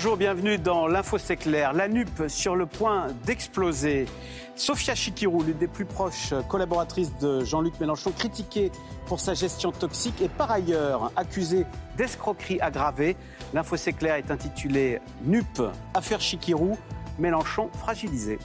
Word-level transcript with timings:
Bonjour, 0.00 0.16
bienvenue 0.16 0.58
dans 0.58 0.86
l'Info 0.86 1.18
C'est. 1.18 1.44
La 1.44 1.88
NUP 1.88 2.28
sur 2.28 2.54
le 2.54 2.66
point 2.66 3.08
d'exploser. 3.26 4.06
Sophia 4.54 4.94
Chikirou, 4.94 5.42
l'une 5.42 5.58
des 5.58 5.66
plus 5.66 5.86
proches 5.86 6.34
collaboratrices 6.48 7.18
de 7.18 7.44
Jean-Luc 7.44 7.80
Mélenchon, 7.80 8.12
critiquée 8.12 8.70
pour 9.06 9.18
sa 9.18 9.34
gestion 9.34 9.72
toxique 9.72 10.22
et 10.22 10.28
par 10.28 10.52
ailleurs 10.52 11.10
accusée 11.16 11.66
d'escroquerie 11.96 12.60
aggravée. 12.60 13.16
L'Info 13.52 13.76
C'est 13.76 13.92
clair 13.92 14.14
est 14.14 14.30
intitulée 14.30 15.00
NUP, 15.24 15.62
affaire 15.94 16.20
Chikirou, 16.20 16.78
Mélenchon 17.18 17.68
fragilisé. 17.80 18.38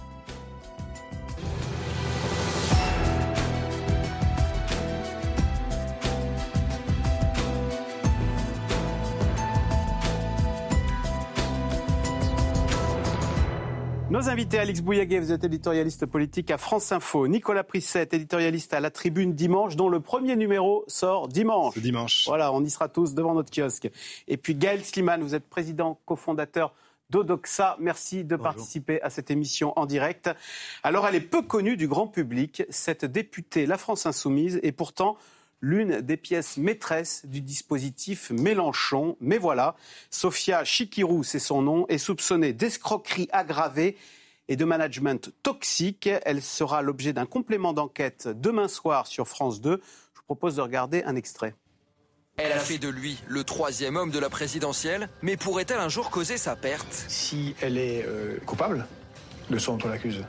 Nos 14.33 14.39
invités, 14.39 14.57
Alix 14.57 14.81
Bouillaguet, 14.81 15.19
vous 15.19 15.31
êtes 15.31 15.43
éditorialiste 15.43 16.07
politique 16.07 16.49
à 16.49 16.57
France 16.57 16.91
Info. 16.91 17.27
Nicolas 17.27 17.63
Prisset, 17.63 18.09
éditorialiste 18.13 18.73
à 18.73 18.79
La 18.79 18.89
Tribune 18.89 19.35
dimanche, 19.35 19.75
dont 19.75 19.89
le 19.89 19.99
premier 19.99 20.35
numéro 20.35 20.83
sort 20.87 21.27
dimanche. 21.27 21.77
dimanche. 21.77 22.23
Voilà, 22.25 22.51
on 22.51 22.63
y 22.63 22.69
sera 22.71 22.89
tous 22.89 23.13
devant 23.13 23.35
notre 23.35 23.51
kiosque. 23.51 23.91
Et 24.27 24.37
puis 24.37 24.55
Gaël 24.55 24.83
Sliman, 24.83 25.21
vous 25.21 25.35
êtes 25.35 25.47
président, 25.47 25.99
cofondateur 26.07 26.73
d'Odoxa. 27.11 27.77
Merci 27.79 28.23
de 28.23 28.35
participer 28.35 28.99
à 29.03 29.11
cette 29.11 29.29
émission 29.29 29.71
en 29.77 29.85
direct. 29.85 30.31
Alors, 30.81 31.07
elle 31.07 31.13
est 31.13 31.21
peu 31.21 31.43
connue 31.43 31.77
du 31.77 31.87
grand 31.87 32.07
public, 32.07 32.63
cette 32.71 33.05
députée 33.05 33.67
La 33.67 33.77
France 33.77 34.07
Insoumise, 34.07 34.59
et 34.63 34.71
pourtant 34.71 35.15
l'une 35.61 36.01
des 36.01 36.17
pièces 36.17 36.57
maîtresses 36.57 37.23
du 37.27 37.41
dispositif 37.41 38.31
Mélenchon. 38.31 39.15
Mais 39.21 39.37
voilà, 39.37 39.75
Sophia 40.09 40.63
Chikirou, 40.63 41.21
c'est 41.21 41.37
son 41.37 41.61
nom, 41.61 41.85
est 41.87 41.99
soupçonnée 41.99 42.51
d'escroquerie 42.51 43.29
aggravée 43.31 43.95
et 44.47 44.55
de 44.55 44.65
management 44.65 45.31
toxique. 45.43 46.09
Elle 46.25 46.41
sera 46.41 46.81
l'objet 46.81 47.13
d'un 47.13 47.25
complément 47.25 47.73
d'enquête 47.73 48.27
demain 48.27 48.67
soir 48.67 49.07
sur 49.07 49.27
France 49.27 49.61
2. 49.61 49.81
Je 50.13 50.19
vous 50.19 50.25
propose 50.25 50.55
de 50.55 50.61
regarder 50.61 51.03
un 51.03 51.15
extrait. 51.15 51.55
Elle 52.37 52.51
a 52.51 52.59
fait 52.59 52.79
de 52.79 52.89
lui 52.89 53.19
le 53.27 53.43
troisième 53.43 53.95
homme 53.95 54.09
de 54.09 54.17
la 54.17 54.29
présidentielle, 54.29 55.07
mais 55.21 55.37
pourrait-elle 55.37 55.79
un 55.79 55.89
jour 55.89 56.09
causer 56.09 56.37
sa 56.37 56.55
perte? 56.55 57.05
Si 57.07 57.55
elle 57.61 57.77
est 57.77 58.03
euh, 58.07 58.39
coupable 58.45 58.87
de 59.51 59.57
ce 59.59 59.67
dont 59.67 59.77
on 59.85 59.87
l'accuse, 59.87 60.23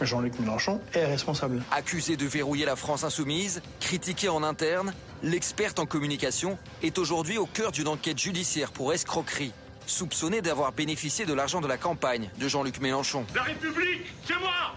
Jean-Luc 0.00 0.38
Mélenchon 0.40 0.80
est 0.94 1.04
responsable. 1.04 1.62
Accusé 1.70 2.16
de 2.16 2.24
verrouiller 2.24 2.64
la 2.64 2.76
France 2.76 3.04
insoumise, 3.04 3.60
critiqué 3.80 4.30
en 4.30 4.42
interne, 4.42 4.94
l'experte 5.22 5.78
en 5.78 5.86
communication 5.86 6.58
est 6.82 6.96
aujourd'hui 6.98 7.36
au 7.36 7.46
cœur 7.46 7.72
d'une 7.72 7.88
enquête 7.88 8.18
judiciaire 8.18 8.72
pour 8.72 8.92
escroquerie, 8.94 9.52
soupçonnée 9.90 10.40
d'avoir 10.40 10.72
bénéficié 10.72 11.26
de 11.26 11.34
l'argent 11.34 11.60
de 11.60 11.66
la 11.66 11.76
campagne 11.76 12.30
de 12.38 12.48
Jean-Luc 12.48 12.80
Mélenchon. 12.80 13.26
La 13.34 13.42
République, 13.42 14.12
c'est 14.24 14.38
moi 14.38 14.74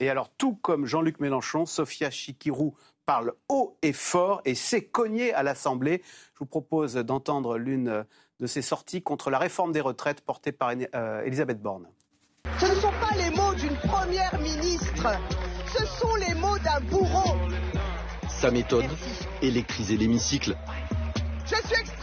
Et 0.00 0.10
alors, 0.10 0.28
tout 0.36 0.54
comme 0.56 0.84
Jean-Luc 0.84 1.20
Mélenchon, 1.20 1.64
Sophia 1.64 2.10
Chikirou 2.10 2.74
parle 3.06 3.32
haut 3.48 3.78
et 3.82 3.92
fort 3.92 4.42
et 4.44 4.54
s'est 4.54 4.84
cognée 4.84 5.32
à 5.32 5.42
l'Assemblée. 5.42 6.02
Je 6.34 6.40
vous 6.40 6.46
propose 6.46 6.94
d'entendre 6.94 7.56
l'une 7.56 8.04
de 8.40 8.46
ses 8.46 8.62
sorties 8.62 9.02
contre 9.02 9.30
la 9.30 9.38
réforme 9.38 9.72
des 9.72 9.80
retraites 9.80 10.20
portée 10.20 10.52
par 10.52 10.72
euh, 10.94 11.22
Elisabeth 11.22 11.60
Borne. 11.62 11.86
Ce 12.58 12.66
ne 12.66 12.74
sont 12.74 12.92
pas 13.00 13.16
les 13.16 13.30
mots 13.30 13.54
d'une 13.54 13.76
première 13.76 14.38
ministre, 14.40 15.08
ce 15.66 15.86
sont 15.86 16.14
les 16.16 16.34
mots 16.34 16.58
d'un 16.58 16.80
bourreau. 16.80 17.36
Sa 18.28 18.50
méthode, 18.50 18.86
électriser 19.40 19.96
l'hémicycle. 19.96 20.56
Je 21.46 21.56
suis 21.68 22.01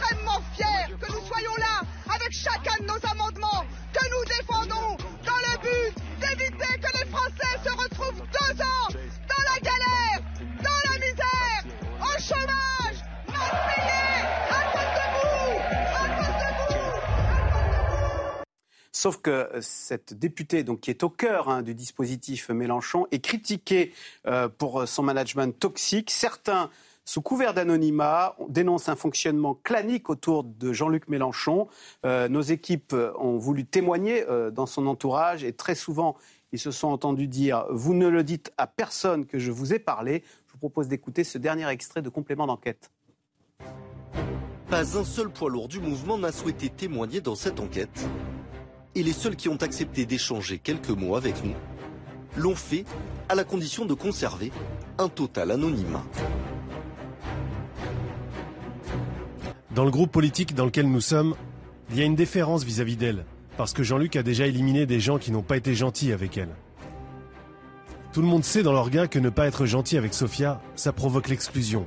chacun 2.30 2.76
de 2.80 2.86
nos 2.86 3.10
amendements 3.10 3.64
que 3.92 4.04
nous 4.08 4.24
défendons 4.24 4.96
dans 5.24 5.32
le 5.34 5.58
but 5.60 5.94
d'éviter 6.20 6.78
que 6.78 6.98
les 6.98 7.10
Français 7.10 7.58
se 7.64 7.70
retrouvent 7.70 8.22
deux 8.22 8.62
ans 8.62 8.88
dans 8.90 9.42
la 9.52 9.60
galère, 9.60 10.20
dans 10.62 10.90
la 10.90 10.98
misère, 10.98 11.64
au 12.00 12.20
chômage, 12.20 13.02
mal 13.26 13.50
à 14.48 14.62
cause 14.72 14.92
de 14.94 15.06
vous, 15.12 15.58
à 15.96 16.08
cause 16.18 16.44
de 16.44 16.74
vous. 16.74 16.84
Sauf 18.92 19.20
que 19.20 19.50
cette 19.60 20.14
députée, 20.14 20.62
donc, 20.62 20.80
qui 20.80 20.90
est 20.90 21.02
au 21.02 21.10
cœur 21.10 21.48
hein, 21.48 21.62
du 21.62 21.74
dispositif 21.74 22.48
Mélenchon, 22.50 23.08
est 23.10 23.20
critiquée 23.20 23.92
euh, 24.26 24.48
pour 24.48 24.86
son 24.86 25.02
management 25.02 25.58
toxique. 25.58 26.10
Certains, 26.10 26.70
sous 27.10 27.22
couvert 27.22 27.54
d'anonymat, 27.54 28.36
dénoncent 28.48 28.88
un 28.88 28.94
fonctionnement 28.94 29.58
clanique 29.64 30.10
autour 30.10 30.44
de 30.44 30.72
Jean-Luc 30.72 31.08
Mélenchon. 31.08 31.66
Euh, 32.06 32.28
nos 32.28 32.40
équipes 32.40 32.94
ont 33.18 33.36
voulu 33.36 33.64
témoigner 33.64 34.24
euh, 34.28 34.52
dans 34.52 34.66
son 34.66 34.86
entourage 34.86 35.42
et 35.42 35.52
très 35.52 35.74
souvent, 35.74 36.16
ils 36.52 36.60
se 36.60 36.70
sont 36.70 36.86
entendus 36.86 37.26
dire 37.26 37.66
Vous 37.70 37.94
ne 37.94 38.06
le 38.06 38.22
dites 38.22 38.52
à 38.58 38.68
personne 38.68 39.26
que 39.26 39.40
je 39.40 39.50
vous 39.50 39.74
ai 39.74 39.80
parlé. 39.80 40.22
Je 40.46 40.52
vous 40.52 40.58
propose 40.58 40.86
d'écouter 40.86 41.24
ce 41.24 41.36
dernier 41.36 41.68
extrait 41.68 42.00
de 42.00 42.08
complément 42.10 42.46
d'enquête. 42.46 42.92
Pas 44.68 44.96
un 44.96 45.02
seul 45.02 45.30
poids 45.30 45.50
lourd 45.50 45.66
du 45.66 45.80
mouvement 45.80 46.16
n'a 46.16 46.30
souhaité 46.30 46.68
témoigner 46.68 47.20
dans 47.20 47.34
cette 47.34 47.58
enquête. 47.58 48.08
Et 48.94 49.02
les 49.02 49.12
seuls 49.12 49.34
qui 49.34 49.48
ont 49.48 49.60
accepté 49.60 50.06
d'échanger 50.06 50.60
quelques 50.60 50.90
mots 50.90 51.16
avec 51.16 51.42
nous 51.42 51.56
l'ont 52.36 52.54
fait 52.54 52.84
à 53.28 53.34
la 53.34 53.42
condition 53.42 53.84
de 53.84 53.94
conserver 53.94 54.52
un 54.98 55.08
total 55.08 55.50
anonymat. 55.50 56.04
Dans 59.74 59.84
le 59.84 59.92
groupe 59.92 60.10
politique 60.10 60.56
dans 60.56 60.64
lequel 60.64 60.90
nous 60.90 61.00
sommes, 61.00 61.36
il 61.90 61.96
y 61.96 62.02
a 62.02 62.04
une 62.04 62.16
déférence 62.16 62.64
vis-à-vis 62.64 62.96
d'elle, 62.96 63.24
parce 63.56 63.72
que 63.72 63.84
Jean-Luc 63.84 64.16
a 64.16 64.24
déjà 64.24 64.48
éliminé 64.48 64.84
des 64.84 64.98
gens 64.98 65.18
qui 65.18 65.30
n'ont 65.30 65.42
pas 65.42 65.56
été 65.56 65.76
gentils 65.76 66.12
avec 66.12 66.36
elle. 66.36 66.56
Tout 68.12 68.20
le 68.20 68.26
monde 68.26 68.42
sait 68.42 68.64
dans 68.64 68.72
l'orgueil 68.72 69.08
que 69.08 69.20
ne 69.20 69.30
pas 69.30 69.46
être 69.46 69.66
gentil 69.66 69.96
avec 69.96 70.12
Sophia, 70.12 70.60
ça 70.74 70.92
provoque 70.92 71.28
l'exclusion. 71.28 71.86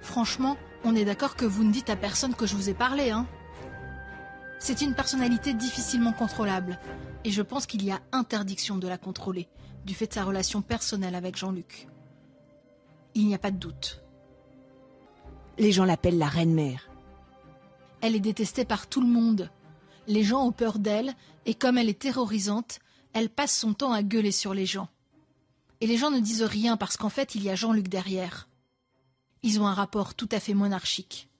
Franchement, 0.00 0.56
on 0.84 0.96
est 0.96 1.04
d'accord 1.04 1.36
que 1.36 1.44
vous 1.44 1.62
ne 1.62 1.72
dites 1.72 1.90
à 1.90 1.96
personne 1.96 2.34
que 2.34 2.46
je 2.46 2.56
vous 2.56 2.70
ai 2.70 2.74
parlé, 2.74 3.10
hein 3.10 3.26
C'est 4.58 4.80
une 4.80 4.94
personnalité 4.94 5.52
difficilement 5.52 6.12
contrôlable, 6.12 6.80
et 7.24 7.30
je 7.30 7.42
pense 7.42 7.66
qu'il 7.66 7.84
y 7.84 7.90
a 7.90 8.00
interdiction 8.12 8.78
de 8.78 8.88
la 8.88 8.96
contrôler, 8.96 9.46
du 9.84 9.92
fait 9.92 10.06
de 10.06 10.14
sa 10.14 10.24
relation 10.24 10.62
personnelle 10.62 11.14
avec 11.14 11.36
Jean-Luc. 11.36 11.86
Il 13.16 13.26
n'y 13.26 13.34
a 13.34 13.38
pas 13.38 13.50
de 13.50 13.56
doute. 13.56 14.02
Les 15.56 15.72
gens 15.72 15.86
l'appellent 15.86 16.18
la 16.18 16.28
reine-mère. 16.28 16.90
Elle 18.02 18.14
est 18.14 18.20
détestée 18.20 18.66
par 18.66 18.88
tout 18.88 19.00
le 19.00 19.06
monde. 19.06 19.50
Les 20.06 20.22
gens 20.22 20.44
ont 20.44 20.52
peur 20.52 20.78
d'elle, 20.78 21.14
et 21.46 21.54
comme 21.54 21.78
elle 21.78 21.88
est 21.88 21.98
terrorisante, 21.98 22.78
elle 23.14 23.30
passe 23.30 23.56
son 23.56 23.72
temps 23.72 23.94
à 23.94 24.02
gueuler 24.02 24.32
sur 24.32 24.52
les 24.52 24.66
gens. 24.66 24.90
Et 25.80 25.86
les 25.86 25.96
gens 25.96 26.10
ne 26.10 26.20
disent 26.20 26.42
rien 26.42 26.76
parce 26.76 26.98
qu'en 26.98 27.08
fait, 27.08 27.34
il 27.34 27.42
y 27.42 27.48
a 27.48 27.54
Jean-Luc 27.54 27.88
derrière. 27.88 28.50
Ils 29.42 29.60
ont 29.62 29.66
un 29.66 29.72
rapport 29.72 30.14
tout 30.14 30.28
à 30.30 30.38
fait 30.38 30.52
monarchique. 30.52 31.30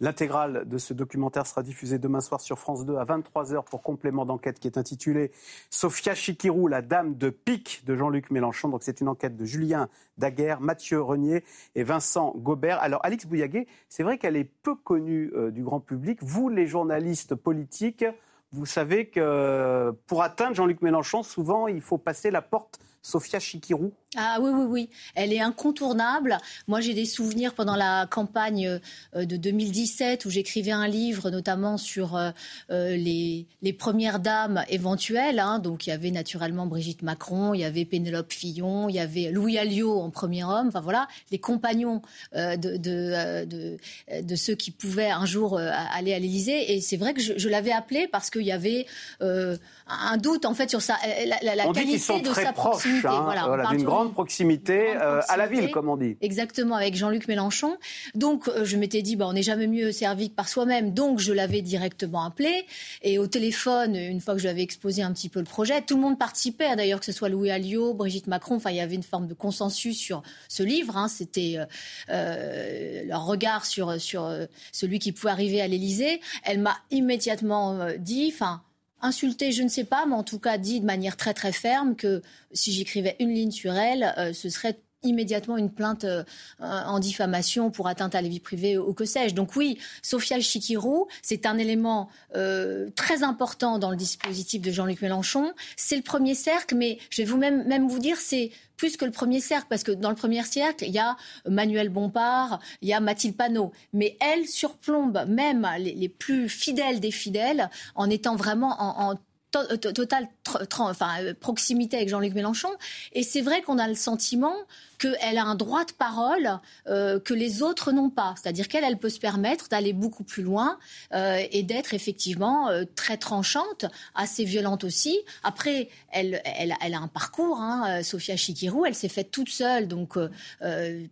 L'intégrale 0.00 0.68
de 0.68 0.78
ce 0.78 0.94
documentaire 0.94 1.46
sera 1.46 1.62
diffusée 1.62 1.98
demain 1.98 2.20
soir 2.20 2.40
sur 2.40 2.58
France 2.58 2.86
2 2.86 2.96
à 2.96 3.04
23h 3.04 3.64
pour 3.64 3.82
complément 3.82 4.24
d'enquête 4.24 4.60
qui 4.60 4.68
est 4.68 4.78
intitulé 4.78 5.32
Sophia 5.70 6.14
Chikirou, 6.14 6.68
la 6.68 6.82
dame 6.82 7.16
de 7.16 7.30
pique 7.30 7.82
de 7.84 7.96
Jean-Luc 7.96 8.30
Mélenchon. 8.30 8.68
Donc 8.68 8.84
c'est 8.84 9.00
une 9.00 9.08
enquête 9.08 9.36
de 9.36 9.44
Julien 9.44 9.88
Daguerre, 10.16 10.60
Mathieu 10.60 11.02
Renier 11.02 11.42
et 11.74 11.82
Vincent 11.82 12.32
Gobert. 12.36 12.80
Alors 12.80 13.04
Alix 13.04 13.26
Bouillaguet, 13.26 13.66
c'est 13.88 14.04
vrai 14.04 14.18
qu'elle 14.18 14.36
est 14.36 14.44
peu 14.44 14.76
connue 14.76 15.32
euh, 15.34 15.50
du 15.50 15.64
grand 15.64 15.80
public. 15.80 16.20
Vous, 16.22 16.48
les 16.48 16.68
journalistes 16.68 17.34
politiques, 17.34 18.04
vous 18.52 18.66
savez 18.66 19.08
que 19.08 19.92
pour 20.06 20.22
atteindre 20.22 20.54
Jean-Luc 20.54 20.80
Mélenchon, 20.80 21.24
souvent 21.24 21.66
il 21.66 21.80
faut 21.80 21.98
passer 21.98 22.30
la 22.30 22.40
porte 22.40 22.78
Sophia 23.02 23.38
Chikirou 23.38 23.92
Ah 24.16 24.38
oui, 24.40 24.50
oui, 24.52 24.64
oui. 24.68 24.90
Elle 25.14 25.32
est 25.32 25.40
incontournable. 25.40 26.38
Moi, 26.66 26.80
j'ai 26.80 26.94
des 26.94 27.04
souvenirs 27.04 27.54
pendant 27.54 27.76
la 27.76 28.06
campagne 28.10 28.80
euh, 29.14 29.24
de 29.24 29.36
2017 29.36 30.24
où 30.24 30.30
j'écrivais 30.30 30.72
un 30.72 30.88
livre 30.88 31.30
notamment 31.30 31.76
sur 31.76 32.16
euh, 32.16 32.30
euh, 32.70 32.96
les, 32.96 33.46
les, 33.62 33.72
premières 33.72 34.18
dames 34.18 34.64
éventuelles. 34.68 35.38
Hein. 35.38 35.60
Donc, 35.60 35.86
il 35.86 35.90
y 35.90 35.92
avait 35.92 36.10
naturellement 36.10 36.66
Brigitte 36.66 37.02
Macron, 37.02 37.54
il 37.54 37.60
y 37.60 37.64
avait 37.64 37.84
Pénélope 37.84 38.32
Fillon, 38.32 38.88
il 38.88 38.96
y 38.96 39.00
avait 39.00 39.30
Louis 39.30 39.58
Alliot 39.58 40.00
en 40.00 40.10
premier 40.10 40.44
homme. 40.44 40.68
Enfin, 40.68 40.80
voilà, 40.80 41.06
les 41.30 41.38
compagnons 41.38 42.02
de, 42.34 42.56
de, 42.56 43.44
de, 43.44 43.78
de, 44.22 44.36
ceux 44.36 44.54
qui 44.54 44.70
pouvaient 44.70 45.10
un 45.10 45.24
jour 45.26 45.58
aller 45.58 46.12
à 46.12 46.18
l'Élysée. 46.18 46.74
Et 46.74 46.80
c'est 46.80 46.96
vrai 46.96 47.14
que 47.14 47.20
je, 47.20 47.34
je 47.36 47.48
l'avais 47.48 47.72
appelé 47.72 48.08
parce 48.08 48.30
qu'il 48.30 48.42
y 48.42 48.52
avait 48.52 48.86
un 49.20 50.16
doute, 50.16 50.44
en 50.44 50.54
fait, 50.54 50.68
sur 50.68 50.82
sa, 50.82 50.96
la, 51.26 51.38
la, 51.42 51.54
la 51.54 51.72
qualité 51.72 52.20
de 52.20 52.32
sa 52.32 52.52
proximité 52.52 52.87
proximité, 52.88 53.08
hein, 53.08 53.22
voilà, 53.24 53.46
voilà, 53.46 53.66
d'une 53.70 53.84
grande 53.84 54.12
proximité, 54.12 54.84
grande 54.94 55.02
euh, 55.02 55.20
à 55.28 55.36
la 55.36 55.46
ville, 55.46 55.70
comme 55.70 55.88
on 55.88 55.96
dit. 55.96 56.16
Exactement, 56.20 56.76
avec 56.76 56.94
Jean-Luc 56.94 57.28
Mélenchon. 57.28 57.76
Donc, 58.14 58.48
euh, 58.48 58.64
je 58.64 58.76
m'étais 58.76 59.02
dit, 59.02 59.16
bah, 59.16 59.26
on 59.28 59.32
n'est 59.32 59.42
jamais 59.42 59.66
mieux 59.66 59.92
servi 59.92 60.30
que 60.30 60.34
par 60.34 60.48
soi-même. 60.48 60.92
Donc, 60.92 61.18
je 61.18 61.32
l'avais 61.32 61.62
directement 61.62 62.24
appelé. 62.24 62.66
Et 63.02 63.18
au 63.18 63.26
téléphone, 63.26 63.96
une 63.96 64.20
fois 64.20 64.34
que 64.34 64.38
je 64.40 64.44
lui 64.44 64.50
avais 64.50 64.62
exposé 64.62 65.02
un 65.02 65.12
petit 65.12 65.28
peu 65.28 65.38
le 65.40 65.44
projet, 65.44 65.82
tout 65.82 65.96
le 65.96 66.02
monde 66.02 66.18
participait. 66.18 66.66
hein, 66.66 66.76
D'ailleurs, 66.76 67.00
que 67.00 67.06
ce 67.06 67.12
soit 67.12 67.28
Louis 67.28 67.50
Alliot, 67.50 67.94
Brigitte 67.94 68.26
Macron. 68.26 68.56
Enfin, 68.56 68.70
il 68.70 68.76
y 68.76 68.80
avait 68.80 68.94
une 68.94 69.02
forme 69.02 69.26
de 69.26 69.34
consensus 69.34 69.96
sur 69.98 70.22
ce 70.48 70.62
livre. 70.62 70.96
hein. 70.96 71.08
C'était 71.08 71.54
euh, 71.58 71.64
euh, 72.10 73.04
leur 73.06 73.24
regard 73.26 73.66
sur, 73.66 74.00
sur 74.00 74.24
euh, 74.24 74.46
celui 74.72 74.98
qui 74.98 75.12
pouvait 75.12 75.30
arriver 75.30 75.60
à 75.60 75.68
l'Élysée. 75.68 76.20
Elle 76.44 76.60
m'a 76.60 76.76
immédiatement 76.90 77.78
dit, 77.98 78.30
enfin, 78.34 78.62
insulté, 79.00 79.52
je 79.52 79.62
ne 79.62 79.68
sais 79.68 79.84
pas, 79.84 80.06
mais 80.06 80.14
en 80.14 80.24
tout 80.24 80.38
cas 80.38 80.58
dit 80.58 80.80
de 80.80 80.86
manière 80.86 81.16
très 81.16 81.34
très 81.34 81.52
ferme 81.52 81.96
que 81.96 82.22
si 82.52 82.72
j'écrivais 82.72 83.16
une 83.20 83.32
ligne 83.32 83.50
sur 83.50 83.74
elle, 83.74 84.14
euh, 84.18 84.32
ce 84.32 84.48
serait 84.48 84.78
immédiatement 85.02 85.56
une 85.56 85.70
plainte 85.70 86.04
euh, 86.04 86.24
en 86.60 86.98
diffamation 86.98 87.70
pour 87.70 87.88
atteinte 87.88 88.14
à 88.14 88.22
la 88.22 88.28
vie 88.28 88.40
privée 88.40 88.78
ou 88.78 88.92
que 88.94 89.04
sais-je. 89.04 89.34
Donc 89.34 89.54
oui, 89.56 89.78
Sophia 90.02 90.40
Chikirou, 90.40 91.06
c'est 91.22 91.46
un 91.46 91.58
élément 91.58 92.08
euh, 92.34 92.90
très 92.96 93.22
important 93.22 93.78
dans 93.78 93.90
le 93.90 93.96
dispositif 93.96 94.60
de 94.60 94.70
Jean-Luc 94.70 95.00
Mélenchon. 95.02 95.52
C'est 95.76 95.96
le 95.96 96.02
premier 96.02 96.34
cercle, 96.34 96.74
mais 96.74 96.98
je 97.10 97.22
vais 97.22 97.26
vous 97.26 97.36
même, 97.36 97.64
même 97.66 97.88
vous 97.88 98.00
dire, 98.00 98.16
c'est 98.16 98.50
plus 98.76 98.96
que 98.96 99.04
le 99.04 99.10
premier 99.10 99.40
cercle, 99.40 99.66
parce 99.68 99.82
que 99.82 99.90
dans 99.90 100.10
le 100.10 100.16
premier 100.16 100.42
cercle, 100.44 100.84
il 100.84 100.92
y 100.92 101.00
a 101.00 101.16
Manuel 101.48 101.88
Bompard, 101.88 102.60
il 102.80 102.88
y 102.88 102.92
a 102.92 103.00
Mathilde 103.00 103.36
Panot. 103.36 103.72
Mais 103.92 104.16
elle 104.20 104.46
surplombe 104.46 105.24
même 105.26 105.66
les, 105.78 106.08
plus 106.08 106.48
fidèles 106.48 107.00
des 107.00 107.10
fidèles 107.10 107.70
en 107.96 108.08
étant 108.08 108.36
vraiment 108.36 108.80
en, 108.80 109.10
en 109.12 109.14
to- 109.50 109.76
to- 109.78 109.92
totale 109.92 110.28
euh, 110.54 111.34
proximité 111.34 111.96
avec 111.96 112.08
Jean-Luc 112.08 112.34
Mélenchon. 112.34 112.70
Et 113.14 113.24
c'est 113.24 113.40
vrai 113.40 113.62
qu'on 113.62 113.78
a 113.78 113.88
le 113.88 113.96
sentiment 113.96 114.54
qu'elle 114.98 115.38
a 115.38 115.44
un 115.44 115.54
droit 115.54 115.84
de 115.84 115.92
parole 115.92 116.58
euh, 116.88 117.20
que 117.20 117.32
les 117.34 117.62
autres 117.62 117.92
n'ont 117.92 118.10
pas. 118.10 118.34
C'est-à-dire 118.40 118.68
qu'elle, 118.68 118.84
elle 118.84 118.98
peut 118.98 119.08
se 119.08 119.20
permettre 119.20 119.68
d'aller 119.68 119.92
beaucoup 119.92 120.24
plus 120.24 120.42
loin 120.42 120.78
euh, 121.14 121.40
et 121.52 121.62
d'être 121.62 121.94
effectivement 121.94 122.68
euh, 122.68 122.84
très 122.96 123.16
tranchante, 123.16 123.84
assez 124.14 124.44
violente 124.44 124.84
aussi. 124.84 125.18
Après, 125.44 125.88
elle, 126.10 126.42
elle, 126.44 126.74
elle 126.84 126.94
a 126.94 126.98
un 126.98 127.08
parcours, 127.08 127.60
hein, 127.60 128.02
Sophia 128.02 128.36
Chikirou, 128.36 128.84
elle 128.86 128.94
s'est 128.94 129.08
faite 129.08 129.30
toute 129.30 129.48
seule, 129.50 129.86
donc 129.88 130.16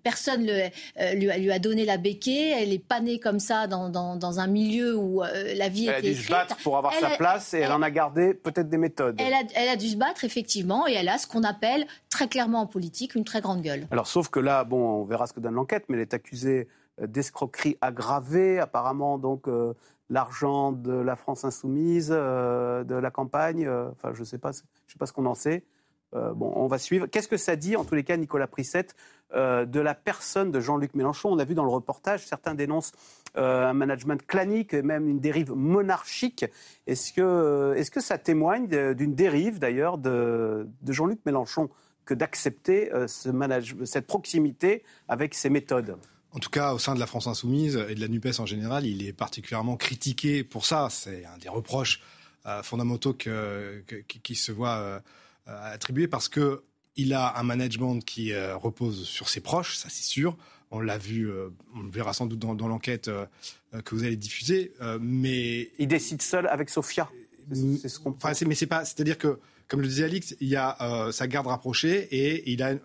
personne 0.03 0.47
le- 0.47 1.15
lui, 1.15 1.31
a- 1.31 1.39
lui 1.39 1.53
a 1.53 1.59
donné 1.59 1.85
la 1.85 1.97
béquille. 1.97 2.51
Elle 2.53 2.73
est 2.73 2.79
pas 2.79 3.01
née 3.01 3.19
comme 3.19 3.39
ça 3.41 3.67
dans, 3.67 3.89
dans, 3.89 4.17
dans 4.17 4.41
un 4.41 4.47
milieu 4.47 4.97
où 4.97 5.23
la 5.23 5.69
vie 5.69 5.87
Elle 5.87 5.95
a 5.95 6.01
dû 6.01 6.09
se 6.09 6.13
écrite. 6.21 6.31
battre 6.31 6.57
pour 6.57 6.77
avoir 6.77 6.93
Elle 6.95 7.01
sa 7.01 7.11
place 7.17 7.55
et 7.55 7.59
elle, 7.59 7.65
elle- 7.65 7.73
en 7.73 7.83
a 7.83 7.91
gardé 7.91 8.35
peut-être 8.35 8.69
des 8.69 8.79
méthodes. 8.79 9.17
elle 9.19 9.33
a, 9.35 9.43
elle 9.55 9.69
a 9.69 9.77
dû 9.77 9.89
se 9.89 9.97
battre, 9.97 10.25
effectivement, 10.25 10.87
et 10.87 10.93
elle 10.95 11.09
a 11.09 11.19
ce 11.19 11.27
qu'on 11.27 11.43
appelle 11.45 11.87
très 12.11 12.29
clairement 12.29 12.61
en 12.61 12.67
politique 12.67 13.15
une 13.15 13.25
très 13.25 13.41
grande 13.41 13.63
gueule. 13.63 13.76
Alors, 13.91 14.07
sauf 14.07 14.29
que 14.29 14.41
là, 14.41 14.65
bon, 14.65 15.01
on 15.01 15.05
verra 15.05 15.27
ce 15.27 15.33
que 15.33 15.41
donne 15.41 15.55
l'enquête, 15.55 15.85
mais 15.89 15.97
elle 15.97 16.03
est 16.03 16.15
accusée 16.15 16.69
euh, 17.01 17.07
d'escroquerie 17.07 17.77
aggravée, 17.81 18.59
apparemment, 18.59 19.19
donc 19.19 19.49
euh, 19.49 19.75
l'argent 20.11 20.73
de 20.73 20.93
la 20.93 21.17
France 21.17 21.45
insoumise, 21.45 22.11
euh, 22.11 22.85
de 22.85 22.95
la 22.95 23.11
campagne, 23.11 23.69
enfin, 23.69 24.13
je 24.15 24.21
ne 24.21 24.25
sais 24.25 24.39
pas, 24.39 24.53
je 24.53 24.93
sais 24.93 24.99
pas 24.99 25.07
ce 25.07 25.13
qu'on 25.13 25.27
en 25.27 25.35
sait. 25.35 25.65
Bon, 26.13 26.51
on 26.57 26.67
va 26.67 26.79
suivre. 26.79 27.07
Qu'est-ce 27.09 27.29
que 27.29 27.37
ça 27.37 27.57
dit, 27.57 27.77
en 27.77 27.85
tous 27.85 27.95
les 27.95 28.05
cas, 28.05 28.17
Nicolas 28.17 28.47
Prissette, 28.47 28.95
de 29.35 29.81
la 29.81 29.95
personne 29.95 30.51
de 30.51 30.61
Jean-Luc 30.61 30.95
Mélenchon? 30.95 31.29
On 31.29 31.39
a 31.39 31.45
vu 31.45 31.55
dans 31.55 31.65
le 31.65 31.71
reportage, 31.71 32.27
certains 32.27 32.55
dénoncent 32.55 32.93
un 33.35 33.75
management 33.75 34.25
clanique, 34.27 34.73
et 34.73 34.81
même 34.81 35.09
une 35.11 35.21
dérive 35.21 35.53
monarchique. 35.53 36.47
Est-ce 36.87 37.13
que, 37.13 37.75
est-ce 37.77 37.91
que 37.91 38.01
ça 38.01 38.17
témoigne 38.17 38.95
d'une 38.95 39.15
dérive, 39.15 39.59
d'ailleurs, 39.59 39.99
de 39.99 40.67
Jean-Luc 40.87 41.21
Mélenchon? 41.27 41.69
Que 42.07 42.15
d'accepter 42.15 42.93
euh, 42.95 43.07
ce 43.07 43.29
manage- 43.29 43.77
cette 43.85 44.07
proximité 44.07 44.83
avec 45.09 45.35
ses 45.35 45.51
méthodes 45.51 45.97
En 46.33 46.39
tout 46.39 46.51
cas, 46.51 46.73
au 46.73 46.79
sein 46.79 46.95
de 46.95 47.01
la 47.01 47.07
France 47.07 47.27
insoumise 47.27 47.77
et 47.89 47.95
de 47.95 48.01
la 48.01 48.09
NUPES 48.09 48.39
en 48.41 48.47
général, 48.47 48.87
il 48.87 49.07
est 49.07 49.13
particulièrement 49.13 49.77
critiqué 49.77 50.45
pour 50.45 50.65
ça. 50.65 50.89
C'est 50.91 51.25
un 51.27 51.37
des 51.39 51.49
reproches 51.49 52.01
euh, 52.47 52.63
fondamentaux 52.63 53.13
que- 53.13 53.83
que- 53.87 53.97
qui, 54.23 54.35
se 54.37 54.53
voit 54.53 54.77
euh, 54.79 55.01
attribuer 55.47 56.07
parce 56.09 56.29
que 56.29 56.63
il 56.97 57.13
a 57.13 57.39
un 57.39 57.43
management 57.43 58.01
qui 58.01 58.33
repose 58.55 59.05
sur 59.05 59.29
ses 59.29 59.41
proches, 59.41 59.77
ça 59.77 59.89
c'est 59.91 60.03
sûr. 60.05 60.35
On 60.71 60.81
l'a 60.81 60.97
vu, 60.97 61.31
on 61.75 61.81
le 61.83 61.91
verra 61.91 62.15
sans 62.15 62.25
doute 62.27 62.39
dans, 62.39 62.55
dans 62.55 62.69
l'enquête 62.69 63.11
que 63.85 63.95
vous 63.95 64.03
allez 64.05 64.17
diffuser. 64.17 64.73
mais 65.01 65.71
il 65.79 65.89
décide 65.89 66.23
seul 66.23 66.47
avec 66.47 66.71
Sofia. 66.71 67.09
C'est 67.53 67.89
ce 67.91 68.01
qu'on 68.01 68.13
Enfin, 68.13 68.33
mais 68.47 68.55
c'est 68.55 68.67
pas. 68.67 68.85
C'est-à-dire 68.87 69.19
que, 69.19 69.39
comme 69.69 69.81
le 69.81 69.89
disait 69.89 70.05
Alix, 70.05 70.37
il 70.41 70.49
y 70.49 70.57
a 70.57 70.77
euh, 70.81 71.13
sa 71.13 71.27
garde 71.27 71.47
rapprochée 71.49 72.07
et 72.11 72.51
il 72.53 72.63
a 72.63 72.69
un, 72.69 72.79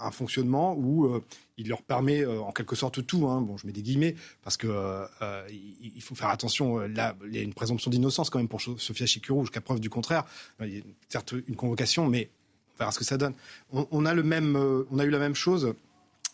un 0.00 0.10
fonctionnement 0.10 0.74
où 0.76 1.06
euh, 1.06 1.22
il 1.58 1.68
leur 1.68 1.82
permet 1.82 2.24
euh, 2.24 2.40
en 2.40 2.50
quelque 2.52 2.74
sorte 2.74 3.06
tout. 3.06 3.28
Hein, 3.28 3.40
bon, 3.40 3.56
je 3.56 3.66
mets 3.66 3.72
des 3.72 3.82
guillemets 3.82 4.16
parce 4.42 4.56
que 4.56 4.66
euh, 4.66 5.04
euh, 5.22 5.46
il 5.50 6.02
faut 6.02 6.14
faire 6.16 6.28
attention. 6.30 6.80
euh, 6.80 6.88
Là, 6.88 7.14
il 7.26 7.34
y 7.34 7.38
a 7.38 7.42
une 7.42 7.54
présomption 7.54 7.90
d'innocence 7.90 8.30
quand 8.30 8.38
même 8.38 8.48
pour 8.48 8.60
So- 8.60 8.78
Sophia 8.78 9.06
Chikirou, 9.06 9.42
jusqu'à 9.42 9.60
preuve 9.60 9.78
du 9.80 9.90
contraire. 9.90 10.24
Euh, 10.60 10.66
Il 10.66 10.74
y 10.76 10.78
a 10.80 10.82
certes 11.08 11.34
une 11.46 11.54
convocation, 11.56 12.08
mais 12.08 12.28
on 12.74 12.78
verra 12.78 12.90
ce 12.92 12.98
que 12.98 13.04
ça 13.04 13.16
donne. 13.16 13.34
On, 13.72 14.04
a 14.04 14.14
le 14.14 14.24
même, 14.24 14.56
euh, 14.56 14.84
on 14.90 14.98
a 14.98 15.04
eu 15.04 15.10
la 15.10 15.20
même 15.20 15.36
chose 15.36 15.74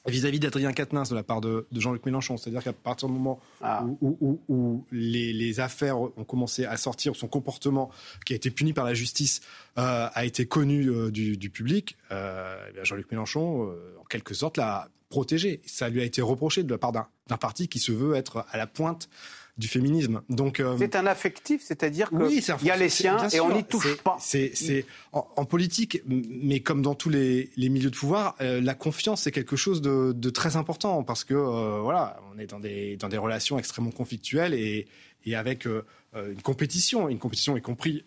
vis-à-vis 0.07 0.41
d'Adrien 0.41 0.73
Quatennens 0.73 1.11
de 1.11 1.15
la 1.15 1.23
part 1.23 1.41
de, 1.41 1.67
de 1.71 1.81
Jean-Luc 1.81 2.05
Mélenchon. 2.07 2.37
C'est-à-dire 2.37 2.63
qu'à 2.63 2.73
partir 2.73 3.09
du 3.09 3.15
moment 3.15 3.41
Ah. 3.61 3.85
où, 3.85 3.99
où- 4.01 4.17
où- 4.21 4.55
où 4.55 4.85
les, 4.93 5.33
les 5.33 5.61
affaires 5.61 6.01
ont 6.01 6.25
commencé 6.25 6.65
à 6.65 6.77
sortir, 6.77 7.15
son 7.17 7.29
comportement 7.29 7.91
qui 8.25 8.33
a 8.33 8.37
été 8.37 8.51
puni 8.51 8.73
par 8.73 8.85
la 8.85 8.95
justice 8.95 9.41
euh, 9.79 10.09
a 10.13 10.25
été 10.25 10.47
connu 10.47 10.89
euh, 10.89 11.11
du, 11.11 11.37
du 11.37 11.51
public, 11.51 11.97
euh, 12.11 12.57
eh 12.81 12.85
Jean-Luc 12.85 13.11
Mélenchon, 13.11 13.71
en 14.01 14.05
quelque 14.05 14.35
sorte, 14.35 14.57
l'a 14.57 14.89
protégé. 15.11 15.61
Ça 15.67 15.91
lui 15.91 16.01
a 16.01 16.05
été 16.05 16.23
reproché 16.23 16.63
de 16.63 16.71
la 16.71 16.79
part 16.79 16.93
d'un 16.93 17.37
parti 17.37 17.69
qui 17.69 17.79
se 17.79 17.93
veut 17.93 18.15
être 18.15 18.47
à 18.51 18.57
la 18.57 18.67
pointe 18.67 19.11
du 19.59 19.69
féminisme. 19.69 20.23
Donc, 20.31 20.59
euh, 20.59 20.77
C'est 20.79 20.97
un 20.97 21.05
affectif, 21.07 21.61
c'est-à-dire 21.63 22.09
qu'il 22.09 22.19
oui, 22.23 22.43
y 22.63 22.71
a 22.71 22.77
les 22.77 22.89
siens 22.89 23.29
et 23.29 23.41
on 23.41 23.55
n'y 23.55 23.65
touche 23.65 23.97
pas. 23.99 24.17
C'est, 24.19 24.87
en, 25.13 25.29
en 25.37 25.45
politique, 25.45 26.03
mais 26.07 26.61
comme 26.61 26.81
dans 26.81 26.95
tous 26.95 27.11
les, 27.11 27.51
les 27.57 27.69
milieux 27.69 27.91
de 27.91 27.97
pouvoir, 27.97 28.37
euh, 28.41 28.63
la 28.63 28.73
confiance 28.75 29.23
c'est 29.23 29.33
quelque 29.33 29.57
chose 29.57 29.83
de, 29.83 30.13
de 30.13 30.31
très 30.31 30.57
important 30.57 31.03
parce 31.03 31.25
que 31.25 31.35
euh, 31.35 31.81
voilà, 31.83 32.19
on 32.33 32.39
est 32.39 32.47
dans 32.47 32.61
des 32.61 32.97
dans 32.97 33.09
des 33.09 33.19
relations 33.19 33.59
extrêmement 33.59 33.91
conflictuelles 33.91 34.55
et, 34.55 34.87
et 35.27 35.35
avec 35.35 35.67
une 35.67 36.43
compétition, 36.43 37.09
une 37.11 37.19
compétition 37.19 37.55
y 37.57 37.61
compris 37.61 38.05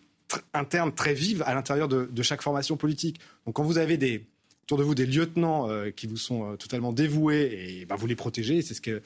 interne 0.54 0.92
très 0.92 1.14
vive 1.14 1.44
à 1.46 1.54
l'intérieur 1.54 1.86
de, 1.86 2.08
de 2.10 2.22
chaque 2.22 2.42
formation 2.42 2.76
politique. 2.76 3.20
Donc 3.46 3.54
quand 3.54 3.62
vous 3.62 3.78
avez 3.78 3.96
des 3.96 4.26
autour 4.64 4.78
de 4.78 4.82
vous 4.82 4.94
des 4.94 5.04
lieutenants 5.04 5.68
euh, 5.68 5.90
qui 5.90 6.06
vous 6.06 6.16
sont 6.16 6.52
euh, 6.52 6.56
totalement 6.56 6.92
dévoués 6.92 7.80
et 7.80 7.84
ben, 7.84 7.96
vous 7.96 8.06
les 8.06 8.16
protégez, 8.16 8.62
c'est 8.62 8.72
ce 8.72 8.80
que 8.80 9.02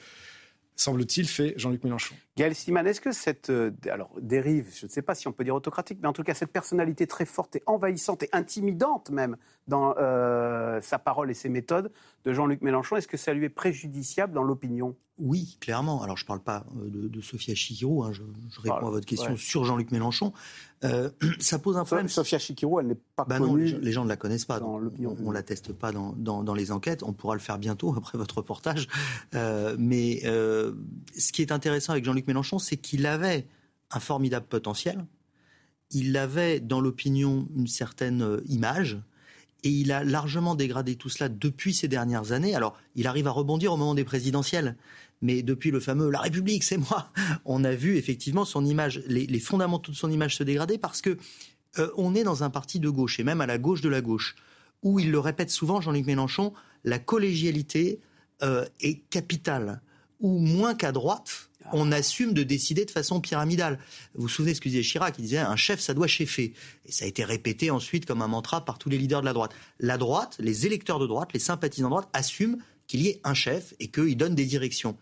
semble-t-il 0.77 1.27
fait 1.27 1.53
Jean-Luc 1.57 1.83
Mélenchon. 1.83 2.15
Gaël 2.39 2.55
Sliman, 2.55 2.87
est-ce 2.87 3.01
que 3.01 3.11
cette 3.11 3.49
euh, 3.49 3.71
alors, 3.91 4.11
dérive, 4.21 4.69
je 4.73 4.85
ne 4.85 4.89
sais 4.89 5.01
pas 5.01 5.13
si 5.13 5.27
on 5.27 5.33
peut 5.33 5.43
dire 5.43 5.55
autocratique, 5.55 5.99
mais 6.01 6.07
en 6.07 6.13
tout 6.13 6.23
cas 6.23 6.33
cette 6.33 6.53
personnalité 6.53 7.05
très 7.05 7.25
forte 7.25 7.57
et 7.57 7.63
envahissante 7.65 8.23
et 8.23 8.29
intimidante 8.31 9.09
même 9.09 9.35
dans 9.67 9.93
euh, 9.97 10.79
sa 10.81 10.99
parole 10.99 11.29
et 11.29 11.33
ses 11.33 11.49
méthodes 11.49 11.91
de 12.23 12.31
Jean-Luc 12.33 12.61
Mélenchon, 12.61 12.95
est-ce 12.95 13.09
que 13.09 13.17
ça 13.17 13.33
lui 13.33 13.43
est 13.45 13.49
préjudiciable 13.49 14.33
dans 14.33 14.43
l'opinion? 14.43 14.95
Oui, 15.21 15.57
clairement. 15.59 16.01
Alors, 16.01 16.15
je 16.15 16.23
ne 16.23 16.27
parle 16.27 16.39
pas 16.39 16.65
euh, 16.77 16.89
de, 16.89 17.07
de 17.09 17.21
Sophia 17.21 17.53
Chikirou, 17.53 18.03
hein, 18.05 18.11
je, 18.13 18.23
je 18.51 18.61
réponds 18.61 18.77
Ah, 18.83 18.87
à 18.87 18.89
votre 18.91 19.05
question 19.05 19.31
ouais. 19.31 19.37
sur 19.37 19.65
Jean-Luc 19.65 19.91
Mélenchon. 19.91 20.31
Euh, 20.85 21.09
ça 21.39 21.59
pose 21.59 21.75
un 21.77 21.83
problème. 21.83 22.07
Sophia 22.07 22.39
Chikirou, 22.39 22.79
elle 22.79 22.87
n'est 22.87 22.97
pas 23.17 23.25
Bah 23.25 23.37
non, 23.37 23.49
connue. 23.49 23.63
les, 23.65 23.67
gens- 23.67 23.77
les 23.81 23.91
gens 23.91 24.03
ne 24.05 24.09
la 24.09 24.15
connaissent 24.15 24.45
pas. 24.45 24.61
dans 24.61 24.71
donc 24.75 24.81
l'opinion 24.83 25.17
on 25.21 25.29
ne 25.29 25.33
l'atteste 25.33 25.73
pas 25.73 25.91
dans, 25.91 26.13
dans- 26.15 26.41
dans 26.43 26.53
les 26.53 26.71
enquêtes. 26.71 27.03
On 27.03 27.11
pourra 27.11 27.33
le 27.35 27.41
faire 27.41 27.57
bientôt 27.59 27.93
après 27.97 28.17
votre 28.17 28.37
reportage. 28.37 28.87
Euh, 29.35 29.75
mais 29.77 30.21
ce 30.23 31.31
qui 31.33 31.41
est 31.41 31.51
intéressant 31.51 31.91
avec 31.91 32.05
Jean-Luc 32.05 32.25
Mélenchon, 32.29 32.59
c'est 32.59 32.77
qu'il 32.77 33.05
avait 33.05 33.45
un 33.91 33.99
formidable 33.99 34.45
potentiel. 34.47 35.05
Il 35.91 36.15
avait 36.17 36.59
dans 36.59 36.81
l'opinion 36.81 37.47
une 37.55 37.67
certaine 37.67 38.21
euh, 38.21 38.41
image. 38.47 38.97
Et 39.63 39.69
il 39.69 39.91
a 39.91 40.05
largement 40.05 40.55
dégradé 40.55 40.95
tout 40.95 41.09
cela 41.09 41.27
depuis 41.27 41.73
ces 41.73 41.89
dernières 41.89 42.31
années. 42.31 42.55
Alors, 42.55 42.77
il 42.95 43.07
arrive 43.07 43.27
à 43.27 43.31
rebondir 43.31 43.73
au 43.73 43.77
moment 43.77 43.93
des 43.93 44.05
présidentielles. 44.05 44.77
Mais 45.21 45.41
depuis 45.41 45.69
le 45.71 45.81
fameux 45.81 46.09
La 46.09 46.21
République, 46.21 46.63
c'est 46.63 46.77
moi, 46.77 47.11
on 47.45 47.63
a 47.65 47.73
vu 47.73 47.97
effectivement 47.97 48.45
son 48.45 48.65
image, 48.65 49.03
les, 49.07 49.39
fondamentaux 49.39 49.91
de 49.91 49.97
son 49.97 50.09
image 50.09 50.37
se 50.37 50.43
dégrader 50.43 50.77
parce 50.77 51.01
que 51.01 51.17
euh, 51.77 51.89
on 51.97 52.15
est 52.15 52.23
dans 52.23 52.43
un 52.43 52.49
parti 52.49 52.79
de 52.79 52.89
gauche, 52.89 53.19
et 53.19 53.23
même 53.23 53.41
à 53.41 53.45
la 53.45 53.57
gauche 53.57 53.81
de 53.81 53.89
la 53.89 54.01
gauche, 54.01 54.35
où 54.81 54.97
il 54.99 55.11
le 55.11 55.19
répète 55.19 55.49
souvent, 55.51 55.81
Jean-Luc 55.81 56.05
Mélenchon, 56.05 56.53
la 56.85 56.99
collégialité 56.99 57.99
euh, 58.41 58.65
est 58.79 59.01
capitale, 59.09 59.81
où 60.21 60.39
moins 60.39 60.73
qu'à 60.73 60.91
droite, 60.91 61.48
on 61.73 61.91
assume 61.91 62.33
de 62.33 62.43
décider 62.43 62.85
de 62.85 62.91
façon 62.91 63.21
pyramidale. 63.21 63.79
Vous 64.15 64.23
vous 64.23 64.29
souvenez 64.29 64.53
ce 64.53 64.61
que 64.61 64.69
disait 64.69 64.81
Chirac, 64.81 65.15
il 65.17 65.23
disait 65.23 65.37
un 65.37 65.55
chef, 65.55 65.79
ça 65.79 65.93
doit 65.93 66.07
chefer. 66.07 66.53
Et 66.85 66.91
ça 66.91 67.05
a 67.05 67.07
été 67.07 67.23
répété 67.23 67.71
ensuite 67.71 68.05
comme 68.05 68.21
un 68.21 68.27
mantra 68.27 68.65
par 68.65 68.77
tous 68.77 68.89
les 68.89 68.97
leaders 68.97 69.21
de 69.21 69.25
la 69.25 69.33
droite. 69.33 69.51
La 69.79 69.97
droite, 69.97 70.37
les 70.39 70.65
électeurs 70.65 70.99
de 70.99 71.07
droite, 71.07 71.29
les 71.33 71.39
sympathisants 71.39 71.87
de 71.87 71.91
droite 71.91 72.09
assument 72.13 72.57
qu'il 72.87 73.01
y 73.01 73.07
ait 73.07 73.21
un 73.23 73.33
chef 73.33 73.73
et 73.79 73.87
qu'il 73.89 74.17
donne 74.17 74.35
des 74.35 74.45
directions. 74.45 74.97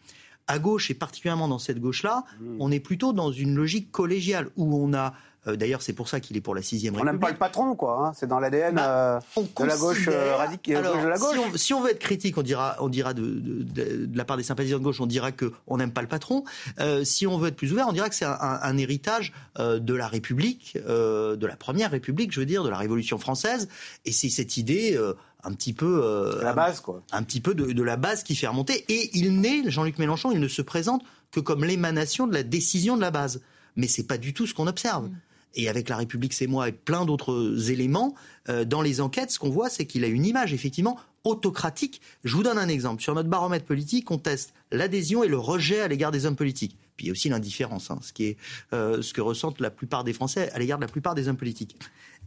À 0.48 0.60
gauche, 0.60 0.90
et 0.92 0.94
particulièrement 0.94 1.48
dans 1.48 1.60
cette 1.60 1.80
gauche-là, 1.80 2.24
on 2.60 2.72
est 2.72 2.80
plutôt 2.80 3.12
dans 3.12 3.32
une 3.32 3.56
logique 3.56 3.92
collégiale 3.92 4.50
où 4.56 4.78
on 4.82 4.94
a 4.94 5.14
D'ailleurs, 5.56 5.82
c'est 5.82 5.94
pour 5.94 6.10
ça 6.10 6.20
qu'il 6.20 6.36
est 6.36 6.42
pour 6.42 6.54
la 6.56 6.62
sixième 6.62 6.94
On 6.96 6.98
République. 6.98 7.14
n'aime 7.14 7.20
pas 7.22 7.32
le 7.32 7.38
patron, 7.38 7.76
quoi. 7.76 8.08
hein. 8.08 8.12
C'est 8.16 8.28
dans 8.28 8.40
l'ADN 8.40 8.76
Bah, 8.76 9.20
euh, 9.38 9.42
de 9.60 9.64
la 9.66 9.78
gauche 9.78 10.08
euh, 10.12 10.36
radicale, 10.36 10.78
Alors, 10.78 11.02
de 11.02 11.08
la 11.08 11.18
gauche. 11.18 11.34
Si 11.34 11.40
on, 11.40 11.58
si 11.58 11.74
on 11.74 11.82
veut 11.82 11.92
être 11.92 12.00
critique, 12.00 12.38
on 12.38 12.42
dira, 12.42 12.76
on 12.80 12.90
dira 12.90 13.14
de, 13.14 13.22
de- 13.22 13.64
de- 13.64 14.06
de 14.06 14.18
la 14.18 14.26
part 14.26 14.38
des 14.38 14.44
sympathisants 14.44 14.80
de 14.80 14.84
gauche, 14.84 15.00
on 15.00 15.06
dira 15.06 15.32
que 15.32 15.54
on 15.68 15.78
n'aime 15.78 15.92
pas 15.92 16.02
le 16.02 16.08
patron. 16.08 16.44
Euh, 16.80 17.04
si 17.04 17.26
on 17.28 17.38
veut 17.38 17.48
être 17.50 17.56
plus 17.56 17.72
ouvert, 17.72 17.88
on 17.88 17.94
dira 17.94 18.10
que 18.10 18.16
c'est 18.16 18.26
un, 18.26 18.32
un- 18.40 18.60
un 18.62 18.78
héritage 18.78 19.32
euh, 19.60 19.80
de 19.80 19.94
la 19.94 20.08
République, 20.08 20.78
euh, 20.88 21.36
de 21.36 21.46
la 21.48 21.56
première 21.56 21.92
République, 21.92 22.32
je 22.34 22.40
veux 22.40 22.46
dire, 22.46 22.64
de 22.64 22.70
la 22.70 22.78
Révolution 22.78 23.18
française. 23.18 23.70
Et 24.06 24.12
c'est 24.12 24.30
cette 24.30 24.58
idée 24.58 24.96
euh, 24.98 25.14
un 25.44 25.54
petit 25.54 25.74
peu 25.74 26.02
euh, 26.04 26.42
la 26.44 26.54
base, 26.54 26.82
quoi. 26.82 27.04
un 27.12 27.24
petit 27.24 27.40
peu 27.42 27.54
de, 27.54 27.72
de 27.72 27.84
la 27.84 27.96
base 27.96 28.24
qui 28.24 28.36
fait 28.36 28.48
remonter. 28.48 28.84
Et 28.90 29.12
il 29.18 29.40
n'est, 29.40 29.70
Jean-Luc 29.70 29.98
Mélenchon, 30.00 30.32
il 30.32 30.40
ne 30.40 30.48
se 30.48 30.62
présente 30.62 31.04
que 31.32 31.40
comme 31.40 31.64
l'émanation 31.64 32.26
de 32.28 32.34
la 32.34 32.44
décision 32.44 32.96
de 32.96 33.02
la 33.02 33.12
base. 33.12 33.42
Mais 33.76 33.88
c'est 33.88 34.08
pas 34.08 34.18
du 34.18 34.34
tout 34.34 34.48
ce 34.48 34.54
qu'on 34.56 34.66
observe. 34.68 35.10
Et 35.58 35.68
avec 35.68 35.90
La 35.90 35.98
République, 35.98 36.34
c'est 36.34 36.48
moi 36.48 36.70
et 36.70 36.72
plein 36.72 37.04
d'autres 37.04 37.72
éléments, 37.72 38.14
euh, 38.48 38.64
dans 38.64 38.82
les 38.82 39.02
enquêtes, 39.02 39.32
ce 39.32 39.40
qu'on 39.40 39.50
voit, 39.50 39.70
c'est 39.70 39.86
qu'il 39.86 40.04
a 40.04 40.08
une 40.08 40.26
image, 40.26 40.54
effectivement, 40.54 40.98
autocratique. 41.24 42.00
Je 42.24 42.36
vous 42.36 42.44
donne 42.44 42.60
un 42.60 42.70
exemple. 42.70 43.02
Sur 43.02 43.16
notre 43.16 43.28
baromètre 43.28 43.66
politique, 43.66 44.10
on 44.12 44.20
teste 44.20 44.54
l'adhésion 44.72 45.24
et 45.24 45.28
le 45.28 45.38
rejet 45.38 45.82
à 45.82 45.88
l'égard 45.88 46.12
des 46.12 46.28
hommes 46.28 46.36
politiques. 46.36 46.78
Puis 46.96 47.06
il 47.06 47.08
y 47.08 47.12
a 47.12 47.14
aussi 47.14 47.28
l'indifférence, 47.28 47.90
hein, 47.90 48.00
ce, 48.02 48.14
qui 48.14 48.26
est, 48.26 48.38
euh, 48.72 49.02
ce 49.02 49.14
que 49.14 49.22
ressentent 49.22 49.60
la 49.60 49.72
plupart 49.72 50.04
des 50.04 50.14
Français 50.14 50.52
à 50.52 50.60
l'égard 50.60 50.78
de 50.78 50.84
la 50.84 50.92
plupart 50.92 51.16
des 51.16 51.28
hommes 51.28 51.38
politiques. 51.38 51.76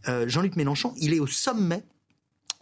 Euh, 0.08 0.28
Jean-Luc 0.28 0.56
Mélenchon, 0.56 0.92
il 0.96 1.14
est 1.14 1.20
au 1.20 1.26
sommet 1.28 1.84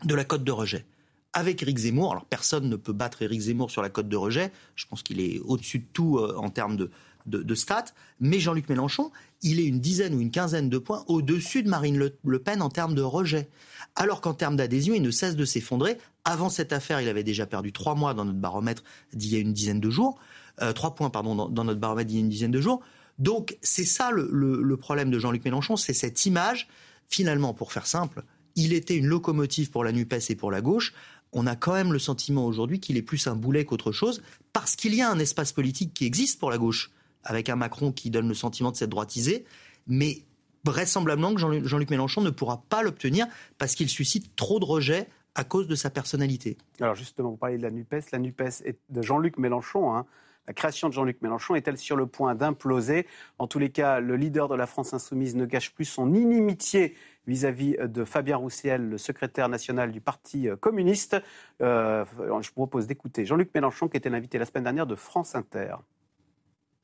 de 0.04 0.14
la 0.14 0.25
cote 0.25 0.44
de 0.44 0.52
rejet. 0.52 0.84
Avec 1.32 1.62
Éric 1.62 1.78
Zemmour, 1.78 2.12
alors 2.12 2.25
personne 2.25 2.68
ne 2.68 2.76
peut 2.76 2.92
battre 2.92 3.22
Éric 3.22 3.40
Zemmour 3.40 3.70
sur 3.70 3.82
la 3.82 3.90
cote 3.90 4.08
de 4.08 4.16
rejet, 4.16 4.52
je 4.76 4.87
pense 4.87 5.02
qu'il 5.02 5.20
est 5.20 5.38
au-dessus 5.40 5.80
de 5.80 5.87
tout 5.92 6.18
euh, 6.18 6.37
en 6.37 6.50
termes 6.50 6.76
de, 6.76 6.90
de, 7.26 7.42
de 7.42 7.54
stats, 7.54 7.92
mais 8.20 8.40
Jean-Luc 8.40 8.68
Mélenchon, 8.68 9.12
il 9.42 9.61
est 9.61 9.64
une 9.66 9.80
dizaine 9.80 10.14
ou 10.14 10.21
une 10.21 10.30
quinzaine 10.30 10.68
de 10.68 10.78
points 10.78 11.04
au-dessus 11.07 11.62
de 11.62 11.68
Marine 11.68 12.11
Le, 12.25 12.38
Pen 12.38 12.61
en 12.62 12.68
termes 12.71 12.95
de 12.95 13.02
rejet. 13.02 13.49
Alors 13.97 14.21
qu'en 14.21 14.35
termes 14.35 14.57
d'adhésion, 14.57 14.95
il 14.95 15.02
ne 15.02 15.11
cesse 15.11 15.37
de 15.37 15.45
s'effondrer. 15.45 15.97
Avant 16.25 16.49
cette 16.50 16.73
affaire, 16.73 17.00
il 17.00 17.09
avait 17.09 17.25
déjà 17.25 17.47
perdu 17.47 17.73
trois 17.73 17.95
mois 17.95 18.14
dans 18.14 18.25
notre 18.25 18.38
baromètre 18.38 18.83
d'il 19.12 19.33
y 19.33 19.37
a 19.37 19.38
une 19.38 19.52
dizaine 19.52 19.80
de 19.80 19.90
jours, 19.90 20.18
euh, 20.61 20.73
trois 20.73 20.95
points 20.95 21.11
pardon 21.11 21.49
dans, 21.49 21.64
notre 21.64 21.80
baromètre 21.80 22.09
d'il 22.09 22.16
y 22.16 22.21
a 22.21 22.23
une 22.25 22.28
dizaine 22.28 22.50
de 22.50 22.61
jours. 22.61 22.80
Donc 23.18 23.57
c'est 23.62 23.85
ça 23.85 24.11
le, 24.11 24.28
le- 24.33 24.62
le 24.62 24.76
problème 24.76 25.11
de 25.11 25.18
Jean-Luc 25.18 25.45
Mélenchon, 25.45 25.76
c'est 25.76 25.95
cette 25.95 26.26
image. 26.26 26.68
Finalement, 27.09 27.54
pour 27.54 27.73
faire 27.73 27.87
simple, 27.87 28.23
il 28.57 28.73
était 28.73 28.97
une 28.97 29.07
locomotive 29.07 29.71
pour 29.71 29.85
la 29.85 29.92
NUPES 29.92 30.30
et 30.30 30.35
pour 30.37 30.50
la 30.50 30.61
gauche. 30.61 30.92
On 31.33 31.47
a 31.47 31.57
quand 31.57 31.73
même 31.75 31.92
le 31.92 31.99
sentiment 31.99 32.47
aujourd'hui 32.47 32.80
qu'il 32.80 32.97
est 32.97 33.02
plus 33.02 33.26
un 33.26 33.35
boulet 33.35 33.64
qu'autre 33.64 33.92
chose, 33.92 34.23
parce 34.52 34.76
qu'il 34.76 34.95
y 34.95 35.02
a 35.02 35.11
un 35.11 35.18
espace 35.18 35.52
politique 35.52 35.92
qui 35.95 36.04
existe 36.07 36.38
pour 36.38 36.50
la 36.50 36.59
gauche, 36.59 36.90
avec 37.25 37.48
un 37.48 37.56
Macron 37.56 37.92
qui 37.92 38.10
donne 38.10 38.28
le 38.28 38.34
sentiment 38.34 38.70
de 38.70 38.76
s'être 38.76 38.90
droitisé, 38.90 39.44
mais 39.87 40.18
vraisemblablement 40.64 41.34
que 41.34 41.40
Jean- 41.40 41.64
Jean-Luc 41.64 41.90
Mélenchon 41.90 42.20
ne 42.20 42.30
pourra 42.30 42.62
pas 42.68 42.82
l'obtenir 42.82 43.26
parce 43.58 43.75
qu'il 43.75 43.88
suscite 43.88 44.34
trop 44.37 44.60
de 44.60 44.64
rejets 44.64 45.06
à 45.34 45.44
cause 45.44 45.68
de 45.68 45.75
sa 45.75 45.88
personnalité. 45.90 46.58
Alors 46.80 46.94
justement, 46.94 47.30
vous 47.30 47.37
parlez 47.37 47.58
de 47.58 47.62
la 47.62 47.70
NUPES. 47.70 48.10
La 48.12 48.18
NUPES 48.18 48.62
est 48.64 48.78
de 48.88 49.02
Jean-Luc 49.02 49.38
Mélenchon. 49.38 49.94
hein. 49.94 50.04
La 50.48 50.54
création 50.54 50.88
de 50.88 50.94
Jean-Luc 50.94 51.20
Mélenchon 51.20 51.54
est-elle 51.56 51.76
sur 51.76 51.94
le 51.94 52.06
point 52.06 52.34
d'imploser? 52.34 53.06
En 53.38 53.46
tous 53.46 53.58
les 53.58 53.68
cas, 53.70 54.00
le 54.00 54.16
leader 54.16 54.48
de 54.48 54.54
la 54.54 54.66
France 54.66 54.94
insoumise 54.94 55.37
ne 55.37 55.44
cache 55.44 55.75
plus 55.75 55.84
son 55.84 56.14
inimitié 56.14 56.94
vis-à-vis 57.26 57.76
de 57.84 58.04
Fabien 58.04 58.38
Roussel, 58.38 58.88
le 58.88 58.96
secrétaire 58.98 59.50
national 59.50 59.92
du 59.92 60.00
Parti 60.00 60.48
communiste. 60.58 61.16
Euh, 61.60 62.04
je 62.18 62.48
vous 62.48 62.54
propose 62.54 62.87
d'écouter 62.87 63.26
Jean-Luc 63.26 63.50
Mélenchon, 63.54 63.88
qui 63.88 63.98
était 63.98 64.08
l'invité 64.08 64.38
la 64.38 64.46
semaine 64.46 64.64
dernière 64.64 64.87
de 64.87 64.94
France 64.94 65.34
Inter. 65.34 65.75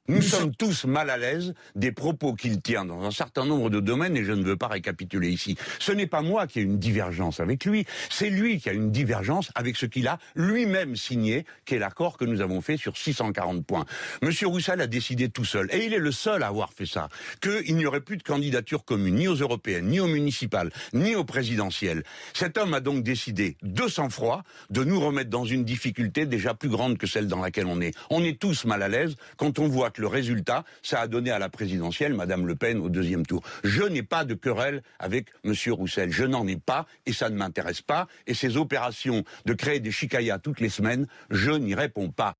Nous 0.07 0.21
sommes 0.21 0.55
tous 0.55 0.85
mal 0.85 1.09
à 1.09 1.17
l'aise 1.17 1.55
des 1.77 1.91
propos 1.91 2.35
qu'il 2.35 2.61
tient 2.61 2.85
dans 2.85 3.05
un 3.05 3.11
certain 3.11 3.47
nombre 3.47 3.71
de 3.71 3.81
domaines 3.81 4.19
et 4.19 4.25
je 4.25 4.33
ne 4.33 4.45
veux 4.45 4.59
pas 4.59 4.69
récapituler 4.69 5.31
ici. 5.31 5.57
Ce 5.79 5.93
n'est 5.93 6.07
pas 6.07 6.21
moi 6.21 6.47
qui 6.47 6.59
ai 6.59 6.63
une 6.63 6.79
divergence 6.79 7.41
avec 7.41 7.65
lui, 7.65 7.87
c'est 8.11 8.29
lui 8.29 8.61
qui 8.61 8.69
a 8.69 8.75
une 8.75 8.91
divergence 8.91 9.51
avec 9.55 9.79
ce 9.79 9.87
qu'il 9.87 10.07
a 10.07 10.19
lui-même 10.35 10.95
signé, 10.95 11.47
qui 11.65 11.77
est 11.77 11.79
l'accord 11.79 12.19
que 12.19 12.27
nous 12.27 12.43
avons 12.43 12.61
fait 12.61 12.77
sur 12.77 12.99
640 12.99 13.65
points. 13.65 13.87
Monsieur 14.21 14.47
Roussel 14.47 14.83
a 14.83 14.87
décidé 14.87 15.31
tout 15.31 15.47
seul, 15.47 15.71
et 15.73 15.87
il 15.87 15.95
est 15.95 15.99
le 15.99 16.13
seul 16.13 16.43
à 16.43 16.49
avoir 16.49 16.75
fait 16.75 16.85
ça, 16.85 17.09
qu'il 17.41 17.75
n'y 17.75 17.87
aurait 17.87 18.03
plus 18.03 18.19
de 18.19 18.23
candidature 18.23 18.85
commune, 18.85 19.15
ni 19.15 19.27
aux 19.27 19.37
européennes, 19.37 19.87
ni 19.87 20.01
aux 20.01 20.07
municipales, 20.07 20.71
ni 20.93 21.15
aux 21.15 21.25
présidentielles. 21.25 22.03
Cet 22.35 22.59
homme 22.59 22.75
a 22.75 22.81
donc 22.81 23.05
décidé, 23.05 23.57
de 23.63 23.89
sang-froid, 23.89 24.43
de 24.69 24.85
nous 24.85 25.01
remettre 25.01 25.31
dans 25.31 25.47
une 25.47 25.65
difficulté 25.65 26.27
déjà 26.27 26.53
plus 26.53 26.69
grande 26.69 26.99
que 26.99 27.07
celle 27.07 27.27
dans 27.27 27.41
laquelle 27.41 27.67
on 27.67 27.81
est. 27.81 27.97
On 28.11 28.23
est 28.23 28.39
tous 28.39 28.67
mal 28.67 28.83
à 28.83 28.89
l'aise 28.89 29.15
quand 29.39 29.59
on 29.59 29.67
voit 29.67 29.94
le 29.99 30.07
résultat, 30.07 30.65
ça 30.83 31.01
a 31.01 31.09
donné 31.09 31.31
à 31.31 31.39
la 31.39 31.49
présidentielle 31.49 32.15
Madame 32.15 32.47
Le 32.47 32.55
Pen 32.55 32.79
au 32.79 32.89
deuxième 32.89 33.25
tour. 33.27 33.43
Je 33.63 33.83
n'ai 33.83 34.03
pas 34.03 34.25
de 34.25 34.35
querelle 34.35 34.83
avec 34.99 35.29
Monsieur 35.45 35.73
Roussel. 35.73 36.11
Je 36.11 36.25
n'en 36.25 36.47
ai 36.47 36.57
pas 36.57 36.87
et 37.07 37.13
ça 37.13 37.31
ne 37.31 37.37
m'intéresse 37.37 37.83
pas. 37.83 38.09
Et 38.27 38.35
ces 38.35 38.57
opérations 38.57 39.25
de 39.45 39.55
créer 39.55 39.81
des 39.81 39.91
chicayas 39.91 40.39
toutes 40.39 40.61
les 40.61 40.69
semaines, 40.69 41.07
je 41.31 41.51
n'y 41.51 41.75
réponds 41.75 42.11
pas. 42.11 42.37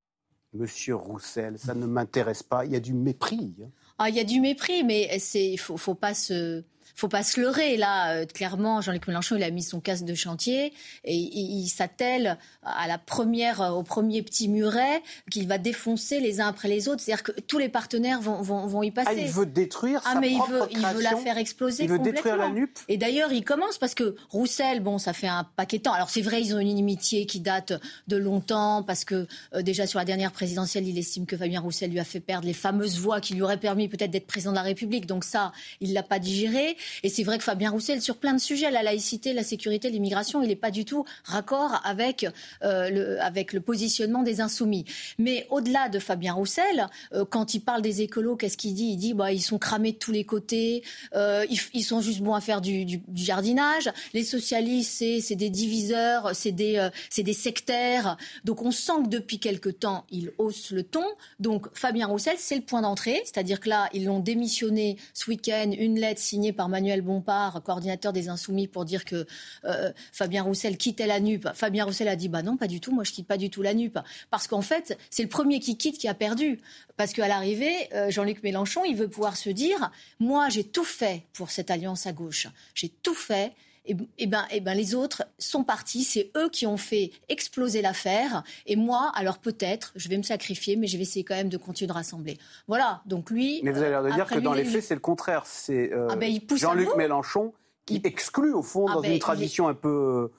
Monsieur 0.53 0.95
Roussel, 0.95 1.59
ça 1.59 1.75
ne 1.75 1.85
m'intéresse 1.85 2.43
pas. 2.43 2.65
Il 2.65 2.71
y 2.71 2.75
a 2.75 2.79
du 2.79 2.93
mépris. 2.93 3.55
hein. 3.61 3.67
Ah, 3.97 4.09
il 4.09 4.15
y 4.15 4.19
a 4.19 4.23
du 4.23 4.39
mépris, 4.39 4.83
mais 4.83 5.19
c'est 5.19 5.45
il 5.51 5.57
faut, 5.57 5.77
faut 5.77 5.95
pas 5.95 6.13
se 6.13 6.63
faut 6.95 7.07
pas 7.07 7.23
se 7.23 7.39
leurrer 7.39 7.77
là. 7.77 8.11
Euh, 8.13 8.25
clairement, 8.25 8.81
Jean-Luc 8.81 9.07
Mélenchon, 9.07 9.35
il 9.35 9.43
a 9.43 9.51
mis 9.51 9.63
son 9.63 9.79
casque 9.79 10.05
de 10.05 10.15
chantier 10.15 10.73
et 11.03 11.15
il, 11.15 11.63
il 11.63 11.67
s'attelle 11.67 12.37
à 12.63 12.87
la 12.87 12.97
première, 12.97 13.59
au 13.75 13.83
premier 13.83 14.21
petit 14.21 14.47
muret 14.47 15.01
qu'il 15.29 15.47
va 15.47 15.57
défoncer 15.57 16.19
les 16.19 16.41
uns 16.41 16.47
après 16.47 16.67
les 16.67 16.87
autres. 16.87 17.01
C'est-à-dire 17.01 17.23
que 17.23 17.31
tous 17.41 17.57
les 17.57 17.69
partenaires 17.69 18.21
vont, 18.21 18.41
vont, 18.41 18.65
vont 18.67 18.83
y 18.83 18.91
passer. 18.91 19.09
Ah, 19.11 19.13
il 19.19 19.27
veut 19.27 19.45
détruire 19.45 20.01
Ah, 20.05 20.13
sa 20.13 20.19
mais 20.19 20.31
il 20.31 20.37
propre 20.37 20.51
veut, 20.53 20.67
il 20.71 20.79
veut 20.79 21.01
la 21.01 21.15
faire 21.17 21.37
exploser 21.37 21.83
Il 21.83 21.89
veut 21.89 21.97
complètement. 21.97 22.21
détruire 22.23 22.37
la 22.37 22.49
NUP. 22.49 22.79
Et 22.87 22.97
d'ailleurs, 22.97 23.31
il 23.31 23.43
commence 23.43 23.77
parce 23.77 23.93
que 23.93 24.15
Roussel, 24.29 24.79
bon, 24.79 24.97
ça 24.97 25.13
fait 25.13 25.27
un 25.27 25.43
paquet 25.55 25.77
de 25.77 25.83
temps. 25.83 25.93
Alors 25.93 26.09
c'est 26.09 26.21
vrai, 26.21 26.41
ils 26.41 26.55
ont 26.55 26.59
une 26.59 26.67
inimitié 26.69 27.25
qui 27.25 27.39
date 27.39 27.73
de 28.07 28.17
longtemps 28.17 28.83
parce 28.83 29.03
que 29.05 29.27
euh, 29.53 29.61
déjà 29.61 29.85
sur 29.87 29.99
la 29.99 30.05
dernière 30.05 30.31
présidentielle, 30.31 30.87
il 30.87 30.97
estime 30.97 31.25
que 31.25 31.37
Fabien 31.37 31.59
Roussel 31.59 31.91
lui 31.91 31.99
a 31.99 32.03
fait 32.03 32.19
perdre 32.19 32.47
les 32.47 32.53
fameuses 32.53 32.99
voix 32.99 33.19
qui 33.21 33.33
lui 33.33 33.41
auraient 33.41 33.57
permis 33.59 33.87
peut-être 33.87 34.11
d'être 34.11 34.27
président 34.27 34.51
de 34.51 34.55
la 34.57 34.61
République. 34.63 35.05
Donc 35.05 35.23
ça, 35.23 35.51
il 35.81 35.93
l'a 35.93 36.03
pas 36.03 36.19
digéré. 36.19 36.77
Et 37.03 37.09
c'est 37.09 37.23
vrai 37.23 37.37
que 37.37 37.43
Fabien 37.43 37.71
Roussel, 37.71 38.01
sur 38.01 38.17
plein 38.17 38.33
de 38.33 38.39
sujets, 38.39 38.71
la 38.71 38.83
laïcité, 38.83 39.33
la 39.33 39.43
sécurité, 39.43 39.89
l'immigration, 39.89 40.41
il 40.41 40.47
n'est 40.47 40.55
pas 40.55 40.71
du 40.71 40.85
tout 40.85 41.05
raccord 41.23 41.81
avec 41.83 42.27
euh, 42.63 42.89
le 42.89 43.21
avec 43.21 43.53
le 43.53 43.61
positionnement 43.61 44.23
des 44.23 44.41
insoumis. 44.41 44.85
Mais 45.17 45.47
au-delà 45.49 45.89
de 45.89 45.99
Fabien 45.99 46.33
Roussel, 46.33 46.87
euh, 47.13 47.25
quand 47.25 47.53
il 47.53 47.59
parle 47.59 47.81
des 47.81 48.01
écolos, 48.01 48.35
qu'est-ce 48.35 48.57
qu'il 48.57 48.73
dit? 48.73 48.91
Il 48.91 48.97
dit 48.97 49.13
bah 49.13 49.31
ils 49.31 49.41
sont 49.41 49.57
cramés 49.57 49.93
de 49.93 49.97
tous 49.97 50.11
les 50.11 50.23
côtés, 50.23 50.83
euh, 51.15 51.45
ils, 51.73 51.83
sont 51.83 52.01
juste 52.01 52.21
bons 52.21 52.33
à 52.33 52.41
faire 52.41 52.61
du, 52.61 53.01
jardinage. 53.13 53.89
Les 54.13 54.23
socialistes, 54.23 55.03
c'est 55.21 55.35
des 55.35 55.49
diviseurs, 55.49 56.31
c'est 56.33 56.51
des 56.51 56.77
euh, 56.77 56.89
des 57.23 57.33
sectaires. 57.33 58.17
Donc 58.43 58.61
on 58.61 58.71
sent 58.71 59.03
que 59.03 59.09
depuis 59.09 59.39
quelque 59.39 59.69
temps, 59.69 60.05
il 60.11 60.31
hausse 60.37 60.71
le 60.71 60.83
ton. 60.83 61.05
Donc 61.39 61.67
Fabien 61.73 62.07
Roussel, 62.07 62.35
c'est 62.37 62.55
le 62.55 62.61
point 62.61 62.81
d'entrée, 62.81 63.21
c'est-à-dire 63.23 63.59
que 63.59 63.69
là, 63.69 63.89
ils 63.93 64.05
l'ont 64.05 64.19
démissionné 64.19 64.97
ce 65.13 65.29
week-end, 65.29 65.71
une 65.77 65.99
lettre 65.99 66.21
signée 66.21 66.53
par 66.53 66.69
Manuel 66.75 67.01
Bompard, 67.01 67.63
coordinateur 67.63 68.11
des 68.11 68.27
Insoumis, 68.27 68.67
pour 68.67 68.83
dire 68.83 69.05
que 69.05 69.25
euh, 69.63 69.93
Fabien 70.11 70.43
Roussel 70.43 70.75
quittait 70.75 71.07
la 71.07 71.21
NUP. 71.21 71.47
Fabien 71.53 71.85
Roussel 71.85 72.09
a 72.09 72.17
dit 72.17 72.27
bah 72.27 72.41
non, 72.41 72.57
pas 72.57 72.67
du 72.67 72.81
tout, 72.81 72.93
moi 72.93 73.05
je 73.05 73.13
quitte 73.13 73.27
pas 73.27 73.37
du 73.37 73.49
tout 73.49 73.61
la 73.61 73.73
NUP, 73.73 73.97
parce 74.29 74.47
qu'en 74.47 74.61
fait, 74.61 74.97
c'est 75.09 75.23
le 75.23 75.29
premier 75.29 75.61
qui 75.61 75.77
quitte 75.77 75.97
qui 75.97 76.09
a 76.09 76.13
perdu, 76.13 76.59
parce 76.97 77.13
qu'à 77.13 77.29
l'arrivée, 77.29 77.73
euh, 77.93 78.09
Jean-Luc 78.11 78.43
Mélenchon, 78.43 78.83
il 78.83 78.97
veut 78.97 79.07
pouvoir 79.07 79.37
se 79.37 79.49
dire 79.49 79.89
moi 80.19 80.49
j'ai 80.49 80.65
tout 80.65 80.83
fait 80.83 81.23
pour 81.31 81.49
cette 81.49 81.71
alliance 81.71 82.07
à 82.07 82.11
gauche, 82.11 82.47
j'ai 82.73 82.89
tout 82.89 83.15
fait. 83.15 83.53
Et, 83.85 83.95
et 84.17 84.27
ben, 84.27 84.45
et 84.51 84.61
ben, 84.61 84.73
les 84.73 84.95
autres 84.95 85.23
sont 85.37 85.63
partis. 85.63 86.03
C'est 86.03 86.31
eux 86.37 86.49
qui 86.49 86.65
ont 86.67 86.77
fait 86.77 87.11
exploser 87.29 87.81
l'affaire. 87.81 88.43
Et 88.65 88.75
moi, 88.75 89.11
alors 89.15 89.37
peut-être, 89.37 89.93
je 89.95 90.09
vais 90.09 90.17
me 90.17 90.23
sacrifier, 90.23 90.75
mais 90.75 90.87
je 90.87 90.97
vais 90.97 91.03
essayer 91.03 91.23
quand 91.23 91.35
même 91.35 91.49
de 91.49 91.57
continuer 91.57 91.87
de 91.87 91.93
rassembler. 91.93 92.37
Voilà. 92.67 93.01
Donc 93.05 93.29
lui. 93.29 93.61
Mais 93.63 93.71
vous 93.71 93.79
avez 93.79 93.89
l'air 93.89 94.03
de 94.03 94.09
euh, 94.09 94.13
dire 94.13 94.25
que 94.27 94.35
lui, 94.35 94.41
dans 94.41 94.53
les 94.53 94.65
faits, 94.65 94.83
c'est 94.83 94.95
le 94.95 94.99
contraire. 94.99 95.43
C'est 95.45 95.93
euh, 95.93 96.07
Ah 96.09 96.15
ben, 96.15 96.31
Jean-Luc. 96.55 96.95
Mélenchon 96.95 97.53
qui 97.85 98.01
exclut, 98.03 98.53
au 98.53 98.63
fond, 98.63 98.87
Ah 98.89 98.95
dans 98.95 99.01
ben, 99.01 99.13
une 99.13 99.19
tradition 99.19 99.67
un 99.67 99.73
peu. 99.73 100.31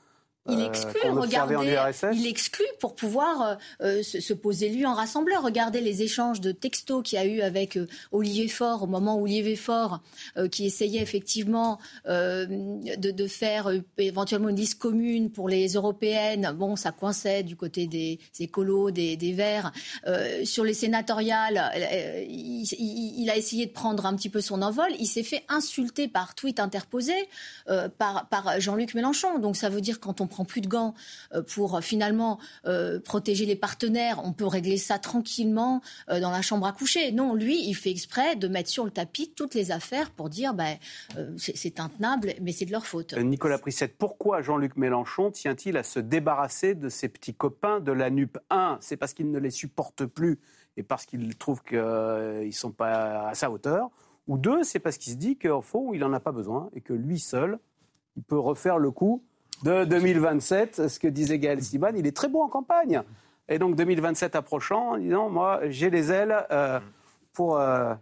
Il 0.48 0.60
euh, 0.60 0.66
exclut, 0.66 1.00
qu'on 1.02 1.16
observait 1.22 1.56
regardez, 1.56 1.78
en 1.78 1.86
URSS. 1.88 2.06
il 2.14 2.26
exclut 2.26 2.64
pour 2.80 2.94
pouvoir 2.94 3.42
euh, 3.42 3.54
euh, 3.82 4.02
se, 4.02 4.20
se 4.20 4.32
poser 4.34 4.68
lui 4.68 4.86
en 4.86 4.94
rassembleur. 4.94 5.42
Regardez 5.42 5.80
les 5.80 6.02
échanges 6.02 6.40
de 6.40 6.52
textos 6.52 7.02
qu'il 7.02 7.18
y 7.18 7.22
a 7.22 7.26
eu 7.26 7.40
avec 7.40 7.76
euh, 7.76 7.86
Olivier 8.12 8.48
Faure 8.48 8.82
au 8.82 8.86
moment 8.86 9.16
où 9.16 9.24
Olivier 9.24 9.56
Faure, 9.56 10.00
euh, 10.36 10.48
qui 10.48 10.66
essayait 10.66 11.00
effectivement 11.02 11.78
euh, 12.08 12.46
de, 12.46 13.10
de 13.10 13.26
faire 13.26 13.68
euh, 13.68 13.80
éventuellement 13.98 14.48
une 14.48 14.56
liste 14.56 14.78
commune 14.78 15.30
pour 15.30 15.48
les 15.48 15.68
européennes. 15.74 16.52
Bon, 16.56 16.76
ça 16.76 16.92
coinçait 16.92 17.42
du 17.42 17.56
côté 17.56 17.86
des 17.86 18.18
écolos, 18.40 18.90
des, 18.90 19.16
des 19.16 19.32
Verts. 19.32 19.72
Euh, 20.06 20.44
sur 20.44 20.64
les 20.64 20.74
sénatoriales, 20.74 21.70
euh, 21.76 22.24
il, 22.28 22.62
il- 22.78 23.22
il 23.22 23.30
a 23.30 23.36
essayé 23.36 23.66
de 23.66 23.72
prendre 23.72 24.06
un 24.06 24.14
petit 24.14 24.28
peu 24.28 24.40
son 24.40 24.62
envol. 24.62 24.86
Il 24.98 25.06
s'est 25.06 25.22
fait 25.22 25.42
insulter 25.48 26.06
par 26.08 26.34
tweet 26.34 26.60
interposé 26.60 27.14
euh, 27.68 27.88
par, 27.88 28.28
par 28.28 28.60
Jean-Luc 28.60 28.94
Mélenchon. 28.94 29.38
Donc 29.38 29.56
ça 29.56 29.68
veut 29.68 29.80
dire 29.80 30.00
quand 30.00 30.20
on 30.20 30.26
prend 30.26 30.35
plus 30.44 30.60
de 30.60 30.68
gants 30.68 30.94
euh, 31.34 31.42
pour 31.42 31.80
finalement 31.82 32.38
protéger 33.04 33.46
les 33.46 33.56
partenaires, 33.56 34.20
on 34.24 34.32
peut 34.32 34.46
régler 34.46 34.76
ça 34.76 34.98
tranquillement 34.98 35.80
dans 36.08 36.30
la 36.30 36.42
chambre 36.42 36.66
à 36.66 36.72
coucher. 36.72 37.12
Non, 37.12 37.34
lui, 37.34 37.66
il 37.66 37.74
fait 37.74 37.90
exprès 37.90 38.36
de 38.36 38.48
mettre 38.48 38.68
sur 38.68 38.84
le 38.84 38.90
tapis 38.90 39.32
toutes 39.34 39.54
les 39.54 39.70
affaires 39.70 40.10
pour 40.10 40.28
dire 40.28 40.54
ben, 40.54 40.76
c'est 41.36 41.80
intenable, 41.80 42.34
mais 42.42 42.52
c'est 42.52 42.64
de 42.64 42.72
leur 42.72 42.86
faute. 42.86 43.14
Nicolas 43.14 43.58
Prissette, 43.58 43.96
pourquoi 43.96 44.42
Jean-Luc 44.42 44.76
Mélenchon 44.76 45.30
tient-il 45.30 45.76
à 45.76 45.82
se 45.82 46.00
débarrasser 46.00 46.74
de 46.74 46.88
ses 46.88 47.08
petits 47.08 47.34
copains 47.34 47.80
de 47.80 47.92
la 47.92 48.10
NUP 48.10 48.38
1 48.50 48.78
C'est 48.80 48.96
parce 48.96 49.14
qu'il 49.14 49.30
ne 49.30 49.38
les 49.38 49.50
supporte 49.50 50.04
plus 50.04 50.38
et 50.76 50.82
parce 50.82 51.06
qu'il 51.06 51.36
trouve 51.36 51.62
qu'ils 51.62 51.78
ne 51.78 52.50
sont 52.50 52.72
pas 52.72 53.28
à 53.28 53.34
sa 53.34 53.50
hauteur? 53.50 53.90
Ou 54.28 54.38
deux, 54.38 54.62
c'est 54.64 54.80
parce 54.80 54.98
qu'il 54.98 55.12
se 55.12 55.18
dit 55.18 55.36
qu'au 55.36 55.62
fond, 55.62 55.92
il 55.92 56.00
n'en 56.00 56.12
a 56.12 56.20
pas 56.20 56.32
besoin 56.32 56.68
et 56.74 56.80
que 56.80 56.92
lui 56.92 57.20
seul, 57.20 57.58
il 58.16 58.22
peut 58.22 58.38
refaire 58.38 58.78
le 58.78 58.90
coup 58.90 59.22
de 59.62 59.84
2027. 59.84 60.88
Ce 60.88 60.98
que 60.98 61.08
disait 61.08 61.38
Gaël 61.38 61.62
Siban, 61.62 61.92
il 61.96 62.06
est 62.06 62.16
très 62.16 62.28
bon 62.28 62.42
en 62.42 62.48
campagne. 62.48 63.02
Et 63.48 63.58
donc 63.58 63.76
2027 63.76 64.34
approchant, 64.34 64.92
en 64.92 64.98
disant, 64.98 65.30
moi, 65.30 65.60
j'ai 65.68 65.90
les 65.90 66.10
ailes 66.10 66.36
euh, 66.50 66.80
pour, 67.32 67.58
euh, 67.58 67.94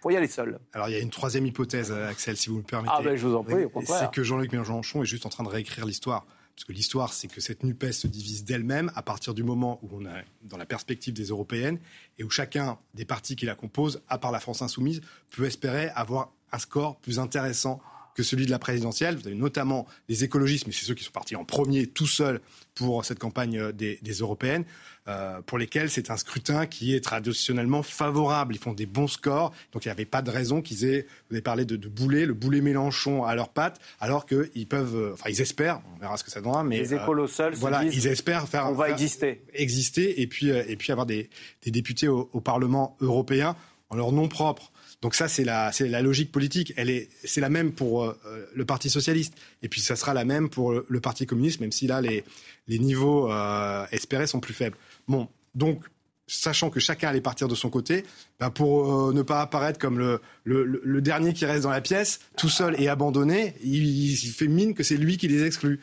pour 0.00 0.10
y 0.10 0.16
aller 0.16 0.26
seul. 0.26 0.58
Alors 0.72 0.88
il 0.88 0.92
y 0.92 0.96
a 0.96 1.00
une 1.00 1.10
troisième 1.10 1.46
hypothèse, 1.46 1.92
Axel, 1.92 2.36
si 2.36 2.50
vous 2.50 2.58
me 2.58 2.62
permettez. 2.62 2.94
Ah 2.96 3.02
ben 3.02 3.16
je 3.16 3.26
vous 3.26 3.36
en 3.36 3.44
prie, 3.44 3.64
au 3.64 3.68
contraire. 3.68 4.00
C'est 4.00 4.10
que 4.10 4.22
Jean-Luc 4.22 4.52
Mélenchon 4.52 5.02
est 5.02 5.06
juste 5.06 5.26
en 5.26 5.28
train 5.28 5.44
de 5.44 5.48
réécrire 5.48 5.86
l'histoire. 5.86 6.26
Parce 6.60 6.64
que 6.66 6.72
l'histoire, 6.72 7.14
c'est 7.14 7.28
que 7.28 7.40
cette 7.40 7.62
NUPES 7.62 7.92
se 7.92 8.06
divise 8.06 8.44
d'elle-même 8.44 8.92
à 8.94 9.02
partir 9.02 9.32
du 9.32 9.42
moment 9.42 9.78
où 9.82 9.88
on 9.92 10.04
est 10.04 10.24
dans 10.42 10.58
la 10.58 10.66
perspective 10.66 11.14
des 11.14 11.26
européennes 11.26 11.78
et 12.18 12.24
où 12.24 12.28
chacun 12.28 12.78
des 12.92 13.06
partis 13.06 13.34
qui 13.34 13.46
la 13.46 13.54
composent, 13.54 14.02
à 14.08 14.18
part 14.18 14.30
la 14.30 14.40
France 14.40 14.60
insoumise, 14.60 15.00
peut 15.30 15.46
espérer 15.46 15.88
avoir 15.94 16.32
un 16.52 16.58
score 16.58 16.96
plus 16.96 17.18
intéressant 17.18 17.80
que 18.14 18.22
celui 18.22 18.46
de 18.46 18.50
la 18.50 18.58
présidentielle. 18.58 19.16
Vous 19.16 19.26
avez 19.26 19.36
notamment 19.36 19.86
les 20.08 20.24
écologistes, 20.24 20.66
mais 20.66 20.72
c'est 20.72 20.84
ceux 20.84 20.94
qui 20.94 21.04
sont 21.04 21.12
partis 21.12 21.36
en 21.36 21.44
premier 21.44 21.86
tout 21.86 22.06
seuls 22.06 22.40
pour 22.74 23.04
cette 23.04 23.18
campagne 23.18 23.58
euh, 23.58 23.72
des, 23.72 23.98
européennes, 24.20 24.64
euh, 25.08 25.40
pour 25.42 25.58
lesquels 25.58 25.90
c'est 25.90 26.10
un 26.10 26.16
scrutin 26.16 26.66
qui 26.66 26.94
est 26.94 27.00
traditionnellement 27.00 27.82
favorable. 27.82 28.54
Ils 28.54 28.58
font 28.58 28.72
des 28.72 28.86
bons 28.86 29.08
scores, 29.08 29.52
donc 29.72 29.84
il 29.84 29.88
n'y 29.88 29.92
avait 29.92 30.04
pas 30.04 30.22
de 30.22 30.30
raison 30.30 30.62
qu'ils 30.62 30.84
aient, 30.84 31.06
vous 31.28 31.36
avez 31.36 31.42
parlé 31.42 31.64
de, 31.64 31.76
de 31.76 31.88
boulet, 31.88 32.26
le 32.26 32.34
boulet 32.34 32.60
Mélenchon 32.60 33.24
à 33.24 33.34
leurs 33.34 33.50
pattes, 33.50 33.80
alors 34.00 34.26
qu'ils 34.26 34.66
peuvent, 34.66 34.96
euh, 34.96 35.12
enfin 35.12 35.30
ils 35.30 35.40
espèrent, 35.40 35.80
on 35.96 36.00
verra 36.00 36.16
ce 36.16 36.24
que 36.24 36.30
ça 36.30 36.40
donnera, 36.40 36.64
mais 36.64 36.78
les 36.78 36.94
écolos 36.94 37.26
seuls, 37.26 37.54
voilà, 37.54 37.84
ils 37.84 38.06
espèrent 38.06 38.48
faire, 38.48 38.68
on 38.68 38.74
va 38.74 38.90
exister, 38.90 39.42
exister, 39.52 40.20
et 40.22 40.26
puis 40.26 40.48
et 40.48 40.76
puis 40.76 40.92
avoir 40.92 41.06
des, 41.06 41.28
des 41.62 41.70
députés 41.70 42.08
au, 42.08 42.30
au 42.32 42.40
Parlement 42.40 42.96
européen 43.00 43.56
en 43.90 43.96
leur 43.96 44.12
nom 44.12 44.28
propre. 44.28 44.72
Donc 45.02 45.14
ça, 45.14 45.28
c'est 45.28 45.44
la, 45.44 45.72
c'est 45.72 45.88
la 45.88 46.02
logique 46.02 46.30
politique. 46.30 46.74
Elle 46.76 46.90
est, 46.90 47.08
c'est 47.24 47.40
la 47.40 47.48
même 47.48 47.72
pour 47.72 48.04
euh, 48.04 48.14
le 48.54 48.64
Parti 48.64 48.90
socialiste, 48.90 49.34
et 49.62 49.68
puis 49.68 49.80
ça 49.80 49.96
sera 49.96 50.12
la 50.12 50.24
même 50.24 50.50
pour 50.50 50.72
le, 50.72 51.00
Parti 51.00 51.26
communiste, 51.26 51.60
même 51.60 51.72
si 51.72 51.86
là 51.86 52.00
les, 52.00 52.24
les 52.68 52.78
niveaux 52.78 53.32
euh, 53.32 53.86
espérés 53.92 54.26
sont 54.26 54.40
plus 54.40 54.54
faibles. 54.54 54.76
Bon, 55.08 55.28
donc 55.54 55.84
sachant 56.30 56.70
que 56.70 56.80
chacun 56.80 57.08
allait 57.08 57.20
partir 57.20 57.48
de 57.48 57.54
son 57.54 57.70
côté, 57.70 58.04
ben 58.38 58.50
pour 58.50 59.08
euh, 59.08 59.12
ne 59.12 59.22
pas 59.22 59.40
apparaître 59.40 59.78
comme 59.78 59.98
le, 59.98 60.20
le, 60.44 60.64
le, 60.64 61.00
dernier 61.00 61.32
qui 61.32 61.44
reste 61.44 61.64
dans 61.64 61.70
la 61.70 61.80
pièce, 61.80 62.20
tout 62.36 62.48
seul 62.48 62.80
et 62.80 62.88
abandonné, 62.88 63.54
il, 63.62 63.84
il 64.12 64.30
fait 64.30 64.46
mine 64.46 64.74
que 64.74 64.82
c'est 64.82 64.96
lui 64.96 65.16
qui 65.16 65.28
les 65.28 65.44
exclut. 65.44 65.80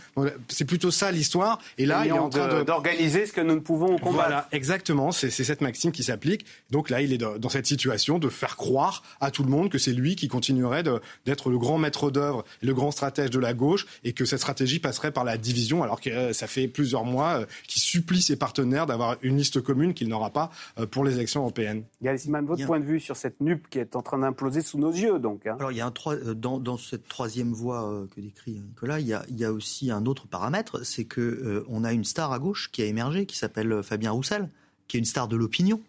C'est 0.47 0.65
plutôt 0.65 0.91
ça 0.91 1.11
l'histoire. 1.11 1.59
Et 1.77 1.85
là, 1.85 2.03
il 2.05 2.09
est 2.09 2.11
en 2.11 2.29
train 2.29 2.63
d'organiser 2.63 3.25
ce 3.25 3.33
que 3.33 3.41
nous 3.41 3.55
ne 3.55 3.59
pouvons 3.59 3.97
combattre. 3.97 4.27
Voilà, 4.27 4.47
exactement. 4.51 5.11
C'est 5.11 5.29
cette 5.29 5.61
maxime 5.61 5.91
qui 5.91 6.03
s'applique. 6.03 6.45
Donc 6.71 6.89
là, 6.89 7.01
il 7.01 7.13
est 7.13 7.17
dans 7.17 7.49
cette 7.49 7.67
situation 7.67 8.19
de 8.19 8.29
faire 8.29 8.55
croire 8.55 9.03
à 9.19 9.31
tout 9.31 9.43
le 9.43 9.49
monde 9.49 9.69
que 9.69 9.77
c'est 9.77 9.93
lui 9.93 10.15
qui 10.15 10.27
continuerait 10.27 10.83
d'être 11.25 11.49
le 11.49 11.57
grand 11.57 11.77
maître 11.77 12.09
d'œuvre, 12.11 12.45
le 12.61 12.73
grand 12.73 12.91
stratège 12.91 13.29
de 13.29 13.39
la 13.39 13.53
gauche, 13.53 13.85
et 14.03 14.13
que 14.13 14.25
cette 14.25 14.39
stratégie 14.39 14.79
passerait 14.79 15.11
par 15.11 15.23
la 15.23 15.37
division, 15.37 15.83
alors 15.83 15.99
que 15.99 16.09
euh, 16.09 16.33
ça 16.33 16.47
fait 16.47 16.67
plusieurs 16.67 17.03
mois 17.03 17.41
euh, 17.41 17.45
qu'il 17.67 17.81
supplie 17.81 18.21
ses 18.21 18.35
partenaires 18.35 18.85
d'avoir 18.85 19.17
une 19.21 19.37
liste 19.37 19.61
commune 19.61 19.93
qu'il 19.93 20.07
n'aura 20.07 20.29
pas 20.29 20.36
euh, 20.79 20.85
pour 20.85 21.03
les 21.03 21.15
élections 21.15 21.41
européennes. 21.41 21.83
Gaël 22.01 22.17
votre 22.45 22.65
point 22.65 22.79
de 22.79 22.85
vue 22.85 22.99
sur 22.99 23.15
cette 23.15 23.41
NUP 23.41 23.69
qui 23.69 23.79
est 23.79 23.95
en 23.95 24.01
train 24.01 24.19
d'imploser 24.19 24.61
sous 24.61 24.77
nos 24.77 24.91
yeux, 24.91 25.19
donc. 25.19 25.45
Hein. 25.47 25.55
Alors, 25.59 25.71
il 25.71 25.77
y 25.77 25.81
a 25.81 25.87
un 25.87 25.93
euh, 26.07 26.33
dans, 26.33 26.59
dans, 26.59 26.77
cette 26.77 27.07
troisième 27.07 27.53
voie 27.53 27.89
euh, 27.89 28.07
que 28.15 28.21
décrit 28.21 28.51
Nicolas, 28.51 28.99
il 28.99 29.07
y 29.07 29.13
a, 29.13 29.23
il 29.29 29.39
y 29.39 29.45
a 29.45 29.51
aussi 29.51 29.91
un 29.91 30.05
autre 30.05 30.27
paramètre, 30.27 30.83
c'est 30.85 31.05
que 31.05 31.65
on 31.69 31.83
a 31.83 31.93
une 31.93 32.03
star 32.03 32.31
à 32.31 32.39
gauche 32.39 32.69
qui 32.71 32.81
a 32.81 32.85
émergé, 32.85 33.25
qui 33.25 33.37
s'appelle 33.37 33.81
Fabien 33.83 34.11
Roussel, 34.11 34.49
qui 34.87 34.97
est 34.97 34.99
une 34.99 35.05
star 35.05 35.27
de 35.27 35.35
l'opinion. 35.35 35.81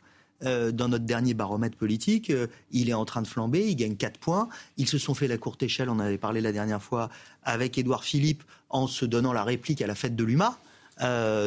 dans 0.42 0.88
notre 0.88 1.04
dernier 1.04 1.34
baromètre 1.34 1.76
politique, 1.76 2.32
il 2.70 2.88
est 2.88 2.94
en 2.94 3.04
train 3.04 3.22
de 3.22 3.26
flamber, 3.26 3.66
il 3.68 3.76
gagne 3.76 3.96
4 3.96 4.18
points. 4.18 4.48
Ils 4.76 4.88
se 4.88 4.98
sont 4.98 5.14
fait 5.14 5.28
la 5.28 5.38
courte 5.38 5.62
échelle, 5.62 5.88
on 5.90 5.98
avait 5.98 6.18
parlé 6.18 6.40
la 6.40 6.52
dernière 6.52 6.82
fois, 6.82 7.10
avec 7.42 7.78
Édouard 7.78 8.04
Philippe 8.04 8.42
en 8.70 8.86
se 8.86 9.04
donnant 9.04 9.32
la 9.32 9.44
réplique 9.44 9.82
à 9.82 9.86
la 9.86 9.94
fête 9.94 10.16
de 10.16 10.24
l'UMA 10.24 10.58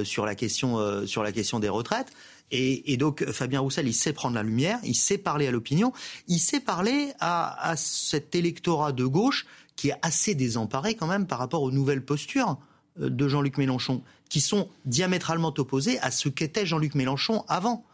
sur, 0.03 0.25
la 0.25 0.35
question, 0.35 1.05
sur 1.05 1.23
la 1.23 1.31
question 1.31 1.59
des 1.59 1.69
retraites. 1.69 2.11
Et, 2.51 2.97
donc 2.97 3.25
Fabien 3.31 3.61
Roussel, 3.61 3.87
il 3.87 3.93
sait 3.93 4.13
prendre 4.13 4.35
la 4.35 4.43
lumière, 4.43 4.79
il 4.83 4.95
sait 4.95 5.17
parler 5.17 5.47
à 5.47 5.51
l'opinion, 5.51 5.93
il 6.27 6.39
sait 6.39 6.59
parler 6.59 7.13
à, 7.19 7.73
cet 7.77 8.35
électorat 8.35 8.91
de 8.91 9.05
gauche 9.05 9.45
qui 9.77 9.89
est 9.89 9.95
assez 10.01 10.35
désemparé 10.35 10.95
quand 10.95 11.07
même 11.07 11.27
par 11.27 11.39
rapport 11.39 11.63
aux 11.63 11.71
nouvelles 11.71 12.03
postures 12.03 12.57
euh, 12.99 13.09
de 13.09 13.27
Jean-Luc 13.27 13.57
Mélenchon, 13.57 14.03
qui 14.29 14.41
sont 14.41 14.67
diamétralement 14.85 15.53
opposées 15.57 15.97
à 15.99 16.11
ce 16.11 16.29
qu'était 16.29 16.65
Jean-Luc 16.65 16.93
Mélenchon 16.95 17.45
avant. 17.47 17.85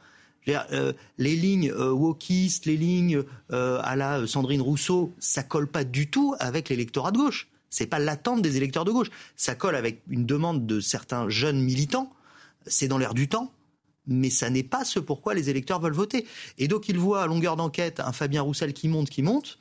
Euh, 0.48 0.94
les 1.18 1.36
lignes 1.36 1.72
euh, 1.72 1.92
wokistes, 1.92 2.66
les 2.66 2.78
lignes 2.78 3.22
à 3.50 3.96
la 3.96 4.26
Sandrine 4.26 4.62
Rousseau, 4.62 5.14
ça 5.20 5.44
colle 5.44 5.68
pas 5.68 5.84
du 5.84 6.10
tout 6.10 6.36
avec 6.40 6.70
l'électorat 6.70 7.12
de 7.12 7.18
gauche. 7.18 7.48
C'est 7.70 7.86
pas 7.86 8.00
l'attente 8.00 8.42
des 8.42 8.58
électeurs 8.58 8.86
de 8.86 8.92
gauche. 8.92 9.10
Ça 9.36 9.54
colle 9.54 9.76
avec 9.76 10.02
une 10.10 10.26
demande 10.26 10.66
de 10.66 10.80
certains 10.80 11.30
jeunes 11.30 11.62
militants. 11.62 12.12
C'est 12.66 12.88
dans 12.88 12.98
l'air 12.98 13.14
du 13.14 13.28
temps 13.28 13.52
mais 14.08 14.30
ça 14.30 14.50
n'est 14.50 14.64
pas 14.64 14.86
ce 14.86 15.00
pourquoi 15.00 15.34
les 15.34 15.50
électeurs 15.50 15.80
veulent 15.80 15.94
voter. 15.94 16.26
Et 16.58 16.68
donc 16.68 16.90
il 16.90 16.98
voit 16.98 17.24
à 17.24 17.28
longueur 17.28 17.56
d'enquête 17.56 18.00
un 18.00 18.12
Fabien 18.12 18.42
Roussel 18.42 18.74
qui 18.74 18.88
monte, 18.88 19.10
qui 19.10 19.22
monte, 19.22 19.58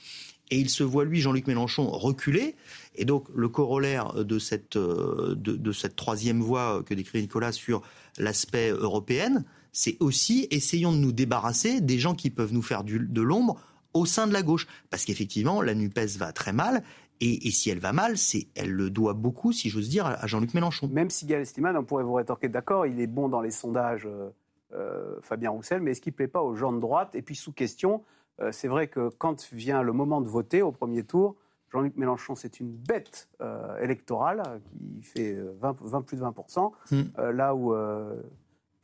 et 0.51 0.59
il 0.59 0.71
se 0.71 0.85
voit 0.85 1.05
lui, 1.05 1.21
Jean-Luc 1.21 1.47
Mélenchon, 1.47 1.91
reculer. 1.91 2.55
Et 2.95 3.05
donc 3.05 3.27
le 3.35 3.49
corollaire 3.49 4.25
de 4.25 4.39
cette, 4.39 4.77
euh, 4.77 5.35
de, 5.37 5.73
cette 5.73 5.97
troisième 5.97 6.41
voie 6.41 6.83
que 6.87 6.95
décrit 6.95 7.21
Nicolas 7.21 7.53
sur 7.53 7.83
l'aspect 8.19 8.71
européen, 8.71 9.45
c'est 9.73 9.97
aussi 10.01 10.47
essayons 10.51 10.93
de 10.93 10.99
nous 10.99 11.13
débarrasser 11.13 11.81
des 11.81 11.99
gens 11.99 12.15
qui 12.15 12.31
peuvent 12.31 12.53
nous 12.53 12.63
faire 12.63 12.85
de 12.85 13.21
l'ombre 13.21 13.61
au 13.93 14.07
sein 14.07 14.27
de 14.27 14.33
la 14.33 14.43
gauche. 14.43 14.67
Parce 14.91 15.05
qu'effectivement, 15.05 15.63
la 15.63 15.75
NUPES 15.75 16.17
va 16.19 16.33
très 16.33 16.53
mal. 16.53 16.83
Et, 17.21 17.51
si 17.51 17.71
elle 17.71 17.79
va 17.79 17.93
mal, 17.93 18.19
c'est 18.19 18.49
elle 18.55 18.71
le 18.71 18.91
doit 18.91 19.15
beaucoup, 19.15 19.53
si 19.53 19.71
j'ose 19.71 19.89
dire, 19.89 20.07
à 20.07 20.27
Jean-Luc 20.27 20.55
Mélenchon. 20.55 20.89
Même 20.89 21.11
si 21.11 21.27
Gaël 21.27 21.43
Estiman, 21.43 21.77
on 21.77 21.85
pourrait 21.85 22.05
vous 22.05 22.15
rétorquer, 22.15 22.49
d'accord, 22.49 22.87
il 22.87 23.01
est 23.01 23.07
bon 23.07 23.29
dans 23.29 23.41
les 23.41 23.51
sondages, 23.51 24.07
euh, 24.07 24.31
euh, 24.75 25.17
Fabien 25.23 25.51
Roussel, 25.51 25.81
mais 25.81 25.93
est-ce 25.93 26.01
qu'il 26.01 26.13
ne 26.13 26.17
plaît 26.17 26.29
pas 26.29 26.43
aux 26.43 26.55
gens 26.55 26.73
de 26.73 26.81
droite? 26.81 27.15
Et 27.15 27.23
puis 27.23 27.35
sous 27.35 27.53
question, 27.53 28.03
euh, 28.41 28.53
c'est 28.53 28.69
vrai 28.69 28.89
que 28.89 29.09
quand 29.17 29.51
vient 29.53 29.83
le 29.83 29.93
moment 29.93 30.21
de 30.21 30.29
voter 30.29 30.63
au 30.63 30.73
premier 30.73 31.05
tour, 31.05 31.37
Jean-Luc 31.73 31.97
Mélenchon, 31.97 32.35
c'est 32.35 32.61
une 32.61 32.71
bête 32.71 33.29
électorale 33.83 34.61
qui 34.79 35.03
fait 35.03 35.37
20, 35.61 36.03
plus 36.03 36.17
de 36.17 36.23
20%, 36.23 36.71
hmm. 36.93 37.31
là 37.33 37.55
où 37.57 37.75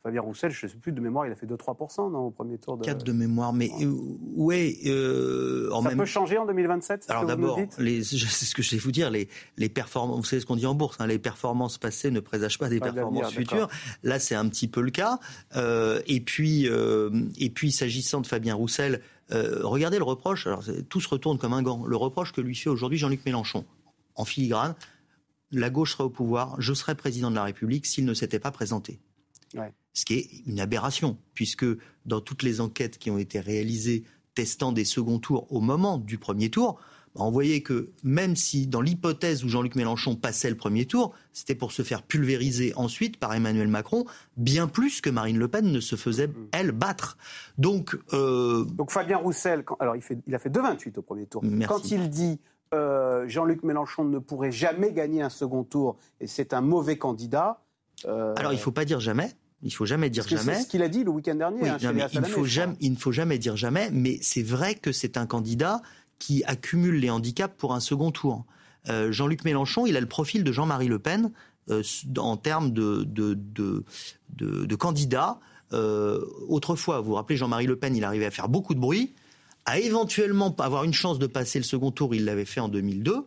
Fabien 0.03 0.19
Roussel, 0.19 0.51
je 0.51 0.65
ne 0.65 0.71
sais 0.71 0.77
plus 0.77 0.91
de 0.91 0.99
mémoire, 0.99 1.25
il 1.25 1.31
a 1.31 1.35
fait 1.35 1.45
2-3% 1.45 2.11
non, 2.11 2.25
au 2.25 2.29
premier 2.29 2.57
tour. 2.57 2.77
De... 2.77 2.83
4 2.83 3.05
de 3.05 3.13
mémoire, 3.13 3.53
mais 3.53 3.71
euh, 3.81 3.89
ouais. 4.35 4.77
Euh, 4.85 5.69
Ça 5.81 5.95
peut 5.95 6.03
changer 6.03 6.37
en 6.37 6.45
2027 6.45 7.05
Alors 7.07 7.25
d'abord, 7.25 7.57
c'est 7.77 8.01
ce 8.03 8.53
que 8.53 8.61
je 8.61 8.71
vais 8.71 8.77
vous 8.77 8.91
dire, 8.91 9.09
les, 9.09 9.29
les 9.55 9.69
performances, 9.69 10.17
vous 10.17 10.25
savez 10.25 10.41
ce 10.41 10.45
qu'on 10.45 10.57
dit 10.57 10.65
en 10.65 10.75
bourse, 10.75 10.97
hein, 10.99 11.07
les 11.07 11.19
performances 11.19 11.77
passées 11.77 12.11
ne 12.11 12.19
présagent 12.19 12.59
pas 12.59 12.67
des 12.67 12.81
performances 12.81 13.31
futures. 13.31 13.69
Là, 14.03 14.19
c'est 14.19 14.35
un 14.35 14.49
petit 14.49 14.67
peu 14.67 14.81
le 14.81 14.91
cas. 14.91 15.19
Euh, 15.55 16.01
et 16.05 16.19
puis, 16.19 16.67
euh, 16.67 17.09
et 17.37 17.49
puis 17.49 17.71
s'agissant 17.71 18.19
de 18.19 18.27
Fabien 18.27 18.55
Roussel, 18.55 18.99
euh, 19.31 19.61
regardez 19.63 19.99
le 19.99 20.03
reproche, 20.03 20.47
alors 20.47 20.65
tout 20.89 20.99
se 20.99 21.07
retourne 21.07 21.37
comme 21.37 21.53
un 21.53 21.61
gant, 21.61 21.85
le 21.85 21.95
reproche 21.95 22.33
que 22.33 22.41
lui 22.41 22.55
fait 22.55 22.69
aujourd'hui 22.69 22.97
Jean-Luc 22.97 23.25
Mélenchon, 23.25 23.63
en 24.15 24.25
filigrane, 24.25 24.75
la 25.51 25.69
gauche 25.69 25.93
serait 25.93 26.03
au 26.03 26.09
pouvoir, 26.09 26.59
je 26.59 26.73
serais 26.73 26.95
président 26.95 27.29
de 27.29 27.35
la 27.35 27.43
République 27.43 27.85
s'il 27.85 28.03
ne 28.03 28.13
s'était 28.13 28.39
pas 28.39 28.51
présenté. 28.51 28.99
Ouais 29.55 29.73
ce 29.93 30.05
qui 30.05 30.15
est 30.15 30.29
une 30.47 30.59
aberration, 30.59 31.17
puisque 31.33 31.65
dans 32.05 32.19
toutes 32.19 32.43
les 32.43 32.59
enquêtes 32.61 32.97
qui 32.97 33.11
ont 33.11 33.17
été 33.17 33.39
réalisées 33.39 34.03
testant 34.33 34.71
des 34.71 34.85
seconds 34.85 35.19
tours 35.19 35.51
au 35.51 35.61
moment 35.61 35.99
du 35.99 36.17
premier 36.17 36.49
tour, 36.49 36.79
bah, 37.15 37.21
on 37.23 37.29
voyait 37.29 37.61
que 37.61 37.91
même 38.03 38.35
si 38.35 38.65
dans 38.65 38.81
l'hypothèse 38.81 39.43
où 39.43 39.49
Jean-Luc 39.49 39.75
Mélenchon 39.75 40.15
passait 40.15 40.49
le 40.49 40.57
premier 40.57 40.87
tour, 40.87 41.13
c'était 41.31 41.53
pour 41.53 41.71
se 41.71 41.83
faire 41.83 42.01
pulvériser 42.01 42.73
ensuite 42.75 43.17
par 43.17 43.35
Emmanuel 43.35 43.67
Macron, 43.67 44.05
bien 44.35 44.67
plus 44.67 44.99
que 44.99 45.11
Marine 45.11 45.37
Le 45.37 45.47
Pen 45.47 45.71
ne 45.71 45.79
se 45.79 45.95
faisait, 45.95 46.27
mm. 46.27 46.47
elle, 46.51 46.71
battre. 46.71 47.19
Donc, 47.59 47.95
euh... 48.13 48.65
Donc 48.65 48.89
Fabien 48.89 49.17
Roussel, 49.17 49.63
alors 49.79 49.95
il, 49.95 50.01
fait, 50.01 50.17
il 50.25 50.33
a 50.33 50.39
fait 50.39 50.49
2,28 50.49 50.97
au 50.97 51.01
premier 51.03 51.27
tour. 51.27 51.43
Quand 51.67 51.91
il 51.91 52.09
dit 52.09 52.39
euh, 52.73 53.27
Jean-Luc 53.27 53.61
Mélenchon 53.61 54.05
ne 54.05 54.17
pourrait 54.17 54.51
jamais 54.51 54.91
gagner 54.91 55.21
un 55.21 55.29
second 55.29 55.63
tour 55.63 55.97
et 56.19 56.25
c'est 56.25 56.53
un 56.53 56.61
mauvais 56.61 56.97
candidat. 56.97 57.61
Euh, 58.05 58.33
alors 58.37 58.51
il 58.51 58.55
ne 58.55 58.61
faut 58.61 58.71
pas 58.71 58.85
dire 58.85 58.99
jamais. 58.99 59.29
Il 59.63 59.73
faut 59.73 59.85
jamais 59.85 60.09
dire 60.09 60.27
jamais. 60.27 60.55
C'est 60.55 60.63
ce 60.63 60.67
qu'il 60.67 60.81
a 60.81 60.89
dit 60.89 61.03
le 61.03 61.11
week-end 61.11 61.35
dernier. 61.35 61.69
Hein, 61.69 61.77
il, 61.81 62.19
ne 62.19 62.25
faut 62.25 62.45
jamais, 62.45 62.75
il 62.79 62.91
ne 62.91 62.97
faut 62.97 63.11
jamais 63.11 63.37
dire 63.37 63.55
jamais, 63.55 63.89
mais 63.91 64.19
c'est 64.21 64.43
vrai 64.43 64.75
que 64.75 64.91
c'est 64.91 65.17
un 65.17 65.25
candidat 65.25 65.81
qui 66.19 66.43
accumule 66.45 66.95
les 66.95 67.09
handicaps 67.09 67.55
pour 67.57 67.73
un 67.73 67.79
second 67.79 68.11
tour. 68.11 68.45
Euh, 68.89 69.11
Jean-Luc 69.11 69.45
Mélenchon, 69.45 69.85
il 69.85 69.95
a 69.95 70.01
le 70.01 70.07
profil 70.07 70.43
de 70.43 70.51
Jean-Marie 70.51 70.87
Le 70.87 70.99
Pen 70.99 71.31
en 72.17 72.35
termes 72.35 72.71
de, 72.71 73.05
de, 73.05 73.35
de, 73.35 73.85
de 74.35 74.75
candidats. 74.75 75.39
autrefois, 75.71 76.99
vous 76.99 77.07
vous 77.07 77.13
rappelez, 77.13 77.37
Jean-Marie 77.37 77.67
Le 77.67 77.77
Pen, 77.77 77.95
il 77.95 78.03
arrivait 78.03 78.25
à 78.25 78.31
faire 78.31 78.49
beaucoup 78.49 78.73
de 78.73 78.79
bruit, 78.79 79.13
à 79.65 79.79
éventuellement 79.79 80.53
avoir 80.59 80.83
une 80.83 80.93
chance 80.93 81.19
de 81.19 81.27
passer 81.27 81.59
le 81.59 81.63
second 81.63 81.91
tour, 81.91 82.13
il 82.13 82.25
l'avait 82.25 82.45
fait 82.45 82.59
en 82.59 82.67
2002. 82.67 83.25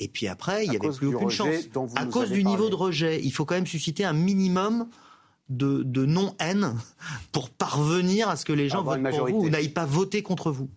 Et 0.00 0.08
puis 0.08 0.26
après, 0.26 0.64
il 0.64 0.70
n'y 0.70 0.76
avait 0.76 0.90
plus 0.90 1.08
aucune 1.08 1.30
chance. 1.30 1.54
À 1.96 2.06
cause 2.06 2.30
du 2.30 2.44
niveau 2.44 2.68
de 2.68 2.74
rejet, 2.74 3.20
il 3.22 3.30
faut 3.30 3.44
quand 3.44 3.54
même 3.54 3.66
susciter 3.66 4.04
un 4.04 4.12
minimum 4.12 4.88
de, 5.48 5.82
de 5.82 6.06
non-haine 6.06 6.74
pour 7.32 7.50
parvenir 7.50 8.28
à 8.28 8.36
ce 8.36 8.44
que 8.44 8.52
les 8.52 8.68
gens 8.68 8.82
votent 8.82 9.02
pour 9.02 9.28
vous 9.28 9.44
ou 9.44 9.48
n'aillent 9.50 9.68
pas 9.68 9.84
voter 9.84 10.22
contre 10.22 10.50
vous. 10.50 10.68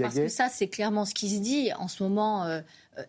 Parce 0.00 0.14
que 0.14 0.28
ça, 0.28 0.48
c'est 0.48 0.68
clairement 0.68 1.04
ce 1.04 1.14
qui 1.14 1.30
se 1.30 1.40
dit 1.40 1.70
en 1.78 1.88
ce 1.88 2.02
moment. 2.02 2.44
Euh, 2.44 2.60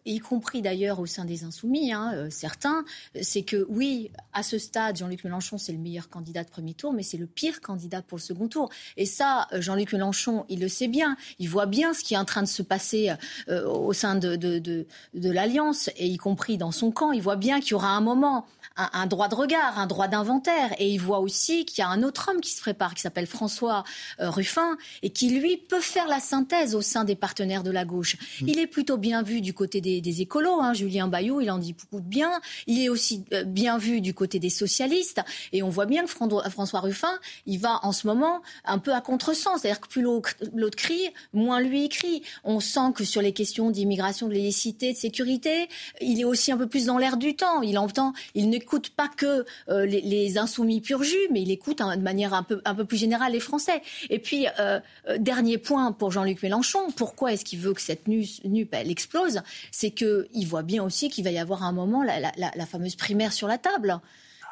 y 0.05 0.19
compris 0.19 0.61
d'ailleurs 0.61 0.99
au 0.99 1.05
sein 1.05 1.25
des 1.25 1.43
Insoumis, 1.43 1.93
hein, 1.93 2.11
euh, 2.15 2.29
certains, 2.29 2.85
c'est 3.21 3.43
que 3.43 3.65
oui, 3.69 4.11
à 4.33 4.43
ce 4.43 4.57
stade, 4.57 4.97
Jean-Luc 4.97 5.23
Mélenchon, 5.23 5.57
c'est 5.57 5.71
le 5.71 5.77
meilleur 5.77 6.09
candidat 6.09 6.43
de 6.43 6.49
premier 6.49 6.73
tour, 6.73 6.93
mais 6.93 7.03
c'est 7.03 7.17
le 7.17 7.27
pire 7.27 7.61
candidat 7.61 8.01
pour 8.01 8.17
le 8.17 8.23
second 8.23 8.47
tour. 8.47 8.69
Et 8.97 9.05
ça, 9.05 9.47
Jean-Luc 9.53 9.93
Mélenchon, 9.93 10.45
il 10.49 10.59
le 10.59 10.67
sait 10.67 10.87
bien. 10.87 11.17
Il 11.39 11.49
voit 11.49 11.65
bien 11.65 11.93
ce 11.93 12.03
qui 12.03 12.13
est 12.13 12.17
en 12.17 12.25
train 12.25 12.43
de 12.43 12.47
se 12.47 12.61
passer 12.61 13.13
au 13.47 13.93
sein 13.93 14.15
de, 14.15 14.35
de, 14.35 14.59
de, 14.59 14.85
de 15.13 15.29
l'Alliance, 15.29 15.89
et 15.97 16.07
y 16.07 16.17
compris 16.17 16.57
dans 16.57 16.71
son 16.71 16.91
camp. 16.91 17.11
Il 17.11 17.21
voit 17.21 17.35
bien 17.35 17.59
qu'il 17.59 17.71
y 17.71 17.73
aura 17.75 17.89
un 17.89 18.01
moment 18.01 18.45
un, 18.77 19.07
droit 19.07 19.27
de 19.27 19.35
regard, 19.35 19.79
un 19.79 19.87
droit 19.87 20.07
d'inventaire. 20.07 20.73
Et 20.79 20.89
il 20.89 20.97
voit 20.97 21.19
aussi 21.19 21.65
qu'il 21.65 21.79
y 21.79 21.81
a 21.81 21.89
un 21.89 22.03
autre 22.03 22.29
homme 22.29 22.41
qui 22.41 22.51
se 22.51 22.61
prépare, 22.61 22.93
qui 22.93 23.01
s'appelle 23.01 23.27
François 23.27 23.83
euh, 24.19 24.29
Ruffin, 24.29 24.77
et 25.01 25.09
qui, 25.09 25.29
lui, 25.29 25.57
peut 25.57 25.79
faire 25.79 26.07
la 26.07 26.19
synthèse 26.19 26.75
au 26.75 26.81
sein 26.81 27.03
des 27.03 27.15
partenaires 27.15 27.63
de 27.63 27.71
la 27.71 27.85
gauche. 27.85 28.17
Mm. 28.41 28.47
Il 28.47 28.59
est 28.59 28.67
plutôt 28.67 28.97
bien 28.97 29.23
vu 29.23 29.41
du 29.41 29.53
côté 29.53 29.74
des, 29.81 30.21
écolos. 30.21 30.61
Hein. 30.61 30.73
Julien 30.73 31.07
Bayou, 31.07 31.41
il 31.41 31.51
en 31.51 31.57
dit 31.57 31.73
beaucoup 31.73 32.01
de 32.01 32.07
bien. 32.07 32.31
Il 32.67 32.81
est 32.81 32.89
aussi 32.89 33.25
euh, 33.33 33.43
bien 33.43 33.77
vu 33.77 34.01
du 34.01 34.13
côté 34.13 34.39
des 34.39 34.49
socialistes. 34.49 35.21
Et 35.51 35.63
on 35.63 35.69
voit 35.69 35.85
bien 35.85 36.05
que 36.05 36.09
François 36.09 36.79
Ruffin, 36.79 37.19
il 37.45 37.59
va 37.59 37.79
en 37.83 37.91
ce 37.91 38.07
moment 38.07 38.41
un 38.65 38.79
peu 38.79 38.93
à 38.93 39.01
contresens. 39.01 39.61
C'est-à-dire 39.61 39.81
que 39.81 39.87
plus 39.87 40.01
l'autre 40.01 40.77
crie, 40.77 41.09
moins 41.33 41.61
lui 41.61 41.89
crie. 41.89 42.23
On 42.43 42.59
sent 42.59 42.93
que 42.95 43.03
sur 43.03 43.21
les 43.21 43.33
questions 43.33 43.71
d'immigration, 43.71 44.27
de 44.27 44.33
laïcité, 44.33 44.93
de 44.93 44.97
sécurité, 44.97 45.67
il 46.01 46.19
est 46.19 46.25
aussi 46.25 46.51
un 46.51 46.57
peu 46.57 46.67
plus 46.67 46.85
dans 46.85 46.97
l'air 46.97 47.17
du 47.17 47.35
temps. 47.35 47.61
Il 47.61 47.77
entend, 47.77 48.13
il 48.33 48.49
n'écoute 48.49 48.89
pas 48.89 49.07
que 49.09 49.45
euh, 49.69 49.85
les, 49.85 50.37
insoumis 50.37 50.81
pur 50.81 51.03
jus, 51.03 51.15
mais 51.31 51.43
il 51.43 51.51
écoute 51.51 51.81
hein, 51.81 51.95
de 51.95 52.01
manière 52.01 52.33
un 52.33 52.43
peu, 52.43 52.61
un 52.65 52.75
peu 52.75 52.83
plus 52.83 52.97
générale 52.97 53.33
les 53.33 53.39
Français. 53.39 53.81
Et 54.09 54.19
puis, 54.19 54.47
euh, 54.59 54.79
dernier 55.17 55.57
point 55.57 55.91
pour 55.91 56.11
Jean-Luc 56.11 56.41
Mélenchon, 56.43 56.91
pourquoi 56.95 57.33
est-ce 57.33 57.45
qu'il 57.45 57.59
veut 57.59 57.73
que 57.73 57.81
cette 57.81 58.07
NUP, 58.07 58.69
elle 58.71 58.91
explose? 58.91 59.41
C'est 59.71 59.91
qu'il 59.91 60.47
voit 60.47 60.63
bien 60.63 60.83
aussi 60.83 61.09
qu'il 61.09 61.23
va 61.23 61.31
y 61.31 61.37
avoir 61.37 61.63
un 61.63 61.71
moment 61.71 62.03
la 62.03 62.65
fameuse 62.65 62.95
primaire 62.95 63.33
sur 63.33 63.47
la 63.47 63.57
table 63.57 63.99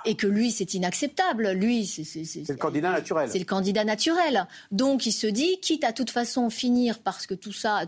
et 0.06 0.16
que 0.16 0.28
lui, 0.28 0.52
c'est 0.52 0.74
inacceptable. 0.74 1.52
Lui, 1.52 1.86
c'est 1.86 2.50
le 2.50 2.56
candidat 2.56 2.92
naturel. 2.92 3.30
C'est 3.30 3.40
le 3.40 3.46
candidat 3.46 3.84
naturel. 3.84 4.48
Donc, 4.72 5.06
il 5.06 5.12
se 5.12 5.28
dit, 5.28 5.60
quitte 5.62 5.84
à 5.84 5.94
toute 5.94 6.10
façon 6.10 6.50
finir 6.50 7.00
parce 7.00 7.28
que 7.28 7.34
tout 7.34 7.54
ça, 7.54 7.82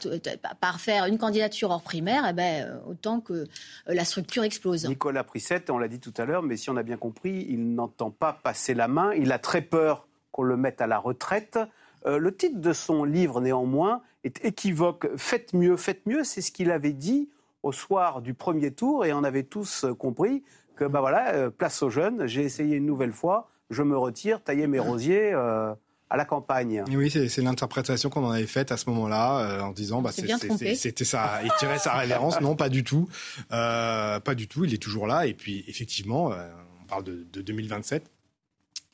par 0.60 0.80
faire 0.80 1.06
une 1.06 1.18
candidature 1.18 1.72
hors 1.72 1.82
primaire, 1.82 2.26
eh 2.30 2.34
ben, 2.34 2.80
autant 2.88 3.20
que 3.20 3.48
la 3.88 4.06
structure 4.06 4.44
explose. 4.44 4.88
Nicolas 4.88 5.24
Prissette, 5.24 5.70
on 5.70 5.78
l'a 5.78 5.88
dit 5.88 6.00
tout 6.00 6.14
à 6.18 6.26
l'heure, 6.26 6.44
mais 6.44 6.58
si 6.58 6.70
on 6.70 6.78
a 6.78 6.84
bien 6.84 6.98
compris, 6.98 7.46
il 7.50 7.74
n'entend 7.74 8.12
pas 8.12 8.34
passer 8.34 8.74
la 8.74 8.88
main. 8.88 9.14
Il 9.14 9.32
a 9.32 9.40
très 9.40 9.62
peur 9.62 10.08
qu'on 10.32 10.44
le 10.44 10.58
mette 10.58 10.82
à 10.82 10.88
la 10.88 10.98
retraite. 10.98 11.60
Euh, 12.06 12.18
le 12.18 12.36
titre 12.36 12.60
de 12.60 12.74
son 12.74 13.04
livre, 13.04 13.42
néanmoins, 13.42 14.02
est 14.24 14.44
équivoque. 14.46 15.08
Faites 15.18 15.54
mieux, 15.54 15.78
faites 15.78 16.06
mieux, 16.06 16.24
c'est 16.24 16.42
ce 16.42 16.52
qu'il 16.52 16.72
avait 16.72 16.94
dit 16.94 17.30
au 17.64 17.72
soir 17.72 18.22
du 18.22 18.34
premier 18.34 18.72
tour, 18.72 19.06
et 19.06 19.14
on 19.14 19.24
avait 19.24 19.44
tous 19.44 19.86
compris 19.98 20.44
que 20.76 20.86
bah 20.86 21.00
voilà, 21.00 21.34
euh, 21.34 21.50
place 21.50 21.82
aux 21.82 21.90
jeunes, 21.90 22.28
j'ai 22.28 22.44
essayé 22.44 22.76
une 22.76 22.86
nouvelle 22.86 23.14
fois, 23.14 23.50
je 23.70 23.82
me 23.82 23.98
retire, 23.98 24.44
tailler 24.44 24.68
mes 24.68 24.80
rosiers. 24.80 25.32
Euh, 25.34 25.74
à 26.08 26.18
la 26.18 26.26
campagne. 26.26 26.84
Oui, 26.90 27.10
c'est 27.10 27.42
l'interprétation 27.42 28.12
qu'on 28.12 28.24
en 28.24 28.30
avait 28.30 28.46
faite 28.46 28.72
à 28.72 28.78
ce 28.78 28.88
moment-là, 28.92 29.40
euh, 29.40 29.62
en 29.62 29.72
disant 29.72 30.04
bah, 30.04 30.12
c'était 30.12 31.04
ça, 31.04 31.40
il 31.44 31.52
tirait 31.58 31.80
sa 31.80 31.94
révérence. 31.94 32.40
Non, 32.42 32.56
pas 32.56 32.70
du 32.70 32.84
tout, 32.84 33.10
pas 33.50 34.36
du 34.36 34.48
tout. 34.48 34.66
Il 34.66 34.74
est 34.76 34.82
toujours 34.82 35.08
là. 35.08 35.26
Et 35.26 35.34
puis 35.34 35.66
effectivement, 35.68 36.30
on 36.30 36.86
parle 36.88 37.06
de, 37.06 37.42
2027, 37.42 38.12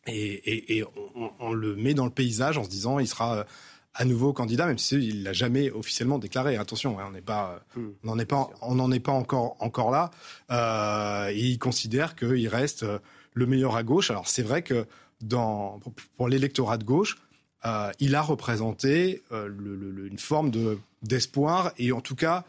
et, 0.07 0.77
et, 0.77 0.83
on, 1.15 1.31
on, 1.39 1.53
le 1.53 1.75
met 1.75 1.93
dans 1.93 2.05
le 2.05 2.11
paysage 2.11 2.57
en 2.57 2.63
se 2.63 2.69
disant 2.69 2.99
il 2.99 3.07
sera 3.07 3.45
à 3.93 4.05
nouveau 4.05 4.33
candidat, 4.33 4.65
même 4.65 4.77
s'il 4.77 5.23
l'a 5.23 5.33
jamais 5.33 5.69
officiellement 5.69 6.17
déclaré. 6.17 6.55
Attention, 6.57 6.97
on 6.97 7.11
n'est 7.11 7.21
pas, 7.21 7.61
on 7.75 7.91
n'en 8.03 8.19
est 8.19 8.25
pas, 8.25 8.49
on 8.61 8.75
n'en 8.75 8.91
est 8.91 8.99
pas 8.99 9.11
encore 9.11 9.57
encore 9.59 9.91
là. 9.91 10.11
Euh, 10.49 11.31
il 11.35 11.59
considère 11.59 12.15
qu'il 12.15 12.47
reste 12.47 12.83
euh, 12.83 12.99
le 13.33 13.45
meilleur 13.45 13.75
à 13.75 13.83
gauche. 13.83 14.09
Alors 14.09 14.27
c'est 14.27 14.43
vrai 14.43 14.61
que 14.61 14.85
dans 15.21 15.79
pour 16.15 16.29
l'électorat 16.29 16.77
de 16.77 16.83
gauche, 16.83 17.17
euh, 17.65 17.91
il 17.99 18.15
a 18.15 18.21
représenté 18.21 19.21
une 19.31 20.17
forme 20.17 20.51
de 20.51 20.79
d'espoir 21.03 21.73
et 21.77 21.91
en 21.91 22.01
tout 22.01 22.15
cas, 22.15 22.45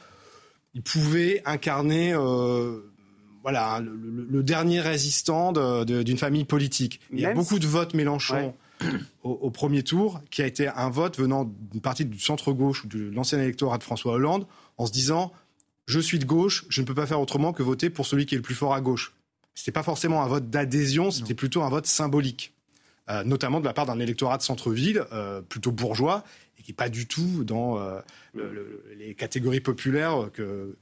il 0.75 0.83
pouvait 0.83 1.43
incarner 1.45 2.15
voilà, 3.43 3.81
le, 3.81 4.43
dernier 4.43 4.81
résistant 4.81 5.53
d'une 5.53 6.19
famille 6.19 6.45
politique. 6.45 7.01
Il 7.13 7.21
y 7.21 7.27
a 7.27 7.35
beaucoup 7.35 7.59
de 7.59 7.67
votes 7.67 7.95
Mélenchon 7.95 8.55
au, 9.23 9.51
premier 9.51 9.83
tour, 9.83 10.21
qui 10.31 10.43
a 10.43 10.47
été 10.47 10.69
un 10.69 10.91
vote 10.91 11.19
venant 11.19 11.45
d'une 11.71 11.81
partie 11.81 12.05
du 12.05 12.19
centre-gauche 12.19 12.85
ou 12.85 12.89
de 12.89 13.11
l'ancien 13.11 13.39
électorat 13.39 13.79
de 13.79 13.83
François 13.83 14.15
Hollande, 14.15 14.47
en 14.77 14.87
se 14.87 14.93
disant 14.93 15.33
je 15.87 16.01
suis 16.01 16.19
de 16.19 16.25
gauche, 16.25 16.65
je 16.69 16.81
ne 16.81 16.87
peux 16.87 16.95
pas 16.95 17.07
faire 17.07 17.21
autrement 17.21 17.53
que 17.53 17.63
voter 17.63 17.91
pour 17.91 18.07
celui 18.07 18.27
qui 18.27 18.35
est 18.35 18.39
le 18.39 18.43
plus 18.43 18.55
fort 18.55 18.75
à 18.75 18.81
gauche. 18.81 19.15
Ce 19.55 19.63
n'était 19.63 19.73
pas 19.73 19.83
forcément 19.83 20.23
un 20.23 20.29
vote 20.29 20.49
d'adhésion, 20.49 21.11
c'était 21.11 21.35
plutôt 21.35 21.63
un 21.63 21.69
vote 21.69 21.87
symbolique, 21.87 22.55
euh, 23.11 23.25
notamment 23.25 23.61
de 23.61 23.65
la 23.65 23.73
part 23.73 23.87
d'un 23.87 23.99
électorat 23.99 24.39
de 24.39 24.43
centre-ville, 24.43 25.05
euh, 25.13 25.43
plutôt 25.43 25.73
bourgeois, 25.73 26.25
et 26.59 26.63
qui 26.63 26.71
n'est 26.71 26.77
pas 26.77 26.89
du 26.89 27.07
tout 27.07 27.45
dans 27.45 27.79
euh, 27.79 28.01
les 28.97 29.15
catégories 29.15 29.61
populaires 29.61 30.31
que, 30.33 30.77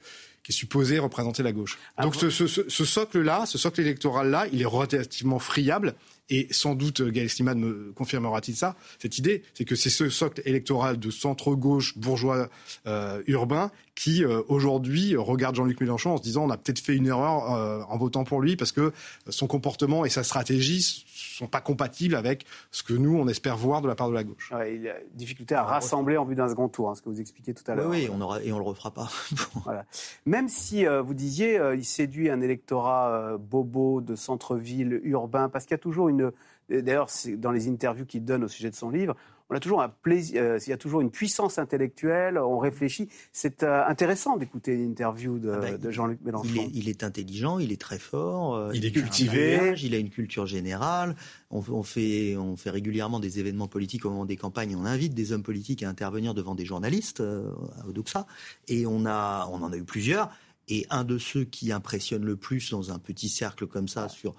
qui 0.50 0.56
est 0.56 0.56
supposé 0.56 0.98
représenter 0.98 1.42
la 1.42 1.52
gauche. 1.52 1.78
Ah 1.96 2.02
Donc 2.02 2.16
ce, 2.16 2.30
ce 2.30 2.84
socle-là, 2.84 3.46
ce 3.46 3.58
socle 3.58 3.80
électoral-là, 3.80 4.46
il 4.52 4.62
est 4.62 4.66
relativement 4.66 5.38
friable 5.38 5.94
et 6.30 6.46
sans 6.52 6.74
doute 6.74 7.02
Gaël 7.02 7.28
Slimane 7.28 7.58
me 7.58 7.92
confirmera-t-il 7.92 8.56
ça, 8.56 8.76
cette 9.00 9.18
idée, 9.18 9.42
c'est 9.52 9.64
que 9.64 9.74
c'est 9.74 9.90
ce 9.90 10.08
socle 10.08 10.40
électoral 10.44 10.98
de 10.98 11.10
centre-gauche 11.10 11.98
bourgeois 11.98 12.48
euh, 12.86 13.20
urbain 13.26 13.72
qui 13.96 14.24
euh, 14.24 14.40
aujourd'hui 14.48 15.16
regarde 15.16 15.56
Jean-Luc 15.56 15.80
Mélenchon 15.80 16.12
en 16.12 16.16
se 16.16 16.22
disant 16.22 16.44
on 16.44 16.50
a 16.50 16.56
peut-être 16.56 16.78
fait 16.78 16.94
une 16.94 17.08
erreur 17.08 17.52
euh, 17.52 17.82
en 17.88 17.98
votant 17.98 18.24
pour 18.24 18.40
lui 18.40 18.56
parce 18.56 18.72
que 18.72 18.92
son 19.28 19.48
comportement 19.48 20.04
et 20.04 20.08
sa 20.08 20.22
stratégie 20.22 21.04
sont 21.40 21.48
pas 21.48 21.60
compatibles 21.60 22.14
avec 22.14 22.44
ce 22.70 22.82
que 22.82 22.94
nous 22.94 23.16
on 23.16 23.26
espère 23.28 23.56
voir 23.56 23.82
de 23.82 23.88
la 23.88 23.94
part 23.94 24.08
de 24.08 24.14
la 24.14 24.24
gauche. 24.24 24.52
il 24.72 24.88
a 24.88 24.94
difficulté 25.14 25.54
à 25.54 25.64
rassembler 25.64 26.16
en 26.16 26.24
vue 26.24 26.34
d'un 26.34 26.48
second 26.48 26.68
tour, 26.68 26.90
hein, 26.90 26.94
ce 26.94 27.02
que 27.02 27.08
vous 27.08 27.20
expliquez 27.20 27.54
tout 27.54 27.64
à 27.66 27.74
l'heure. 27.74 27.90
Oui, 27.90 28.08
on 28.12 28.20
aura, 28.20 28.42
et 28.42 28.52
on 28.52 28.58
le 28.58 28.64
refera 28.64 28.90
pas. 28.92 29.08
voilà. 29.64 29.84
Même 30.26 30.48
si 30.48 30.84
vous 30.84 31.14
disiez 31.14 31.60
il 31.74 31.84
séduit 31.84 32.30
un 32.30 32.40
électorat 32.40 33.36
bobo 33.38 34.00
de 34.00 34.14
centre-ville 34.14 35.00
urbain, 35.04 35.48
parce 35.48 35.64
qu'il 35.64 35.72
y 35.72 35.74
a 35.74 35.78
toujours 35.78 36.08
une 36.08 36.32
D'ailleurs, 36.70 37.08
dans 37.36 37.50
les 37.50 37.68
interviews 37.68 38.06
qu'il 38.06 38.24
donne 38.24 38.44
au 38.44 38.48
sujet 38.48 38.70
de 38.70 38.76
son 38.76 38.90
livre, 38.90 39.16
on 39.50 39.56
a 39.56 39.60
toujours 39.60 39.82
un 39.82 39.88
plaisir, 39.88 40.40
euh, 40.40 40.58
il 40.64 40.70
y 40.70 40.72
a 40.72 40.76
toujours 40.76 41.00
une 41.00 41.10
puissance 41.10 41.58
intellectuelle, 41.58 42.38
on 42.38 42.58
réfléchit. 42.58 43.08
C'est 43.32 43.64
euh, 43.64 43.84
intéressant 43.86 44.36
d'écouter 44.36 44.76
l'interview 44.76 45.38
de, 45.38 45.50
ah 45.50 45.58
ben, 45.58 45.90
Jean-Luc 45.90 46.20
Mélenchon. 46.22 46.70
Il 46.72 46.88
est, 46.88 47.02
intelligent, 47.02 47.58
il 47.58 47.72
est 47.72 47.80
très 47.80 47.98
fort. 47.98 48.54
Euh, 48.54 48.70
il, 48.74 48.84
est 48.84 48.92
cultivé. 48.92 49.74
il 49.82 49.94
a 49.94 49.98
une 49.98 50.10
culture 50.10 50.46
générale. 50.46 51.16
On, 51.50 51.82
fait, 51.82 52.36
on 52.36 52.56
fait 52.56 52.70
régulièrement 52.70 53.18
des 53.18 53.40
événements 53.40 53.66
politiques 53.66 54.06
au 54.06 54.10
moment 54.10 54.24
des 54.24 54.36
campagnes. 54.36 54.76
On 54.76 54.86
invite 54.86 55.14
des 55.14 55.32
hommes 55.32 55.42
politiques 55.42 55.82
à 55.82 55.88
intervenir 55.88 56.32
devant 56.32 56.54
des 56.54 56.64
journalistes 56.64 57.20
à 57.20 57.88
Odoxa. 57.88 58.26
Et 58.68 58.86
on, 58.86 59.04
a, 59.04 59.48
on 59.50 59.62
en 59.62 59.72
a 59.72 59.76
eu 59.76 59.84
plusieurs. 59.84 60.30
Et 60.68 60.86
un 60.90 61.02
de 61.02 61.18
ceux 61.18 61.42
qui 61.42 61.72
impressionne 61.72 62.24
le 62.24 62.36
plus 62.36 62.70
dans 62.70 62.92
un 62.92 63.00
petit 63.00 63.28
cercle 63.28 63.66
comme 63.66 63.88
ça 63.88 64.08
sur 64.08 64.36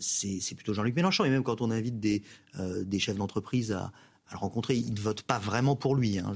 c'est 0.00 0.54
plutôt 0.54 0.74
Jean-Luc 0.74 0.94
Mélenchon. 0.96 1.24
Et 1.24 1.30
même 1.30 1.44
quand 1.44 1.60
on 1.60 1.70
invite 1.70 2.00
des, 2.00 2.22
euh, 2.58 2.84
des 2.84 2.98
chefs 2.98 3.16
d'entreprise 3.16 3.72
à, 3.72 3.92
rencontrer, 4.36 4.74
ils 4.74 4.94
ne 4.94 5.00
votent 5.00 5.22
pas 5.22 5.38
vraiment 5.38 5.76
pour 5.76 5.94
lui. 5.94 6.18
Hein. 6.18 6.32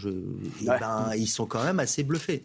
ben, 0.62 1.10
ils 1.16 1.28
sont 1.28 1.46
quand 1.46 1.64
même 1.64 1.80
assez 1.80 2.02
bluffés. 2.02 2.44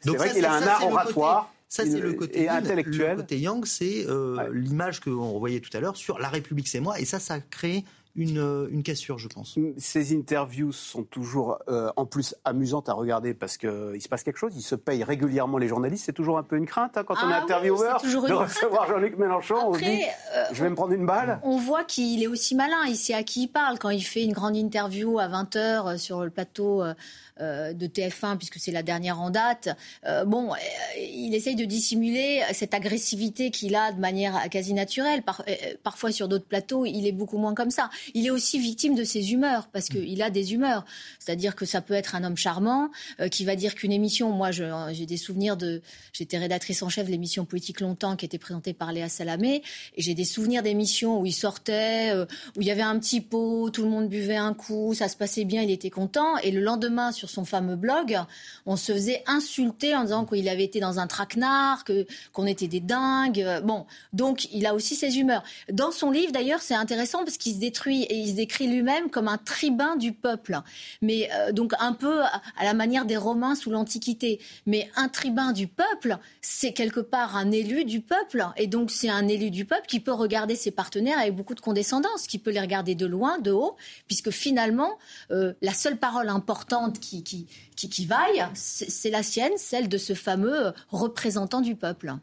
C'est 0.00 0.10
vrai 0.10 0.32
qu'il 0.32 0.44
a 0.44 0.52
un 0.52 0.66
art 0.66 0.86
oratoire. 0.86 1.52
Ça, 1.68 1.84
c'est 1.84 2.00
le 2.00 2.12
côté 2.12 2.50
intellectuel. 2.50 3.12
Le 3.12 3.16
côté 3.22 3.38
Yang, 3.38 3.66
c'est 3.66 4.06
euh, 4.06 4.50
l'image 4.52 5.00
qu'on 5.00 5.38
voyait 5.38 5.60
tout 5.60 5.74
à 5.74 5.80
l'heure 5.80 5.96
sur 5.96 6.18
La 6.18 6.28
République, 6.28 6.68
c'est 6.68 6.80
moi. 6.80 7.00
Et 7.00 7.06
ça, 7.06 7.18
ça 7.18 7.34
a 7.34 7.40
créé 7.40 7.84
une, 8.14 8.38
euh, 8.38 8.68
une 8.70 8.82
cassure, 8.82 9.18
je 9.18 9.28
pense. 9.28 9.58
Ces 9.78 10.14
interviews 10.14 10.72
sont 10.72 11.02
toujours 11.02 11.58
euh, 11.68 11.90
en 11.96 12.04
plus 12.04 12.34
amusantes 12.44 12.88
à 12.88 12.92
regarder 12.92 13.32
parce 13.32 13.56
qu'il 13.56 14.00
se 14.00 14.08
passe 14.08 14.22
quelque 14.22 14.36
chose. 14.36 14.52
Il 14.54 14.62
se 14.62 14.74
paye 14.74 15.02
régulièrement 15.02 15.58
les 15.58 15.68
journalistes. 15.68 16.04
C'est 16.04 16.12
toujours 16.12 16.36
un 16.36 16.42
peu 16.42 16.56
une 16.56 16.66
crainte 16.66 16.96
hein, 16.96 17.04
quand 17.04 17.14
on 17.14 17.30
est 17.30 17.32
Ah 17.32 17.38
oui, 17.38 17.44
intervieweur 17.44 18.00
toujours 18.00 18.26
de 18.26 18.32
recevoir 18.32 18.86
Jean-Luc 18.86 19.16
Mélenchon. 19.16 19.56
on 19.62 19.74
se 19.74 19.78
dit, 19.78 20.02
euh, 20.34 20.44
je 20.52 20.62
vais 20.62 20.68
me 20.68 20.74
prendre 20.74 20.92
une 20.92 21.06
balle. 21.06 21.40
On 21.42 21.56
voit 21.56 21.84
qu'il 21.84 22.22
est 22.22 22.26
aussi 22.26 22.54
malin, 22.54 22.84
il 22.86 22.96
sait 22.96 23.14
à 23.14 23.22
qui 23.22 23.44
il 23.44 23.48
parle. 23.48 23.78
Quand 23.78 23.90
il 23.90 24.02
fait 24.02 24.24
une 24.24 24.32
grande 24.32 24.56
interview 24.56 25.18
à 25.18 25.28
20h 25.28 25.96
sur 25.96 26.22
le 26.22 26.30
plateau 26.30 26.82
euh, 26.82 26.92
euh, 27.31 27.31
de 27.40 27.86
TF1, 27.86 28.36
puisque 28.36 28.58
c'est 28.58 28.72
la 28.72 28.82
dernière 28.82 29.20
en 29.20 29.30
date, 29.30 29.68
euh, 30.06 30.24
bon, 30.24 30.52
euh, 30.52 30.56
il 30.98 31.34
essaye 31.34 31.56
de 31.56 31.64
dissimuler 31.64 32.42
cette 32.52 32.74
agressivité 32.74 33.50
qu'il 33.50 33.74
a 33.74 33.92
de 33.92 34.00
manière 34.00 34.48
quasi 34.50 34.74
naturelle. 34.74 35.22
Par- 35.22 35.42
euh, 35.48 35.54
parfois 35.82 36.12
sur 36.12 36.28
d'autres 36.28 36.44
plateaux, 36.46 36.84
il 36.86 37.06
est 37.06 37.12
beaucoup 37.12 37.38
moins 37.38 37.54
comme 37.54 37.70
ça. 37.70 37.90
Il 38.14 38.26
est 38.26 38.30
aussi 38.30 38.58
victime 38.58 38.94
de 38.94 39.04
ses 39.04 39.32
humeurs, 39.32 39.68
parce 39.72 39.88
qu'il 39.88 40.20
a 40.22 40.30
des 40.30 40.54
humeurs. 40.54 40.84
C'est-à-dire 41.18 41.56
que 41.56 41.64
ça 41.64 41.80
peut 41.80 41.94
être 41.94 42.14
un 42.14 42.24
homme 42.24 42.36
charmant 42.36 42.90
euh, 43.20 43.28
qui 43.28 43.44
va 43.44 43.56
dire 43.56 43.74
qu'une 43.74 43.92
émission, 43.92 44.30
moi 44.30 44.50
j'ai 44.50 45.06
des 45.06 45.16
souvenirs 45.16 45.56
de... 45.56 45.82
J'étais 46.12 46.38
rédactrice 46.38 46.82
en 46.82 46.88
chef 46.88 47.06
de 47.06 47.10
l'émission 47.10 47.44
Politique 47.44 47.80
longtemps 47.80 48.16
qui 48.16 48.24
était 48.24 48.38
présentée 48.38 48.72
par 48.74 48.92
Léa 48.92 49.08
Salamé, 49.08 49.62
et 49.96 50.02
j'ai 50.02 50.14
des 50.14 50.24
souvenirs 50.24 50.62
d'émissions 50.62 51.20
où 51.20 51.26
il 51.26 51.32
sortait, 51.32 52.10
euh, 52.12 52.26
où 52.56 52.60
il 52.60 52.66
y 52.66 52.70
avait 52.70 52.82
un 52.82 52.98
petit 52.98 53.20
pot, 53.20 53.70
tout 53.70 53.82
le 53.84 53.90
monde 53.90 54.08
buvait 54.08 54.36
un 54.36 54.54
coup, 54.54 54.94
ça 54.94 55.08
se 55.08 55.16
passait 55.16 55.44
bien, 55.44 55.62
il 55.62 55.70
était 55.70 55.90
content, 55.90 56.36
et 56.38 56.50
le 56.50 56.60
lendemain 56.60 57.12
sur 57.22 57.30
son 57.30 57.44
fameux 57.44 57.76
blog, 57.76 58.18
on 58.66 58.76
se 58.76 58.92
faisait 58.92 59.22
insulter 59.26 59.94
en 59.94 60.02
disant 60.02 60.24
qu'il 60.24 60.48
avait 60.48 60.64
été 60.64 60.80
dans 60.80 60.98
un 60.98 61.06
traquenard, 61.06 61.84
que 61.84 62.06
qu'on 62.32 62.46
était 62.46 62.68
des 62.68 62.80
dingues. 62.80 63.46
Bon, 63.64 63.86
donc 64.12 64.48
il 64.52 64.66
a 64.66 64.74
aussi 64.74 64.96
ses 64.96 65.18
humeurs. 65.18 65.42
Dans 65.70 65.92
son 65.92 66.10
livre 66.10 66.32
d'ailleurs, 66.32 66.60
c'est 66.60 66.74
intéressant 66.74 67.24
parce 67.24 67.36
qu'il 67.36 67.54
se 67.54 67.60
détruit 67.60 68.02
et 68.02 68.16
il 68.16 68.30
se 68.30 68.34
décrit 68.34 68.66
lui-même 68.66 69.08
comme 69.10 69.28
un 69.28 69.38
tribun 69.38 69.96
du 69.96 70.12
peuple. 70.12 70.60
Mais 71.00 71.30
euh, 71.32 71.52
donc 71.52 71.72
un 71.78 71.92
peu 71.92 72.22
à 72.22 72.42
à 72.56 72.64
la 72.64 72.74
manière 72.74 73.04
des 73.04 73.16
Romains 73.16 73.54
sous 73.54 73.70
l'Antiquité. 73.70 74.40
Mais 74.66 74.90
un 74.96 75.08
tribun 75.08 75.52
du 75.52 75.66
peuple, 75.66 76.18
c'est 76.40 76.72
quelque 76.72 77.00
part 77.00 77.36
un 77.36 77.50
élu 77.50 77.84
du 77.84 78.00
peuple. 78.00 78.46
Et 78.56 78.66
donc 78.66 78.90
c'est 78.90 79.08
un 79.08 79.28
élu 79.28 79.50
du 79.50 79.64
peuple 79.64 79.86
qui 79.86 80.00
peut 80.00 80.12
regarder 80.12 80.56
ses 80.56 80.70
partenaires 80.70 81.18
avec 81.18 81.34
beaucoup 81.34 81.54
de 81.54 81.60
condescendance, 81.60 82.26
qui 82.26 82.38
peut 82.38 82.50
les 82.50 82.60
regarder 82.60 82.94
de 82.94 83.06
loin, 83.06 83.38
de 83.38 83.50
haut, 83.50 83.76
puisque 84.06 84.30
finalement, 84.30 84.98
euh, 85.30 85.52
la 85.62 85.74
seule 85.74 85.96
parole 85.96 86.28
importante 86.28 87.00
qui, 87.00 87.11
qui, 87.20 87.46
qui, 87.76 88.06
vaille, 88.06 88.44
c'est 88.54 89.10
la 89.10 89.22
sienne, 89.22 89.52
celle 89.56 89.88
de 89.88 89.98
ce 89.98 90.14
fameux 90.14 90.68
euh, 90.68 90.72
représentant 90.88 91.60
du 91.60 91.76
peuple. 91.76 92.14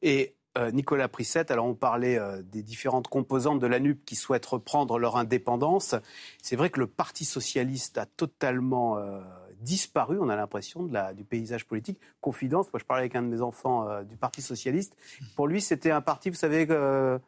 Et 0.00 0.34
euh, 0.56 0.70
Nicolas 0.70 1.08
Prissette, 1.08 1.50
alors 1.50 1.66
on 1.66 1.74
parlait 1.74 2.18
euh, 2.18 2.40
des 2.42 2.62
différentes 2.62 3.08
composantes 3.08 3.58
de 3.60 3.66
la 3.66 3.78
NUP 3.78 4.04
qui 4.04 4.16
souhaitent 4.16 4.46
reprendre 4.46 4.98
leur 4.98 5.16
indépendance. 5.16 5.94
C'est 6.42 6.56
vrai 6.56 6.70
que 6.70 6.80
le 6.80 6.86
Parti 6.86 7.24
socialiste 7.24 7.98
a 7.98 8.06
totalement 8.06 8.98
disparu, 9.60 10.18
on 10.20 10.28
a 10.28 10.36
l'impression, 10.36 10.88
du 11.14 11.24
paysage 11.24 11.66
politique. 11.66 11.98
Confidence, 12.20 12.72
moi 12.72 12.80
je 12.80 12.84
parlais 12.84 13.02
avec 13.02 13.16
un 13.16 13.22
de 13.22 13.28
mes 13.28 13.42
enfants 13.42 14.02
du 14.04 14.16
Parti 14.16 14.40
socialiste. 14.40 14.94
Pour 15.36 15.48
lui, 15.48 15.60
c'était 15.60 15.90
un 15.90 16.00
parti, 16.00 16.30
vous 16.30 16.36
savez, 16.36 16.66
euh, 16.70 17.18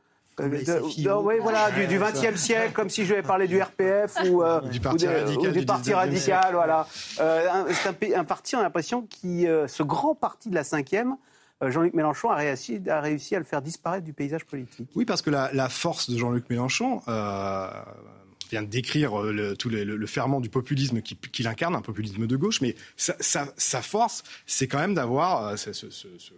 Oui, 1.25 1.35
voilà, 1.43 1.71
du. 1.71 1.99
20e 1.99 2.37
siècle, 2.37 2.73
comme 2.73 2.89
si 2.91 3.05
je 3.05 3.15
vais 3.15 3.23
parler 3.23 3.47
du 3.49 3.61
RPF 3.61 4.17
ou, 4.29 4.43
euh, 4.43 4.61
Du 4.63 4.81
Parti 4.81 5.05
ou 5.05 5.09
de- 5.09 5.15
radical 5.15 5.39
ou 5.51 5.53
du 5.53 5.61
du 5.61 5.67
Parti 5.67 5.91
19e 5.91 5.95
radical, 5.97 6.55
voilà. 6.55 6.87
Euh, 7.21 7.65
c'est 7.71 7.89
un, 7.89 7.93
pa- 7.93 8.19
un 8.19 8.25
parti, 8.25 8.57
on 8.57 8.61
a 8.61 8.63
l'impression, 8.63 9.03
qui, 9.03 9.47
euh, 9.47 9.67
ce 9.69 9.83
grand 9.83 10.15
parti 10.15 10.49
de 10.51 10.55
la 10.55 10.63
5e, 10.65 11.17
euh, 11.63 11.71
Jean-Luc 11.71 11.95
Mélenchon 11.95 12.31
a 12.31 12.37
réussi, 12.37 12.81
a 12.89 13.01
réussi 13.01 13.35
à 13.37 13.39
le 13.39 13.45
faire 13.45 13.61
disparaître 13.63 14.05
du 14.05 14.13
paysage 14.13 14.45
politique. 14.45 14.89
Oui, 14.95 15.05
parce 15.05 15.21
que 15.23 15.31
la, 15.31 15.51
la 15.53 15.69
force 15.69 16.09
de 16.11 16.17
Jean-Luc 16.17 16.49
Mélenchon 16.49 17.03
euh, 17.09 17.69
vient 18.51 18.63
de 18.63 18.69
décrire 18.69 19.21
euh, 19.21 19.33
le, 19.33 19.57
tout 19.57 19.69
le, 19.69 19.85
le- 19.85 19.97
le 19.97 20.07
ferment 20.07 20.41
du 20.41 20.49
populisme 20.49 21.03
qui- 21.03 21.17
qu'il 21.17 21.47
incarne, 21.47 21.75
un 21.77 21.83
populisme 21.83 22.27
de 22.27 22.37
gauche, 22.37 22.61
mais 22.63 22.75
sa, 22.97 23.15
sa- 23.21 23.53
sa 23.57 23.83
force, 23.83 24.23
c'est 24.47 24.67
quand 24.69 24.79
même 24.79 24.95
d'avoir 24.95 25.47
euh, 25.49 25.57
ce, 25.57 25.73
ce- 25.73 25.91
ce- 25.91 26.09
ce 26.19 26.33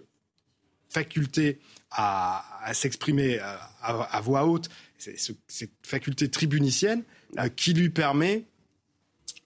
faculté 0.93 1.59
à, 1.91 2.45
s'exprimer 2.73 3.39
euh, 3.41 3.57
à, 3.83 4.21
voix 4.21 4.47
haute, 4.47 4.69
cette 4.99 5.71
faculté 5.83 6.29
tribunicienne 6.29 7.03
euh, 7.39 7.49
qui 7.49 7.75
lui 7.75 7.91
permet, 7.91 8.45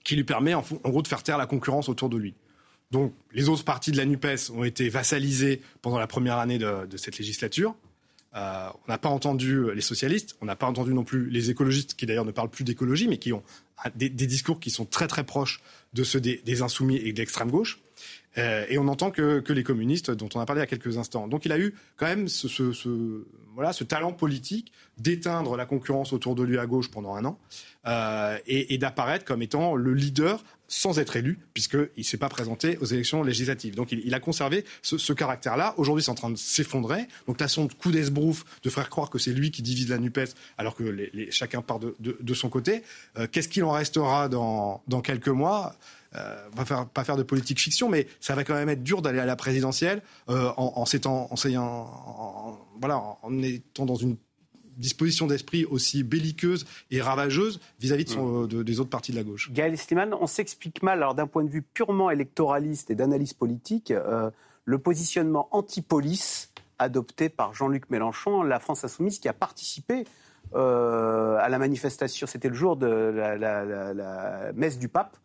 qui 0.03 0.15
lui 0.15 0.23
permet 0.23 0.53
en, 0.53 0.63
gros 0.85 1.01
de 1.01 1.07
faire 1.07 1.23
taire 1.23 1.37
la 1.37 1.47
concurrence 1.47 1.89
autour 1.89 2.09
de 2.09 2.17
lui. 2.17 2.35
Donc, 2.91 3.13
les 3.33 3.49
autres 3.49 3.65
partis 3.65 3.91
de 3.91 3.97
la 3.97 4.05
NUPES 4.05 4.51
ont 4.53 4.63
été 4.63 4.87
vassalisés 4.87 5.61
pendant 5.81 5.99
la 5.99 6.07
première 6.07 6.37
année 6.37 6.57
de 6.57 6.97
cette 6.97 7.17
législature. 7.17 7.75
Euh, 8.37 8.69
on 8.87 8.91
n'a 8.91 8.97
pas 8.97 9.09
entendu 9.09 9.73
les 9.73 9.81
socialistes, 9.81 10.37
on 10.41 10.45
n'a 10.45 10.55
pas 10.55 10.67
entendu 10.67 10.93
non 10.93 11.03
plus 11.03 11.29
les 11.29 11.49
écologistes, 11.49 11.95
qui 11.95 12.05
d'ailleurs 12.05 12.25
ne 12.25 12.31
parlent 12.31 12.49
plus 12.49 12.63
d'écologie, 12.63 13.07
mais 13.07 13.17
qui 13.17 13.33
ont 13.33 13.43
des, 13.95 14.09
discours 14.09 14.59
qui 14.59 14.69
sont 14.69 14.85
très 14.85 15.07
très 15.07 15.23
proches 15.23 15.61
de 15.93 16.03
ceux 16.03 16.19
des, 16.19 16.61
insoumis 16.61 16.97
et 16.97 17.13
de 17.13 17.17
l'extrême 17.17 17.49
gauche. 17.49 17.79
Euh, 18.37 18.65
et 18.69 18.77
on 18.77 18.83
n'entend 18.83 19.09
que, 19.09 19.41
les 19.51 19.63
communistes, 19.63 20.11
dont 20.11 20.29
on 20.35 20.39
a 20.39 20.45
parlé 20.45 20.59
il 20.59 20.63
y 20.63 20.65
a 20.65 20.67
quelques 20.67 20.97
instants. 20.97 21.27
Donc 21.27 21.45
il 21.45 21.51
a 21.51 21.57
eu 21.57 21.73
quand 21.95 22.05
même 22.05 22.27
ce, 22.27 23.83
talent 23.83 24.13
politique 24.13 24.71
d'éteindre 24.99 25.57
la 25.57 25.65
concurrence 25.65 26.13
autour 26.13 26.35
de 26.35 26.43
lui 26.43 26.59
à 26.59 26.67
gauche 26.67 26.91
pendant 26.91 27.15
un 27.15 27.25
an 27.25 27.39
euh, 27.87 28.37
et 28.45 28.77
d'apparaître 28.77 29.25
comme 29.25 29.41
étant 29.41 29.75
le 29.75 29.93
leader 29.93 30.43
sans 30.67 30.99
être 30.99 31.15
élu, 31.15 31.39
puisqu'il 31.53 31.89
ne 31.97 32.03
s'est 32.03 32.17
pas 32.17 32.29
présenté 32.29 32.77
aux 32.77 32.85
élections 32.85 33.23
législatives. 33.23 33.75
Donc 33.75 33.91
il, 33.91 34.13
a 34.13 34.19
conservé 34.19 34.65
ce, 34.81 35.13
caractère-là. 35.13 35.73
Aujourd'hui, 35.77 36.03
c'est 36.03 36.11
en 36.11 36.15
train 36.15 36.29
de 36.29 36.35
s'effondrer. 36.35 37.07
Donc 37.27 37.39
la 37.39 37.47
sonde 37.47 37.73
coup 37.73 37.91
d'esbrouf 37.91 38.43
de 38.63 38.69
faire 38.69 38.89
croire 38.89 39.09
que 39.09 39.17
c'est 39.17 39.31
lui 39.31 39.51
qui 39.51 39.61
divise 39.61 39.89
la 39.89 39.97
NUPES, 39.97 40.33
alors 40.57 40.75
que 40.75 41.09
chacun 41.31 41.61
part 41.61 41.79
de, 41.79 42.33
son 42.33 42.49
côté. 42.49 42.83
Euh, 43.17 43.27
Qu'est-ce 43.31 43.47
qu'il 43.47 43.63
en 43.63 43.71
restera 43.71 44.29
dans, 44.29 45.01
quelques 45.03 45.27
mois? 45.29 45.75
Euh, 46.15 46.49
pas 46.55 46.65
faire, 46.65 46.87
pas 46.87 47.03
faire 47.03 47.17
de 47.17 47.23
politique 47.23 47.59
fiction, 47.59 47.89
mais 47.89 48.07
ça 48.21 48.33
va 48.33 48.43
quand 48.43 48.53
même 48.53 48.69
être 48.69 48.83
dur 48.83 49.01
d'aller 49.01 49.19
à 49.19 49.25
la 49.25 49.35
présidentielle 49.35 50.01
euh, 50.29 50.51
en, 50.55 50.85
en, 50.85 50.85
en 53.21 53.43
étant 53.43 53.85
dans 53.85 53.95
une 53.95 54.15
disposition 54.77 55.27
d'esprit 55.27 55.65
aussi 55.65 56.03
belliqueuse 56.03 56.65
et 56.91 57.01
ravageuse 57.01 57.59
vis-à-vis 57.79 58.05
de 58.05 58.09
son- 58.09 58.45
de- 58.45 58.63
des 58.63 58.79
autres 58.79 58.89
partis 58.89 59.11
de 59.11 59.17
la 59.17 59.23
gauche. 59.23 59.51
Gaël 59.51 59.77
Sliman, 59.77 60.13
on 60.13 60.27
s'explique 60.27 60.83
mal, 60.83 60.99
alors 60.99 61.15
d'un 61.15 61.27
point 61.27 61.43
de 61.43 61.49
vue 61.49 61.61
purement 61.61 62.09
électoraliste 62.09 62.89
et 62.91 62.95
d'analyse 62.95 63.33
politique, 63.33 63.91
euh, 63.91 64.29
le 64.65 64.77
positionnement 64.79 65.47
anti-police 65.51 66.51
adopté 66.79 67.29
par 67.29 67.53
Jean-Luc 67.53 67.89
Mélenchon, 67.89 68.43
la 68.43 68.59
France 68.59 68.83
Insoumise, 68.83 69.19
qui 69.19 69.27
a 69.27 69.33
participé 69.33 70.05
euh, 70.55 71.37
à 71.39 71.49
la 71.49 71.57
manifestation, 71.59 72.25
c'était 72.27 72.47
le 72.47 72.55
jour 72.55 72.77
de 72.77 72.87
la, 72.87 73.35
la- 73.35 73.65
la- 73.65 73.93
la 73.93 74.53
messe 74.53 74.79
du 74.79 74.87
pape, 74.87 75.17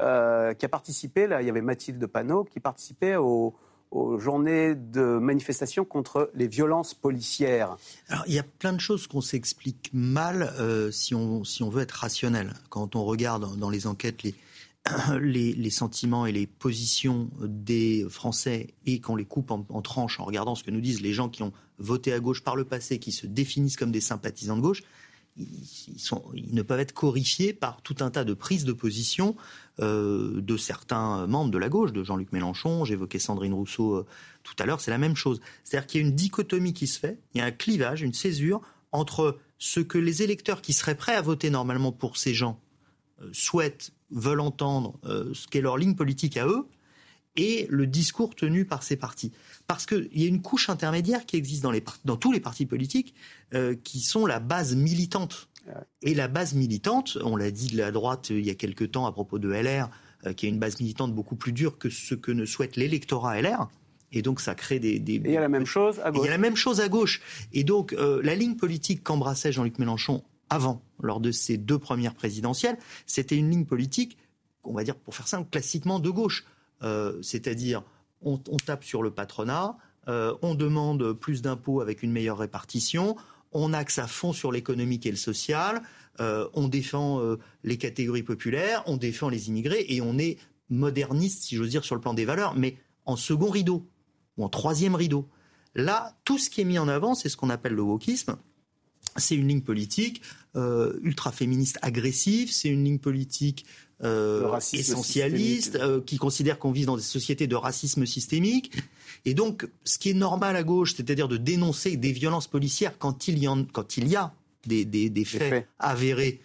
euh, 0.00 0.52
qui 0.54 0.66
a 0.66 0.68
participé, 0.68 1.26
là, 1.26 1.40
il 1.42 1.46
y 1.46 1.50
avait 1.50 1.62
Mathilde 1.62 2.04
Panot, 2.06 2.44
qui 2.44 2.60
participait 2.60 3.16
au- 3.16 3.54
aux 3.90 4.18
journées 4.18 4.74
de 4.74 5.18
manifestation 5.18 5.84
contre 5.84 6.30
les 6.34 6.48
violences 6.48 6.94
policières. 6.94 7.76
Alors, 8.08 8.24
il 8.26 8.34
y 8.34 8.38
a 8.38 8.42
plein 8.42 8.72
de 8.72 8.80
choses 8.80 9.06
qu'on 9.06 9.20
s'explique 9.20 9.90
mal 9.92 10.54
euh, 10.58 10.90
si, 10.90 11.14
on, 11.14 11.44
si 11.44 11.62
on 11.62 11.68
veut 11.68 11.82
être 11.82 11.92
rationnel. 11.92 12.52
Quand 12.68 12.96
on 12.96 13.04
regarde 13.04 13.56
dans 13.56 13.70
les 13.70 13.86
enquêtes 13.86 14.22
les, 15.20 15.52
les, 15.52 15.70
sentiments 15.70 16.26
et 16.26 16.32
les 16.32 16.46
positions 16.46 17.30
des 17.40 18.06
Français 18.08 18.74
et 18.86 19.00
qu'on 19.00 19.16
les 19.16 19.24
coupe 19.24 19.50
en, 19.50 19.64
en 19.68 19.82
tranches 19.82 20.20
en 20.20 20.24
regardant 20.24 20.54
ce 20.54 20.64
que 20.64 20.70
nous 20.70 20.80
disent 20.80 21.00
les 21.00 21.12
gens 21.12 21.28
qui 21.28 21.42
ont 21.42 21.52
voté 21.78 22.12
à 22.12 22.20
gauche 22.20 22.42
par 22.42 22.56
le 22.56 22.64
passé, 22.64 22.98
qui 22.98 23.12
se 23.12 23.26
définissent 23.26 23.76
comme 23.76 23.92
des 23.92 24.00
sympathisants 24.00 24.56
de 24.56 24.62
gauche, 24.62 24.82
ils, 25.38 26.54
ne 26.54 26.62
peuvent 26.62 26.80
être 26.80 26.92
corrifiés 26.92 27.52
par 27.52 27.82
tout 27.82 27.96
un 28.00 28.10
tas 28.10 28.24
de 28.24 28.34
prises 28.34 28.64
de 28.64 28.72
position 28.72 29.36
euh, 29.80 30.40
de 30.40 30.56
certains 30.56 31.26
membres 31.26 31.50
de 31.50 31.58
la 31.58 31.68
gauche, 31.68 31.92
de 31.92 32.02
Jean-Luc 32.02 32.32
Mélenchon, 32.32 32.84
j'évoquais 32.84 33.18
Sandrine 33.18 33.54
Rousseau 33.54 33.94
euh, 33.94 34.06
tout 34.42 34.54
à 34.58 34.66
l'heure, 34.66 34.80
c'est 34.80 34.90
la 34.90 34.98
même 34.98 35.16
chose. 35.16 35.40
C'est-à-dire 35.64 35.86
qu'il 35.86 36.00
y 36.00 36.04
a 36.04 36.06
une 36.06 36.14
dichotomie 36.14 36.72
qui 36.72 36.86
se 36.86 36.98
fait, 36.98 37.18
il 37.34 37.38
y 37.38 37.40
a 37.40 37.44
un 37.44 37.50
clivage, 37.50 38.02
une 38.02 38.14
césure 38.14 38.62
entre 38.92 39.38
ce 39.58 39.80
que 39.80 39.98
les 39.98 40.22
électeurs 40.22 40.62
qui 40.62 40.72
seraient 40.72 40.94
prêts 40.94 41.14
à 41.14 41.22
voter 41.22 41.50
normalement 41.50 41.92
pour 41.92 42.16
ces 42.16 42.34
gens 42.34 42.60
euh, 43.20 43.28
souhaitent, 43.32 43.92
veulent 44.10 44.40
entendre, 44.40 44.98
ce 45.02 45.48
qu'est 45.48 45.60
leur 45.60 45.76
ligne 45.76 45.96
politique 45.96 46.36
à 46.36 46.46
eux, 46.46 46.68
et 47.36 47.66
le 47.70 47.86
discours 47.86 48.34
tenu 48.34 48.64
par 48.64 48.82
ces 48.82 48.96
partis. 48.96 49.32
Parce 49.66 49.86
qu'il 49.86 50.08
y 50.14 50.24
a 50.24 50.28
une 50.28 50.42
couche 50.42 50.68
intermédiaire 50.70 51.26
qui 51.26 51.36
existe 51.36 51.62
dans, 51.62 51.70
les, 51.70 51.80
par- 51.80 51.98
dans 52.04 52.16
tous 52.16 52.32
les 52.32 52.40
partis 52.40 52.66
politiques, 52.66 53.14
euh, 53.54 53.74
qui 53.82 54.00
sont 54.00 54.26
la 54.26 54.40
base 54.40 54.74
militante. 54.74 55.48
Et 56.02 56.14
la 56.14 56.28
base 56.28 56.54
militante, 56.54 57.18
on 57.24 57.34
l'a 57.34 57.50
dit 57.50 57.66
de 57.66 57.76
la 57.76 57.90
droite 57.90 58.30
euh, 58.30 58.38
il 58.38 58.46
y 58.46 58.50
a 58.50 58.54
quelque 58.54 58.84
temps 58.84 59.06
à 59.06 59.12
propos 59.12 59.38
de 59.40 59.48
LR, 59.48 59.90
euh, 60.24 60.32
qui 60.32 60.46
a 60.46 60.48
une 60.48 60.60
base 60.60 60.78
militante 60.80 61.12
beaucoup 61.12 61.34
plus 61.34 61.52
dure 61.52 61.76
que 61.78 61.90
ce 61.90 62.14
que 62.14 62.30
ne 62.30 62.44
souhaite 62.44 62.76
l'électorat 62.76 63.40
LR. 63.42 63.68
Et 64.12 64.22
donc 64.22 64.40
ça 64.40 64.54
crée 64.54 64.78
des... 64.78 65.00
des... 65.00 65.14
Et 65.14 65.22
il 65.24 65.30
y 65.32 65.36
a 65.36 65.40
la 65.40 65.48
même 65.48 65.66
chose 65.66 65.98
à 66.00 66.08
Et 66.08 66.12
gauche. 66.12 66.22
Il 66.22 66.24
y 66.26 66.28
a 66.28 66.30
la 66.30 66.38
même 66.38 66.54
chose 66.54 66.80
à 66.80 66.88
gauche. 66.88 67.20
Et 67.52 67.64
donc, 67.64 67.92
euh, 67.94 68.20
la 68.22 68.36
ligne 68.36 68.54
politique 68.54 69.02
qu'embrassait 69.02 69.50
Jean-Luc 69.50 69.80
Mélenchon 69.80 70.22
avant, 70.48 70.80
lors 71.00 71.18
de 71.18 71.32
ses 71.32 71.56
deux 71.56 71.78
premières 71.80 72.14
présidentielles, 72.14 72.78
c'était 73.04 73.36
une 73.36 73.50
ligne 73.50 73.64
politique, 73.64 74.16
on 74.62 74.72
va 74.72 74.84
dire, 74.84 74.94
pour 74.94 75.16
faire 75.16 75.26
simple, 75.26 75.50
classiquement 75.50 75.98
de 75.98 76.08
gauche. 76.10 76.44
Euh, 76.82 77.20
C'est-à-dire, 77.22 77.82
on, 78.22 78.38
tape 78.38 78.84
sur 78.84 79.02
le 79.02 79.10
patronat, 79.10 79.76
euh, 80.08 80.34
on 80.42 80.54
demande 80.54 81.12
plus 81.12 81.42
d'impôts 81.42 81.80
avec 81.80 82.02
une 82.02 82.12
meilleure 82.12 82.38
répartition, 82.38 83.16
on 83.52 83.72
axe 83.72 83.98
à 83.98 84.06
fond 84.06 84.32
sur 84.32 84.52
l'économique 84.52 85.06
et 85.06 85.10
le 85.10 85.16
social, 85.16 85.82
on 86.18 86.68
défend 86.68 87.20
les 87.62 87.76
catégories 87.76 88.22
populaires, 88.22 88.82
on 88.86 88.96
défend 88.96 89.28
les 89.28 89.48
immigrés 89.48 89.84
et 89.88 90.00
on 90.00 90.18
est 90.18 90.38
moderniste, 90.70 91.44
si 91.44 91.56
j'ose 91.56 91.68
dire, 91.68 91.84
sur 91.84 91.94
le 91.94 92.00
plan 92.00 92.14
des 92.14 92.24
valeurs, 92.24 92.54
mais 92.56 92.76
en 93.04 93.16
second 93.16 93.50
rideau 93.50 93.86
ou 94.36 94.44
en 94.44 94.48
troisième 94.48 94.94
rideau. 94.94 95.28
Là, 95.74 96.16
tout 96.24 96.38
ce 96.38 96.50
qui 96.50 96.62
est 96.62 96.64
mis 96.64 96.78
en 96.78 96.88
avant, 96.88 97.14
c'est 97.14 97.28
ce 97.28 97.36
qu'on 97.36 97.50
appelle 97.50 97.74
le 97.74 97.82
wokisme. 97.82 98.36
C'est 99.18 99.34
une 99.34 99.48
ligne 99.48 99.62
politique 99.62 100.22
euh, 100.56 100.98
ultra 101.02 101.32
féministe 101.32 101.78
agressive, 101.82 102.50
c'est 102.50 102.68
une 102.68 102.84
ligne 102.84 102.98
politique 102.98 103.66
euh, 104.02 104.58
essentialiste 104.72 105.76
euh, 105.76 106.00
qui 106.00 106.16
considère 106.16 106.58
qu'on 106.58 106.72
vit 106.72 106.86
dans 106.86 106.96
des 106.96 107.02
sociétés 107.02 107.46
de 107.46 107.56
racisme 107.56 108.06
systémique. 108.06 108.72
Et 109.24 109.34
donc, 109.34 109.68
ce 109.84 109.98
qui 109.98 110.10
est 110.10 110.14
normal 110.14 110.56
à 110.56 110.62
gauche, 110.62 110.94
c'est-à-dire 110.94 111.28
de 111.28 111.36
dénoncer 111.36 111.96
des 111.96 112.12
violences 112.12 112.46
policières 112.46 112.96
quand 112.98 113.28
il 113.28 113.42
y, 113.42 113.48
quand 113.72 113.96
il 113.98 114.08
y 114.08 114.16
a 114.16 114.32
des, 114.66 115.24
faits, 115.24 115.68
avérés, 115.78 116.40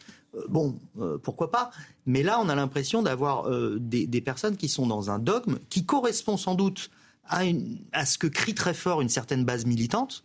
bon, 0.50 0.78
pourquoi 1.24 1.50
pas. 1.50 1.72
Mais 2.06 2.22
là, 2.22 2.40
on 2.42 2.50
a 2.50 2.56
l'impression 2.56 3.02
d'avoir 3.02 3.50
des, 3.80 4.08
des, 4.08 4.22
personnes 4.22 4.58
qui 4.58 4.68
sont 4.68 4.88
dans 4.88 5.10
un 5.10 5.20
dogme 5.20 5.58
qui 5.70 5.86
correspond 5.86 6.38
sans 6.38 6.56
doute 6.56 6.92
à, 7.32 8.06
ce 8.06 8.18
que 8.18 8.28
crie 8.28 8.56
très 8.56 8.74
fort 8.74 9.02
une 9.02 9.10
certaine 9.10 9.46
base 9.46 9.66
militante, 9.66 10.24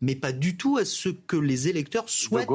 mais 0.00 0.14
pas 0.14 0.32
du 0.32 0.56
tout 0.56 0.76
à 0.76 0.84
ce 0.84 1.08
que 1.08 1.36
les 1.36 1.68
électeurs 1.68 2.08
souhaitent. 2.08 2.48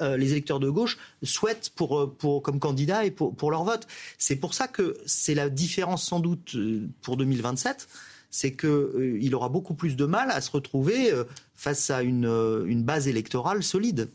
Euh, 0.00 0.16
les 0.16 0.32
électeurs 0.32 0.60
de 0.60 0.70
gauche 0.70 0.96
souhaitent 1.22 1.70
pour, 1.76 1.98
euh, 1.98 2.06
pour, 2.06 2.42
comme 2.42 2.58
candidat 2.58 3.04
et 3.04 3.10
pour, 3.10 3.34
pour 3.34 3.50
leur 3.50 3.64
vote. 3.64 3.86
C'est 4.16 4.36
pour 4.36 4.54
ça 4.54 4.66
que 4.66 4.96
c'est 5.04 5.34
la 5.34 5.50
différence 5.50 6.04
sans 6.04 6.20
doute 6.20 6.54
euh, 6.54 6.88
pour 7.02 7.18
2027, 7.18 7.86
c'est 8.30 8.54
qu'il 8.54 9.34
aura 9.34 9.50
beaucoup 9.50 9.74
plus 9.74 9.96
de 9.96 10.06
mal 10.06 10.30
à 10.30 10.40
se 10.40 10.50
retrouver 10.50 11.12
face 11.56 11.90
à 11.90 12.02
une, 12.02 12.26
une 12.66 12.84
base 12.84 13.08
électorale 13.08 13.64
solide. 13.64 14.08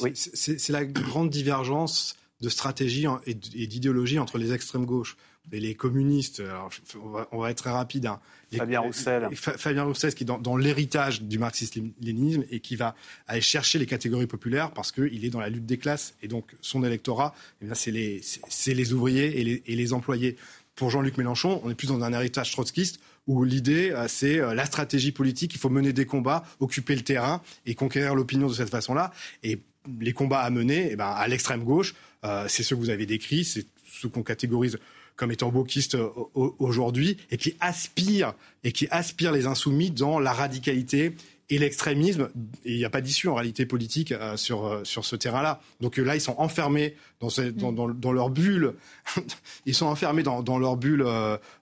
Oui. 0.00 0.10
C'est 0.14 0.70
la 0.70 0.84
grande 0.84 1.30
divergence 1.30 2.16
de 2.40 2.48
stratégie 2.48 3.06
et 3.26 3.34
d'idéologie 3.34 4.18
entre 4.18 4.38
les 4.38 4.52
extrêmes 4.52 4.86
gauches 4.86 5.16
et 5.52 5.60
les 5.60 5.74
communistes. 5.74 6.42
on, 7.32 7.38
va, 7.38 7.50
être 7.50 7.58
très 7.58 7.70
rapide. 7.70 8.06
Hein. 8.06 8.20
Fabien 8.56 8.80
Roussel. 8.80 9.28
Fabien 9.34 9.84
Roussel, 9.84 10.14
qui 10.14 10.24
est 10.24 10.26
dans, 10.26 10.56
l'héritage 10.56 11.22
du 11.22 11.38
marxisme-léninisme 11.38 12.44
et 12.50 12.60
qui 12.60 12.76
va 12.76 12.94
aller 13.26 13.40
chercher 13.40 13.78
les 13.78 13.86
catégories 13.86 14.26
populaires 14.26 14.72
parce 14.72 14.92
qu'il 14.92 15.24
est 15.24 15.30
dans 15.30 15.40
la 15.40 15.48
lutte 15.48 15.66
des 15.66 15.78
classes. 15.78 16.14
Et 16.22 16.28
donc, 16.28 16.54
son 16.60 16.84
électorat, 16.84 17.34
eh 17.62 17.66
c'est 17.74 17.90
les, 17.90 18.20
les, 18.66 18.92
ouvriers 18.92 19.40
et 19.40 19.44
les, 19.44 19.62
et 19.66 19.76
les 19.76 19.92
employés. 19.92 20.36
Pour 20.76 20.90
Jean-Luc 20.90 21.18
Mélenchon, 21.18 21.60
on 21.64 21.70
est 21.70 21.74
plus 21.74 21.88
dans 21.88 22.02
un 22.02 22.12
héritage 22.12 22.52
trotskiste 22.52 23.00
où 23.26 23.44
l'idée, 23.44 23.90
euh, 23.90 24.06
c'est 24.08 24.40
euh, 24.40 24.54
la 24.54 24.64
stratégie 24.64 25.12
politique. 25.12 25.52
Il 25.54 25.58
faut 25.58 25.68
mener 25.68 25.92
des 25.92 26.06
combats, 26.06 26.44
occuper 26.58 26.96
le 26.96 27.02
terrain 27.02 27.42
et 27.66 27.74
conquérir 27.74 28.14
l'opinion 28.14 28.48
de 28.48 28.54
cette 28.54 28.70
façon-là. 28.70 29.12
Et 29.42 29.60
les 30.00 30.12
combats 30.12 30.40
à 30.40 30.50
mener, 30.50 30.88
eh 30.92 30.96
ben, 30.96 31.06
à 31.06 31.28
l'extrême 31.28 31.64
gauche, 31.64 31.94
euh, 32.24 32.46
c'est 32.48 32.62
ce 32.62 32.74
que 32.74 32.80
vous 32.80 32.90
avez 32.90 33.06
décrit, 33.06 33.44
c'est 33.44 33.66
ce 33.86 34.06
qu'on 34.06 34.22
catégorise 34.22 34.78
comme 35.20 35.32
étant 35.32 35.50
wokiste 35.50 35.96
euh, 35.96 36.08
aujourd'hui 36.34 37.18
et 37.30 37.36
qui 37.36 37.54
aspire 37.60 38.32
et 38.64 38.72
qui 38.72 38.88
aspire 38.90 39.32
les 39.32 39.44
insoumis 39.44 39.90
dans 39.90 40.18
la 40.18 40.32
radicalité 40.32 41.14
et 41.50 41.58
l'extrémisme. 41.58 42.30
Et 42.64 42.72
il 42.72 42.78
n'y 42.78 42.86
a 42.86 42.90
pas 42.90 43.02
d'issue 43.02 43.28
en 43.28 43.34
réalité 43.34 43.66
politique 43.66 44.12
euh, 44.12 44.38
sur, 44.38 44.64
euh, 44.64 44.82
sur 44.84 45.04
ce 45.04 45.16
terrain-là. 45.16 45.60
Donc 45.82 45.98
là, 45.98 46.16
ils 46.16 46.22
sont 46.22 46.36
enfermés 46.38 46.96
dans, 47.20 47.28
dans, 47.70 47.90
dans, 47.90 48.12
leur 48.12 48.30
bulle. 48.30 48.76
ils 49.66 49.74
sont 49.74 49.84
enfermés 49.84 50.22
dans, 50.22 50.42
dans 50.42 50.58
leur 50.58 50.78
bulle, 50.78 51.04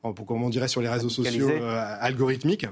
comme 0.03 0.45
on 0.45 0.51
dirait 0.51 0.69
sur 0.69 0.81
les 0.81 0.89
réseaux 0.89 1.09
sociaux, 1.09 1.51
algorithmiques. 2.01 2.67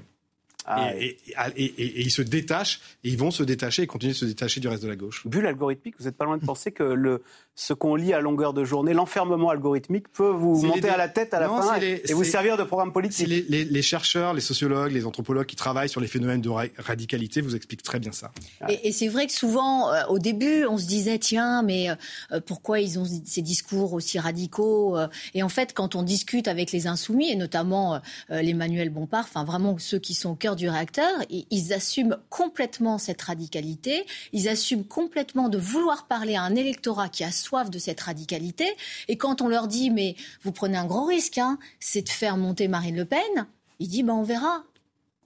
Ah, 0.69 0.93
et, 0.97 1.17
ils 1.57 2.11
se 2.11 2.23
détachent, 2.23 2.81
et 3.05 3.11
ils 3.11 3.19
vont 3.19 3.31
se 3.31 3.45
détacher 3.45 3.83
et 3.83 3.87
continuer 3.87 4.13
de 4.15 4.19
se 4.19 4.25
détacher 4.25 4.61
du 4.61 4.67
reste 4.67 4.83
de 4.83 4.89
la 4.89 4.97
gauche. 4.97 5.27
Bulle 5.27 5.47
algorithmique, 5.47 5.95
vous 5.99 6.07
n'êtes 6.07 6.17
pas 6.17 6.25
loin 6.25 6.39
de 6.39 6.45
penser 6.45 6.73
que 6.73 6.83
le, 6.83 7.23
ce 7.55 7.73
qu'on 7.73 7.95
lit 7.95 8.13
à 8.13 8.21
longueur 8.21 8.53
de 8.53 8.65
journée, 8.65 8.93
l'enfermement 8.93 9.51
algorithmique 9.51 10.09
peut 10.13 10.29
vous 10.29 10.61
monter 10.61 10.89
à 10.89 10.97
la 10.97 11.09
tête 11.09 11.33
à 11.35 11.41
la 11.41 11.49
fin 11.49 11.77
et 11.81 12.13
vous 12.13 12.25
servir 12.25 12.57
de 12.57 12.65
programme 12.65 12.93
politique. 12.93 13.29
Les, 13.29 13.65
les, 13.65 13.83
chercheurs, 13.83 14.35
les 14.35 14.41
sociologues, 14.41 14.93
les 14.93 15.07
anthropologues 15.07 15.47
qui 15.47 15.57
travaillent 15.57 15.89
sur 15.89 16.01
les 16.01 16.09
phénomènes 16.09 16.41
de 16.41 16.51
radicalité 16.51 17.41
vous 17.41 17.55
expliquent 17.55 17.83
très 17.83 18.01
bien 18.01 18.13
ça. 18.13 18.33
Et, 18.69 18.93
c'est 18.93 19.09
vrai 19.09 19.27
que 19.27 19.33
souvent, 19.33 19.93
euh, 19.93 20.03
au 20.09 20.19
début, 20.19 20.67
on 20.67 20.79
se 20.79 20.87
disait, 20.87 21.19
tiens, 21.19 21.63
mais 21.63 21.91
euh, 21.91 22.41
pourquoi 22.45 22.81
ils 22.81 22.99
ont 22.99 23.07
ces 23.25 23.43
discours 23.43 23.93
aussi 23.93 24.19
radicaux 24.19 24.99
euh, 24.99 25.07
Et 25.35 25.43
en 25.43 25.49
fait, 25.49 25.73
quand 25.73 25.95
on 25.95 26.03
discute 26.03 26.49
avec 26.49 26.73
les 26.73 26.87
insoumis, 26.87 27.31
et 27.31 27.37
notamment 27.37 28.01
l'Emmanuel 28.29 28.91
Bompard, 28.91 29.25
enfin 29.25 29.45
vraiment 29.45 29.79
ceux 29.79 29.99
qui 29.99 30.15
sont 30.15 30.31
au 30.31 30.35
cœur 30.35 30.56
du 30.57 30.69
réacteur, 30.69 31.12
ils 31.31 31.73
assument 31.73 32.19
complètement 32.31 32.99
cette 32.99 33.23
radicalité, 33.23 34.05
ils 34.33 34.49
assument 34.49 34.85
complètement 34.85 35.49
de 35.49 35.59
vouloir 35.59 36.07
parler 36.07 36.35
à 36.35 36.42
un 36.42 36.57
électorat 36.57 37.09
qui 37.09 37.23
a 37.25 37.31
soif 37.31 37.71
de 37.71 37.79
cette 37.79 38.01
radicalité. 38.01 38.66
Et 39.09 39.16
quand 39.16 39.42
on 39.42 39.49
leur 39.49 39.69
dit, 39.69 39.90
mais 39.90 40.16
vous 40.42 40.53
prenez 40.53 40.77
un 40.77 40.87
gros 40.87 41.05
risque, 41.05 41.38
hein, 41.38 41.59
c'est 41.79 42.03
de 42.03 42.09
faire 42.09 42.37
monter 42.37 42.69
Marine 42.69 42.97
Le 42.97 43.05
Pen, 43.05 43.47
il 43.79 43.88
dit, 43.88 44.03
ben 44.03 44.14
on 44.14 44.23
verra. 44.23 44.64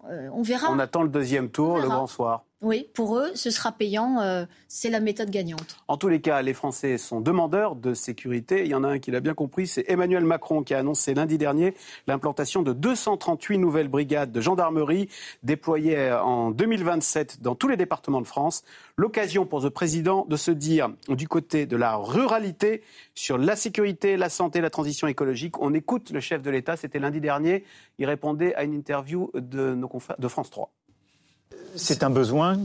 Euh, 0.09 0.29
on 0.33 0.43
verra. 0.43 0.71
On 0.71 0.79
attend 0.79 1.03
le 1.03 1.09
deuxième 1.09 1.51
tour, 1.51 1.79
le 1.79 1.89
grand 1.89 2.07
soir. 2.07 2.45
Oui, 2.63 2.91
pour 2.93 3.17
eux, 3.17 3.31
ce 3.35 3.51
sera 3.51 3.73
payant. 3.73 4.21
Euh, 4.21 4.45
c'est 4.69 4.91
la 4.91 5.01
méthode 5.01 5.31
gagnante. 5.31 5.79
En 5.89 5.97
tous 5.97 6.09
les 6.09 6.21
cas, 6.21 6.43
les 6.43 6.53
Français 6.53 6.99
sont 6.99 7.23
demandeurs 7.23 7.75
de 7.75 7.95
sécurité. 7.95 8.65
Il 8.65 8.67
y 8.67 8.75
en 8.75 8.85
a 8.85 8.89
un 8.89 8.99
qui 8.99 9.11
l'a 9.11 9.21
bien 9.21 9.33
compris, 9.33 9.67
c'est 9.67 9.87
Emmanuel 9.89 10.25
Macron 10.27 10.63
qui 10.63 10.75
a 10.75 10.79
annoncé 10.79 11.15
lundi 11.15 11.39
dernier 11.39 11.75
l'implantation 12.07 12.61
de 12.61 12.75
238 12.75 13.57
nouvelles 13.57 13.89
brigades 13.89 14.31
de 14.31 14.43
gendarmerie 14.43 15.09
déployées 15.43 16.13
en 16.13 16.51
2027 16.51 17.41
dans 17.41 17.55
tous 17.55 17.69
les 17.69 17.79
départements 17.79 18.21
de 18.21 18.27
France. 18.27 18.63
L'occasion 18.97 19.47
pour 19.47 19.63
le 19.63 19.71
président 19.71 20.27
de 20.29 20.37
se 20.37 20.51
dire 20.51 20.91
du 21.09 21.29
côté 21.29 21.65
de 21.65 21.79
la 21.79 21.97
ruralité 21.97 22.83
sur 23.15 23.39
la 23.39 23.57
sécurité, 23.57 24.19
la 24.19 24.29
santé, 24.29 24.61
la 24.61 24.71
transition 24.71 25.07
écologique. 25.07 25.59
On 25.63 25.73
écoute 25.73 26.11
le 26.11 26.21
chef 26.21 26.43
de 26.43 26.51
l'État. 26.51 26.77
C'était 26.77 26.99
lundi 26.99 27.23
dernier. 27.23 27.65
Il 27.99 28.05
répondait 28.05 28.55
à 28.55 28.65
une 28.65 28.75
interview 28.75 29.31
de, 29.33 29.75
nos 29.75 29.89
confrères 29.89 30.19
de 30.19 30.29
France 30.29 30.51
3 30.51 30.71
c'est 31.77 32.03
un 32.03 32.11
besoin 32.11 32.59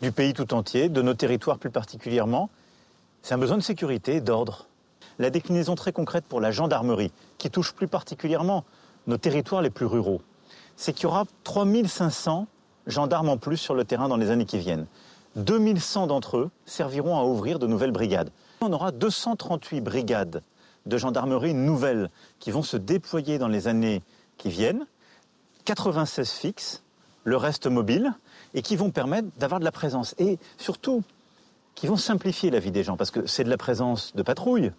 du 0.00 0.12
pays 0.12 0.32
tout 0.32 0.54
entier, 0.54 0.88
de 0.88 1.02
nos 1.02 1.14
territoires 1.14 1.58
plus 1.58 1.70
particulièrement. 1.70 2.50
C'est 3.22 3.34
un 3.34 3.38
besoin 3.38 3.56
de 3.56 3.62
sécurité, 3.62 4.20
d'ordre. 4.20 4.66
La 5.18 5.30
déclinaison 5.30 5.74
très 5.74 5.92
concrète 5.92 6.24
pour 6.24 6.40
la 6.40 6.50
gendarmerie, 6.50 7.12
qui 7.38 7.50
touche 7.50 7.72
plus 7.72 7.88
particulièrement 7.88 8.64
nos 9.06 9.16
territoires 9.16 9.62
les 9.62 9.70
plus 9.70 9.86
ruraux, 9.86 10.22
c'est 10.76 10.92
qu'il 10.92 11.04
y 11.04 11.06
aura 11.06 11.24
3500 11.44 12.46
gendarmes 12.86 13.28
en 13.28 13.36
plus 13.36 13.56
sur 13.56 13.74
le 13.74 13.84
terrain 13.84 14.08
dans 14.08 14.16
les 14.16 14.30
années 14.30 14.44
qui 14.44 14.58
viennent. 14.58 14.86
2100 15.36 16.06
d'entre 16.06 16.36
eux 16.36 16.50
serviront 16.66 17.18
à 17.18 17.24
ouvrir 17.24 17.58
de 17.58 17.66
nouvelles 17.66 17.90
brigades. 17.90 18.30
On 18.60 18.72
aura 18.72 18.92
238 18.92 19.80
brigades 19.80 20.42
de 20.86 20.96
gendarmerie 20.96 21.54
nouvelles 21.54 22.10
qui 22.38 22.50
vont 22.50 22.62
se 22.62 22.76
déployer 22.76 23.38
dans 23.38 23.48
les 23.48 23.66
années 23.66 24.02
qui 24.36 24.50
viennent, 24.50 24.86
96 25.64 26.30
fixes 26.30 26.82
le 27.28 27.36
reste 27.36 27.66
mobile, 27.66 28.12
et 28.54 28.62
qui 28.62 28.76
vont 28.76 28.90
permettre 28.90 29.28
d'avoir 29.38 29.60
de 29.60 29.64
la 29.64 29.72
présence. 29.72 30.14
Et 30.18 30.38
surtout, 30.56 31.02
qui 31.74 31.86
vont 31.86 31.96
simplifier 31.96 32.50
la 32.50 32.58
vie 32.58 32.72
des 32.72 32.82
gens, 32.82 32.96
parce 32.96 33.10
que 33.10 33.26
c'est 33.26 33.44
de 33.44 33.50
la 33.50 33.58
présence 33.58 34.14
de 34.14 34.22
patrouille, 34.22 34.72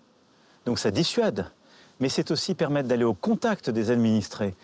donc 0.65 0.79
ça 0.79 0.91
dissuade, 0.91 1.51
mais 1.99 2.09
c'est 2.09 2.31
aussi 2.31 2.55
permettre 2.55 2.87
d'aller 2.87 3.03
au 3.03 3.13
contact 3.13 3.69
des 3.69 3.91
administrés. 3.91 4.55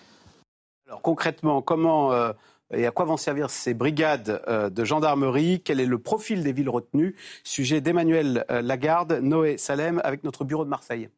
Alors 0.88 1.02
concrètement, 1.02 1.62
comment 1.62 2.12
euh, 2.12 2.32
et 2.72 2.86
à 2.86 2.92
quoi 2.92 3.06
vont 3.06 3.18
servir 3.18 3.50
ces 3.50 3.74
brigades 3.74 4.42
euh, 4.48 4.70
de 4.70 4.84
gendarmerie? 4.84 5.62
Quel 5.64 5.80
est 5.80 5.86
le 5.86 6.00
profil 6.00 6.44
des 6.44 6.52
villes 6.52 6.70
retenues? 6.70 7.16
Sujet 7.44 7.80
d'Emmanuel 7.80 8.46
euh, 8.50 8.62
Lagarde, 8.62 9.14
Noé 9.22 9.58
Salem, 9.58 10.02
avec 10.04 10.24
notre 10.24 10.44
bureau 10.44 10.66
de 10.66 10.70
Marseille. 10.70 11.10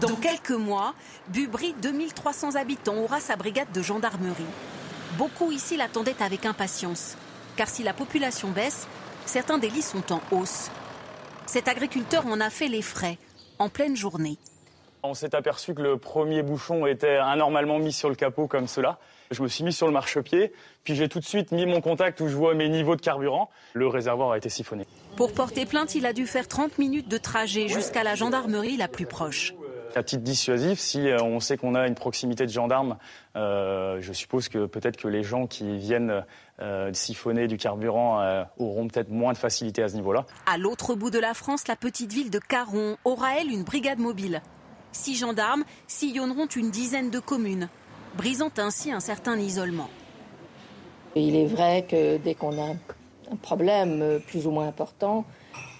Dans 0.00 0.16
quelques 0.16 0.50
mois, 0.50 0.94
Bubry, 1.28 1.74
2300 1.80 2.56
habitants, 2.56 2.96
aura 2.96 3.20
sa 3.20 3.36
brigade 3.36 3.70
de 3.72 3.80
gendarmerie. 3.80 4.44
Beaucoup 5.18 5.52
ici 5.52 5.76
l'attendaient 5.76 6.20
avec 6.20 6.44
impatience, 6.44 7.16
car 7.56 7.68
si 7.68 7.84
la 7.84 7.92
population 7.92 8.50
baisse, 8.50 8.88
certains 9.26 9.58
délits 9.58 9.82
sont 9.82 10.12
en 10.12 10.20
hausse. 10.32 10.70
Cet 11.46 11.68
agriculteur 11.68 12.26
en 12.26 12.40
a 12.40 12.50
fait 12.50 12.66
les 12.66 12.82
frais, 12.82 13.18
en 13.60 13.68
pleine 13.68 13.96
journée. 13.96 14.38
On 15.04 15.14
s'est 15.14 15.36
aperçu 15.36 15.74
que 15.74 15.82
le 15.82 15.98
premier 15.98 16.42
bouchon 16.42 16.86
était 16.86 17.16
anormalement 17.16 17.78
mis 17.78 17.92
sur 17.92 18.08
le 18.08 18.16
capot 18.16 18.48
comme 18.48 18.66
cela. 18.66 18.98
Je 19.30 19.42
me 19.42 19.48
suis 19.48 19.62
mis 19.62 19.72
sur 19.72 19.86
le 19.86 19.92
marchepied, 19.92 20.52
puis 20.82 20.96
j'ai 20.96 21.08
tout 21.08 21.20
de 21.20 21.24
suite 21.24 21.52
mis 21.52 21.66
mon 21.66 21.80
contact 21.80 22.20
où 22.20 22.26
je 22.26 22.34
vois 22.34 22.54
mes 22.54 22.68
niveaux 22.68 22.96
de 22.96 23.00
carburant. 23.00 23.50
Le 23.74 23.86
réservoir 23.86 24.32
a 24.32 24.38
été 24.38 24.48
siphonné. 24.48 24.84
Pour 25.16 25.32
porter 25.32 25.64
plainte, 25.64 25.94
il 25.94 26.06
a 26.06 26.12
dû 26.12 26.26
faire 26.26 26.48
30 26.48 26.78
minutes 26.78 27.08
de 27.08 27.18
trajet 27.18 27.68
jusqu'à 27.68 28.02
la 28.02 28.16
gendarmerie 28.16 28.76
la 28.76 28.88
plus 28.88 29.06
proche. 29.06 29.54
À 29.96 30.02
titre 30.02 30.24
dissuasif, 30.24 30.80
si 30.80 31.08
euh, 31.08 31.22
on 31.22 31.38
sait 31.38 31.56
qu'on 31.56 31.76
a 31.76 31.86
une 31.86 31.94
proximité 31.94 32.46
de 32.46 32.50
gendarmes, 32.50 32.96
euh, 33.36 33.98
je 34.00 34.12
suppose 34.12 34.48
que 34.48 34.66
peut-être 34.66 34.96
que 34.96 35.06
les 35.06 35.22
gens 35.22 35.46
qui 35.46 35.76
viennent 35.76 36.24
euh, 36.60 36.92
siphonner 36.92 37.46
du 37.46 37.58
carburant 37.58 38.44
auront 38.58 38.88
peut-être 38.88 39.10
moins 39.10 39.32
de 39.32 39.38
facilité 39.38 39.84
à 39.84 39.88
ce 39.88 39.94
niveau-là. 39.94 40.26
À 40.46 40.58
l'autre 40.58 40.96
bout 40.96 41.10
de 41.10 41.20
la 41.20 41.32
France, 41.32 41.68
la 41.68 41.76
petite 41.76 42.12
ville 42.12 42.30
de 42.30 42.40
Caron 42.40 42.96
aura, 43.04 43.38
elle, 43.38 43.52
une 43.52 43.62
brigade 43.62 44.00
mobile. 44.00 44.42
Six 44.90 45.14
gendarmes 45.14 45.62
sillonneront 45.86 46.46
une 46.46 46.70
dizaine 46.70 47.10
de 47.10 47.20
communes, 47.20 47.68
brisant 48.16 48.50
ainsi 48.58 48.90
un 48.90 49.00
certain 49.00 49.38
isolement. 49.38 49.88
Il 51.14 51.36
est 51.36 51.46
vrai 51.46 51.86
que 51.88 52.16
dès 52.16 52.34
qu'on 52.34 52.58
a 52.60 52.72
un 53.30 53.36
problème 53.42 54.20
plus 54.26 54.48
ou 54.48 54.50
moins 54.50 54.66
important, 54.66 55.24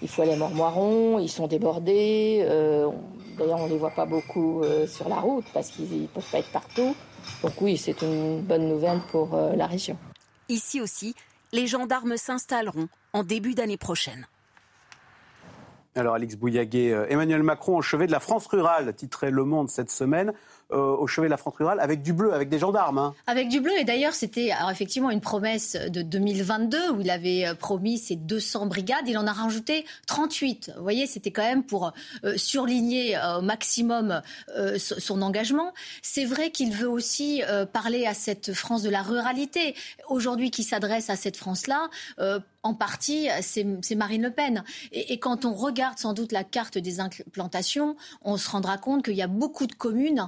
il 0.01 0.07
faut 0.07 0.21
aller 0.21 0.33
à 0.33 0.37
Mormoiron, 0.37 1.19
ils 1.19 1.29
sont 1.29 1.47
débordés. 1.47 2.45
D'ailleurs, 3.37 3.59
on 3.59 3.65
ne 3.65 3.71
les 3.71 3.77
voit 3.77 3.91
pas 3.91 4.05
beaucoup 4.05 4.63
sur 4.87 5.09
la 5.09 5.17
route 5.17 5.45
parce 5.53 5.69
qu'ils 5.69 6.03
ne 6.03 6.07
peuvent 6.07 6.29
pas 6.31 6.39
être 6.39 6.51
partout. 6.51 6.95
Donc 7.43 7.53
oui, 7.61 7.77
c'est 7.77 8.01
une 8.01 8.41
bonne 8.41 8.67
nouvelle 8.67 8.99
pour 9.11 9.35
la 9.55 9.67
région. 9.67 9.97
Ici 10.49 10.81
aussi, 10.81 11.15
les 11.51 11.67
gendarmes 11.67 12.17
s'installeront 12.17 12.87
en 13.13 13.23
début 13.23 13.53
d'année 13.53 13.77
prochaine. 13.77 14.27
Alors, 15.95 16.15
Alix 16.15 16.35
Bouillaguet, 16.35 16.89
Emmanuel 17.09 17.41
Macron 17.41 17.77
au 17.77 17.81
chevet 17.81 18.05
de 18.07 18.11
la 18.11 18.19
France 18.19 18.47
rurale, 18.47 18.93
titré 18.93 19.31
Le 19.31 19.45
Monde 19.45 19.69
cette 19.69 19.89
semaine. 19.89 20.33
Euh, 20.71 20.95
au 20.97 21.05
chevet 21.05 21.27
de 21.27 21.29
la 21.29 21.37
France 21.37 21.53
rurale 21.59 21.79
avec 21.79 22.01
du 22.01 22.11
bleu, 22.11 22.33
avec 22.33 22.49
des 22.49 22.57
gendarmes. 22.57 22.97
Hein. 22.97 23.13
Avec 23.27 23.49
du 23.49 23.59
bleu. 23.59 23.73
Et 23.77 23.83
d'ailleurs, 23.83 24.15
c'était 24.15 24.49
effectivement 24.71 25.11
une 25.11 25.21
promesse 25.21 25.75
de 25.75 26.01
2022 26.01 26.89
où 26.89 27.01
il 27.01 27.11
avait 27.11 27.45
euh, 27.45 27.53
promis 27.53 27.99
ces 27.99 28.15
200 28.15 28.65
brigades. 28.65 29.07
Il 29.07 29.15
en 29.19 29.27
a 29.27 29.31
rajouté 29.31 29.85
38. 30.07 30.71
Vous 30.75 30.81
voyez, 30.81 31.05
c'était 31.05 31.29
quand 31.29 31.43
même 31.43 31.63
pour 31.63 31.93
euh, 32.23 32.35
surligner 32.35 33.15
au 33.37 33.41
maximum 33.41 34.21
son 34.77 35.21
engagement. 35.21 35.71
C'est 36.01 36.25
vrai 36.25 36.49
qu'il 36.49 36.73
veut 36.73 36.89
aussi 36.89 37.43
parler 37.73 38.05
à 38.05 38.13
cette 38.13 38.53
France 38.53 38.81
de 38.81 38.89
la 38.89 39.01
ruralité, 39.01 39.75
aujourd'hui 40.09 40.49
qui 40.49 40.63
s'adresse 40.63 41.09
à 41.09 41.15
cette 41.15 41.37
France-là 41.37 41.89
en 42.65 42.73
partie, 42.73 43.27
c'est 43.41 43.95
Marine 43.95 44.23
Le 44.23 44.31
Pen. 44.31 44.63
Et, 44.91 45.19
quand 45.19 45.45
on 45.45 45.53
regarde 45.53 45.99
sans 45.99 46.13
doute 46.13 46.31
la 46.31 46.43
carte 46.43 46.79
des 46.79 46.99
implantations, 46.99 47.95
on 48.23 48.37
se 48.37 48.49
rendra 48.49 48.79
compte 48.79 49.05
qu'il 49.05 49.13
y 49.13 49.21
a 49.21 49.27
beaucoup 49.27 49.67
de 49.67 49.75
communes 49.75 50.27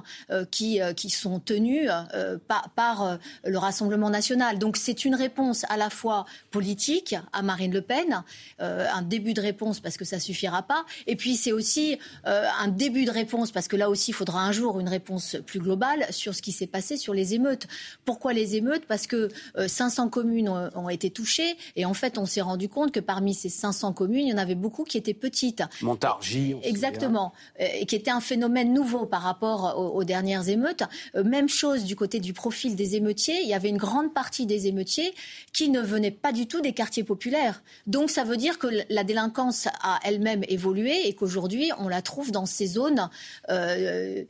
qui, 0.50 0.80
euh, 0.80 0.92
qui 0.92 1.10
sont 1.10 1.40
tenues 1.40 1.88
euh, 1.90 2.38
par, 2.46 2.70
par 2.70 3.18
le 3.44 3.58
Rassemblement 3.58 4.10
national. 4.10 4.58
Donc 4.58 4.76
c'est 4.76 5.04
une 5.04 5.14
réponse 5.14 5.64
à 5.68 5.76
la 5.76 5.90
fois 5.90 6.24
politique 6.50 7.14
à 7.32 7.42
Marine 7.42 7.72
Le 7.72 7.82
Pen, 7.82 8.22
un 8.58 9.02
début 9.02 9.34
de 9.34 9.40
réponse 9.40 9.80
parce 9.80 9.96
que 9.96 10.04
ça 10.04 10.18
suffira 10.18 10.62
pas, 10.62 10.84
et 11.06 11.16
puis 11.16 11.36
c'est 11.36 11.52
aussi 11.52 11.98
un 12.24 12.68
début 12.68 13.04
de 13.04 13.10
réponse 13.10 13.50
parce 13.50 13.68
que 13.68 13.76
là 13.76 13.90
aussi 13.90 14.10
il 14.10 14.14
faudra 14.14 14.42
un 14.42 14.52
jour 14.52 14.80
une 14.80 14.88
réponse 14.88 15.36
plus 15.46 15.60
globale 15.60 16.06
sur 16.10 16.34
ce 16.34 16.42
qui 16.42 16.52
s'est 16.52 16.66
passé 16.66 16.96
sur 16.96 17.14
les 17.14 17.34
émeutes. 17.34 17.66
Pourquoi 18.04 18.32
les 18.32 18.56
émeutes? 18.56 18.86
Parce 18.86 19.06
que 19.06 19.28
500 19.66 20.08
communes 20.08 20.48
ont, 20.48 20.70
ont 20.74 20.88
été 20.88 21.10
touchées 21.10 21.56
et 21.76 21.84
en 21.84 21.94
fait 21.94 22.18
on 22.18 22.26
s'est 22.26 22.40
rendu 22.40 22.68
compte 22.68 22.92
que 22.92 23.00
parmi 23.00 23.34
ces 23.34 23.48
500 23.48 23.92
communes, 23.92 24.26
il 24.26 24.30
y 24.30 24.34
en 24.34 24.38
avait 24.38 24.54
beaucoup 24.54 24.84
qui 24.84 24.98
étaient 24.98 25.14
petites. 25.14 25.62
Montargis. 25.82 26.56
Exactement. 26.62 27.32
Euh, 27.60 27.66
et 27.74 27.86
qui 27.86 27.96
était 27.96 28.10
un 28.10 28.20
phénomène 28.20 28.72
nouveau 28.72 29.06
par 29.06 29.22
rapport 29.22 29.78
aux, 29.78 30.04
dernières 30.04 30.17
émeutes. 30.26 30.82
Euh, 31.14 31.24
même 31.24 31.48
chose 31.48 31.84
du 31.84 31.96
côté 31.96 32.20
du 32.20 32.32
profil 32.32 32.76
des 32.76 32.96
émeutiers. 32.96 33.40
Il 33.42 33.48
y 33.48 33.54
avait 33.54 33.68
une 33.68 33.76
grande 33.76 34.12
partie 34.12 34.46
des 34.46 34.66
émeutiers 34.66 35.14
qui 35.52 35.68
ne 35.68 35.80
venaient 35.80 36.10
pas 36.10 36.32
du 36.32 36.46
tout 36.46 36.60
des 36.60 36.72
quartiers 36.72 37.04
populaires. 37.04 37.62
Donc 37.86 38.10
ça 38.10 38.24
veut 38.24 38.36
dire 38.36 38.58
que 38.58 38.68
la 38.88 39.04
délinquance 39.04 39.68
a 39.82 39.98
elle-même 40.04 40.44
évolué 40.48 41.08
et 41.08 41.14
qu'aujourd'hui, 41.14 41.70
on 41.78 41.88
la 41.88 42.02
trouve 42.02 42.30
dans 42.30 42.46
ces 42.46 42.66
zones 42.66 43.08
euh, 43.50 44.24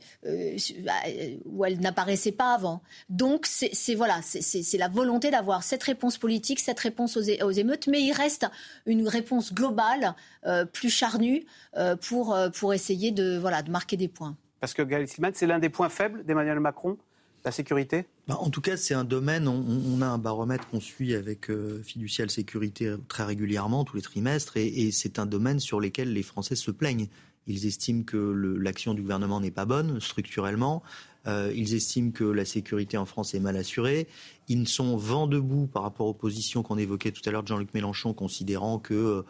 où 1.45 1.65
elle 1.65 1.79
n'apparaissait 1.79 2.31
pas 2.31 2.53
avant. 2.53 2.81
Donc 3.09 3.45
c'est 3.45 3.95
voilà, 3.95 4.19
c'est 4.23 4.77
la 4.77 4.87
volonté 4.87 5.31
d'avoir 5.31 5.63
cette 5.63 5.83
réponse 5.83 6.17
politique, 6.17 6.59
cette 6.59 6.79
réponse 6.79 7.17
aux, 7.17 7.43
aux 7.43 7.51
émeutes, 7.51 7.87
mais 7.87 8.01
il 8.01 8.13
reste 8.13 8.45
une 8.85 9.07
réponse 9.07 9.53
globale, 9.53 10.15
euh, 10.45 10.65
plus 10.65 10.89
charnue, 10.89 11.45
euh, 11.77 11.95
pour, 11.95 12.33
euh, 12.33 12.49
pour 12.49 12.73
essayer 12.73 13.11
de, 13.11 13.37
voilà, 13.37 13.61
de 13.61 13.71
marquer 13.71 13.97
des 13.97 14.07
points. 14.07 14.35
Parce 14.59 14.73
que 14.73 14.81
Gaël 14.81 15.07
Slimane, 15.07 15.33
c'est 15.35 15.47
l'un 15.47 15.59
des 15.59 15.69
points 15.69 15.89
faibles 15.89 16.23
d'Emmanuel 16.25 16.59
Macron 16.59 16.97
la 17.45 17.51
sécurité? 17.51 18.05
Bah, 18.27 18.37
En 18.39 18.49
tout 18.49 18.61
cas, 18.61 18.77
c'est 18.77 18.93
un 18.93 19.03
domaine, 19.03 19.47
on, 19.47 20.01
a 20.01 20.07
un 20.07 20.17
baromètre 20.17 20.67
qu'on 20.67 20.79
suit 20.79 21.15
avec 21.15 21.49
euh, 21.49 21.81
Fiducial 21.83 22.29
Sécurité 22.29 22.95
très 23.07 23.23
régulièrement, 23.23 23.85
tous 23.85 23.95
les 23.95 24.01
trimestres, 24.01 24.57
et, 24.57 24.91
c'est 24.91 25.19
un 25.19 25.25
domaine 25.25 25.59
sur 25.59 25.79
lequel 25.79 26.13
les 26.13 26.23
Français 26.23 26.55
se 26.55 26.71
plaignent. 26.71 27.07
Ils 27.47 27.65
estiment 27.65 28.03
que 28.03 28.17
l'action 28.17 28.93
du 28.93 29.01
gouvernement 29.01 29.39
n'est 29.39 29.51
pas 29.51 29.65
bonne 29.65 29.99
structurellement. 29.99 30.83
ils 31.25 31.73
estiment 31.73 32.11
que 32.11 32.23
la 32.23 32.45
sécurité 32.45 32.95
en 32.95 33.05
France 33.05 33.33
est 33.33 33.39
mal 33.39 33.57
assurée. 33.57 34.07
Ils 34.49 34.67
sont 34.67 34.97
vent 34.97 35.25
debout 35.25 35.65
par 35.65 35.81
rapport 35.81 36.05
aux 36.05 36.13
positions 36.13 36.61
qu'on 36.61 36.77
évoquait 36.77 37.11
tout 37.11 37.21
à 37.25 37.31
l'heure 37.31 37.41
de 37.41 37.47
Jean-Luc 37.47 37.73
Mélenchon, 37.73 38.13
considérant 38.13 38.77
que 38.77 38.93
euh, 38.93 39.21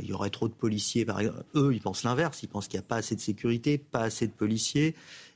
il 0.00 0.06
y 0.06 0.12
aurait 0.12 0.30
trop 0.30 0.48
de 0.48 0.54
policiers. 0.54 1.04
Par. 1.04 1.20
Eux, 1.54 1.74
ils 1.74 1.80
pensent 1.80 2.04
l'inverse. 2.04 2.42
Ils 2.42 2.48
pensent 2.48 2.68
qu'il 2.68 2.78
n'y 2.78 2.84
a 2.84 2.88
pas 2.88 2.96
assez 2.96 3.16
de 3.16 3.20
sécurité, 3.20 3.78
pas 3.78 4.00
assez 4.00 4.26
de 4.26 4.32
policiers. 4.32 4.94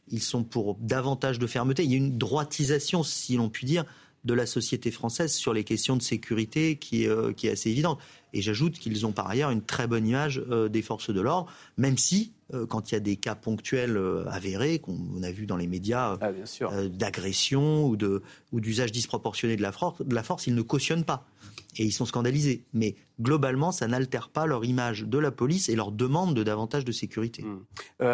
Ils 0.08 0.22
sont 0.22 0.44
pour 0.44 0.76
davantage 0.76 1.38
de 1.38 1.46
fermeté. 1.46 1.84
Il 1.84 1.90
y 1.90 1.94
a 1.94 1.98
une 1.98 2.16
droitisation, 2.16 3.02
si 3.02 3.36
l'on 3.36 3.48
peut 3.48 3.66
dire, 3.66 3.84
de 4.26 4.34
la 4.34 4.44
société 4.44 4.90
française 4.90 5.32
sur 5.32 5.54
les 5.54 5.64
questions 5.64 5.96
de 5.96 6.02
sécurité 6.02 6.76
qui, 6.76 7.08
euh, 7.08 7.32
est 7.42 7.48
assez 7.48 7.70
évidente. 7.70 8.00
Et 8.32 8.42
j'ajoute 8.42 8.78
qu'ils 8.78 9.06
ont 9.06 9.12
par 9.12 9.28
ailleurs 9.28 9.50
une 9.50 9.62
très 9.62 9.86
bonne 9.86 10.06
image 10.06 10.42
euh, 10.50 10.68
des 10.68 10.82
forces 10.82 11.10
de 11.10 11.20
l'ordre, 11.20 11.50
même 11.78 11.96
si, 11.96 12.32
euh, 12.32 12.35
quand 12.68 12.90
il 12.90 12.94
y 12.94 12.96
a 12.96 13.00
des 13.00 13.16
cas 13.16 13.34
ponctuels 13.34 14.00
avérés, 14.28 14.78
qu'on 14.78 15.22
a 15.22 15.30
vu 15.30 15.46
dans 15.46 15.56
les 15.56 15.66
médias, 15.66 16.16
ah, 16.20 16.30
d'agression 16.88 17.86
ou 17.86 17.96
d'usage 17.96 18.90
ou 18.90 18.92
disproportionné 18.92 19.56
de 19.56 19.62
la, 19.62 19.72
force, 19.72 20.00
de 20.02 20.14
la 20.14 20.22
force, 20.22 20.46
ils 20.46 20.54
ne 20.54 20.62
cautionnent 20.62 21.04
pas. 21.04 21.26
Et 21.78 21.84
ils 21.84 21.92
sont 21.92 22.06
scandalisés. 22.06 22.62
Mais 22.72 22.94
globalement, 23.20 23.72
ça 23.72 23.86
n'altère 23.86 24.28
pas 24.28 24.46
leur 24.46 24.64
image 24.64 25.02
de 25.02 25.18
la 25.18 25.30
police 25.30 25.68
et 25.68 25.76
leur 25.76 25.92
demande 25.92 26.34
de 26.34 26.42
davantage 26.42 26.84
de 26.84 26.92
sécurité. 26.92 27.44
Mmh. 27.44 28.06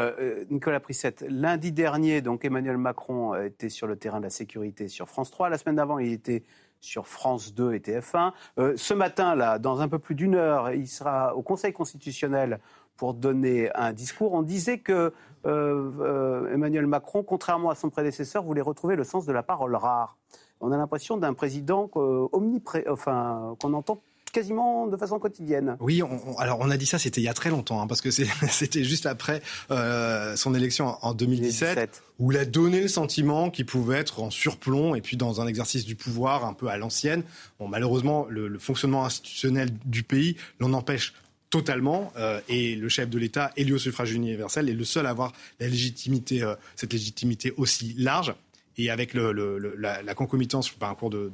Nicolas 0.50 0.80
Prissette, 0.80 1.24
lundi 1.28 1.70
dernier, 1.70 2.22
donc 2.22 2.44
Emmanuel 2.44 2.78
Macron 2.78 3.34
était 3.34 3.68
sur 3.68 3.86
le 3.86 3.96
terrain 3.96 4.18
de 4.18 4.24
la 4.24 4.30
sécurité 4.30 4.88
sur 4.88 5.08
France 5.08 5.30
3. 5.30 5.48
La 5.48 5.58
semaine 5.58 5.76
d'avant, 5.76 5.98
il 5.98 6.12
était 6.12 6.42
sur 6.82 7.06
France 7.06 7.54
2 7.54 7.74
et 7.74 7.78
TF1. 7.78 8.32
Euh, 8.58 8.74
ce 8.76 8.92
matin, 8.92 9.34
là, 9.34 9.58
dans 9.58 9.80
un 9.80 9.88
peu 9.88 9.98
plus 9.98 10.14
d'une 10.14 10.34
heure, 10.34 10.72
il 10.72 10.88
sera 10.88 11.34
au 11.34 11.42
Conseil 11.42 11.72
constitutionnel 11.72 12.60
pour 12.96 13.14
donner 13.14 13.70
un 13.74 13.92
discours. 13.92 14.34
On 14.34 14.42
disait 14.42 14.78
que 14.78 15.12
euh, 15.46 15.90
euh, 16.00 16.52
Emmanuel 16.52 16.86
Macron, 16.86 17.22
contrairement 17.22 17.70
à 17.70 17.74
son 17.74 17.88
prédécesseur, 17.88 18.42
voulait 18.42 18.60
retrouver 18.60 18.96
le 18.96 19.04
sens 19.04 19.24
de 19.24 19.32
la 19.32 19.42
parole 19.42 19.74
rare. 19.76 20.18
On 20.60 20.70
a 20.70 20.76
l'impression 20.76 21.16
d'un 21.16 21.34
président 21.34 21.90
omnipré... 21.94 22.84
enfin, 22.88 23.56
qu'on 23.60 23.72
entend 23.74 24.00
quasiment 24.32 24.86
de 24.86 24.96
façon 24.96 25.18
quotidienne. 25.18 25.76
Oui, 25.78 26.02
alors 26.38 26.58
on 26.60 26.70
a 26.70 26.76
dit 26.76 26.86
ça, 26.86 26.98
c'était 26.98 27.20
il 27.20 27.24
y 27.24 27.28
a 27.28 27.34
très 27.34 27.50
longtemps, 27.50 27.80
hein, 27.82 27.86
parce 27.86 28.00
que 28.00 28.10
c'était 28.50 28.82
juste 28.82 29.06
après 29.06 29.42
euh, 29.70 30.34
son 30.36 30.54
élection 30.54 30.96
en 31.02 31.14
2017, 31.14 32.02
où 32.18 32.32
il 32.32 32.38
a 32.38 32.44
donné 32.44 32.80
le 32.80 32.88
sentiment 32.88 33.50
qu'il 33.50 33.66
pouvait 33.66 33.98
être 33.98 34.22
en 34.22 34.30
surplomb 34.30 34.94
et 34.94 35.02
puis 35.02 35.16
dans 35.16 35.40
un 35.40 35.46
exercice 35.46 35.84
du 35.84 35.94
pouvoir 35.94 36.44
un 36.44 36.54
peu 36.54 36.68
à 36.68 36.78
l'ancienne. 36.78 37.22
Bon, 37.60 37.68
malheureusement, 37.68 38.26
le, 38.28 38.58
fonctionnement 38.58 39.04
institutionnel 39.04 39.68
du 39.84 40.02
pays 40.02 40.36
l'en 40.60 40.72
empêche 40.72 41.14
totalement 41.50 42.12
euh, 42.16 42.40
et 42.48 42.74
le 42.74 42.88
chef 42.88 43.10
de 43.10 43.18
l'État 43.18 43.50
élu 43.56 43.74
au 43.74 43.78
suffrage 43.78 44.12
universel 44.12 44.70
est 44.70 44.74
le 44.74 44.84
seul 44.84 45.06
à 45.06 45.10
avoir 45.10 45.32
la 45.60 45.68
légitimité, 45.68 46.42
euh, 46.42 46.54
cette 46.76 46.92
légitimité 46.94 47.52
aussi 47.58 47.94
large 47.98 48.34
et 48.78 48.90
avec 48.90 49.14
le, 49.14 49.32
la, 49.78 50.14
concomitance, 50.14 50.70
pas 50.70 50.88
un 50.88 50.94
cours 50.94 51.10
de, 51.10 51.30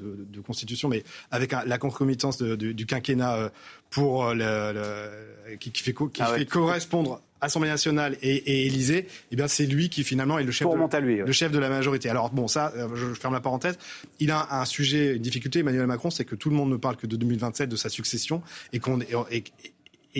constitution, 0.47 0.89
mais 0.89 1.05
avec 1.31 1.53
la 1.53 1.79
concomitance 1.79 2.41
du 2.43 2.87
quinquennat 2.87 3.35
euh, 3.37 3.49
pour 3.91 4.27
euh, 4.27 4.35
le, 4.35 5.57
qui, 5.57 5.71
fait, 5.83 5.93
qui 5.93 6.23
ah 6.23 6.35
fait 6.35 6.47
correspondre 6.47 7.21
Assemblée 7.41 7.69
nationale 7.69 8.17
et, 8.21 8.67
Élysée, 8.67 9.07
eh 9.31 9.37
bien 9.37 9.47
c'est 9.47 9.67
lui 9.67 9.89
qui 9.91 10.03
finalement 10.03 10.39
est 10.39 10.45
le 10.45 10.51
chef, 10.51 10.69
de, 10.69 11.25
le 11.25 11.33
chef 11.33 11.53
de 11.53 11.59
la 11.59 11.69
majorité. 11.69 12.09
Alors 12.09 12.31
bon, 12.31 12.49
ça, 12.49 12.73
euh, 12.77 12.89
je 12.97 13.15
ferme 13.15 13.35
la 13.35 13.41
parenthèse. 13.41 13.79
Il 14.19 14.33
a 14.33 14.61
un 14.61 14.65
sujet, 14.65 15.15
une 15.15 15.23
difficulté, 15.23 15.61
Emmanuel 15.61 15.87
Macron, 15.87 16.11
c'est 16.11 16.25
que 16.25 16.35
tout 16.35 16.51
le 16.51 16.57
monde 16.57 16.71
ne 16.71 16.77
parle 16.77 16.97
que 16.97 17.07
de 17.07 17.17
2027, 17.17 17.69
de 17.69 17.77
sa 17.77 17.91
succession, 17.91 18.43
et 18.73 18.81
qu'on 18.81 18.99
et 19.31 19.45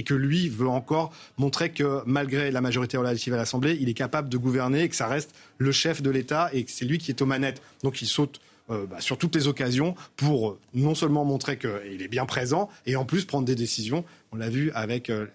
que 0.03 0.15
lui 0.15 0.49
veut 0.49 0.69
encore 0.69 1.13
montrer 1.37 1.71
que 1.71 2.03
malgré 2.07 2.51
la 2.51 2.61
majorité 2.61 2.97
relative 2.97 3.35
à 3.35 3.37
l'Assemblée, 3.37 3.77
il 3.81 3.89
est 3.89 3.95
capable 3.95 4.29
de 4.29 4.37
gouverner 4.37 4.83
et 4.83 4.89
que 4.89 4.97
ça 4.97 5.07
reste 5.07 5.35
le 5.59 5.73
chef 5.73 6.03
de 6.03 6.11
l'État 6.11 6.51
et 6.53 6.65
que 6.65 6.71
c'est 6.71 6.85
lui 6.85 6.99
qui 6.99 7.11
est 7.11 7.23
aux 7.23 7.27
manettes. 7.27 7.63
Donc 7.83 8.03
il 8.03 8.07
saute 8.07 8.41
euh, 8.71 8.85
bah, 8.85 9.01
sur 9.01 9.17
toutes 9.17 9.35
les 9.35 9.49
occasions 9.49 9.95
pour 10.17 10.51
euh, 10.51 10.59
non 10.75 10.95
seulement 10.95 11.25
montrer 11.25 11.57
qu'il 11.57 12.03
est 12.03 12.09
bien 12.09 12.27
présent 12.27 12.69
et 12.85 12.97
en 12.97 13.07
plus 13.07 13.25
prendre 13.25 13.47
des 13.47 13.55
décisions. 13.55 14.05
On 14.31 14.37
l'a 14.37 14.51
vu 14.51 14.71
avec 14.73 15.09
euh, 15.09 15.27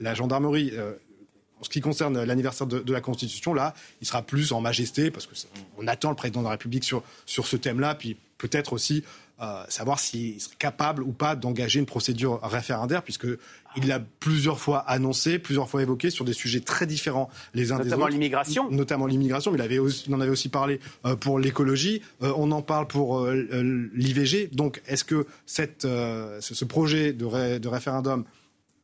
la 0.00 0.14
gendarmerie. 0.14 0.72
en 1.58 1.64
ce 1.64 1.70
qui 1.70 1.80
concerne 1.80 2.22
l'anniversaire 2.22 2.66
de, 2.66 2.92
la 2.92 3.00
Constitution, 3.00 3.54
là, 3.54 3.72
il 4.02 4.06
sera 4.06 4.20
plus 4.20 4.52
en 4.52 4.60
majesté 4.60 5.10
parce 5.10 5.26
qu'on 5.26 5.86
attend 5.86 6.10
le 6.10 6.16
président 6.16 6.40
de 6.40 6.44
la 6.44 6.50
République 6.50 6.84
sur, 6.84 7.02
sur 7.24 7.46
ce 7.46 7.56
thème-là, 7.56 7.94
puis 7.94 8.18
peut-être 8.36 8.74
aussi 8.74 9.02
savoir 9.68 9.98
s'il 9.98 10.40
serait 10.40 10.56
capable 10.58 11.02
ou 11.02 11.12
pas 11.12 11.36
d'engager 11.36 11.78
une 11.78 11.86
procédure 11.86 12.40
référendaire, 12.42 13.02
puisque 13.02 13.26
il 13.76 13.88
l'a 13.88 14.00
plusieurs 14.00 14.58
fois 14.58 14.78
annoncé, 14.78 15.38
plusieurs 15.38 15.68
fois 15.68 15.82
évoqué 15.82 16.10
sur 16.10 16.24
des 16.24 16.32
sujets 16.32 16.60
très 16.60 16.86
différents 16.86 17.28
les 17.54 17.72
uns 17.72 17.76
des 17.76 17.82
autres. 17.82 17.90
Notamment 17.90 18.06
l'immigration. 18.06 18.70
Notamment 18.70 19.06
l'immigration, 19.06 19.50
mais 19.50 19.58
il, 19.58 19.62
avait 19.62 19.78
en 19.78 20.20
avait 20.20 20.30
aussi 20.30 20.48
parlé 20.48 20.80
euh, 21.04 21.16
pour 21.16 21.38
l'écologie. 21.38 22.02
Euh, 22.22 22.32
on 22.36 22.50
en 22.52 22.62
parle 22.62 22.86
pour 22.86 23.20
euh, 23.20 23.90
l'IVG. 23.94 24.50
Donc, 24.52 24.82
est-ce 24.86 25.04
que 25.04 25.26
cette, 25.46 25.82
ce, 25.82 26.64
projet 26.64 27.12
de, 27.12 27.58
de, 27.58 27.68
référendum 27.68 28.24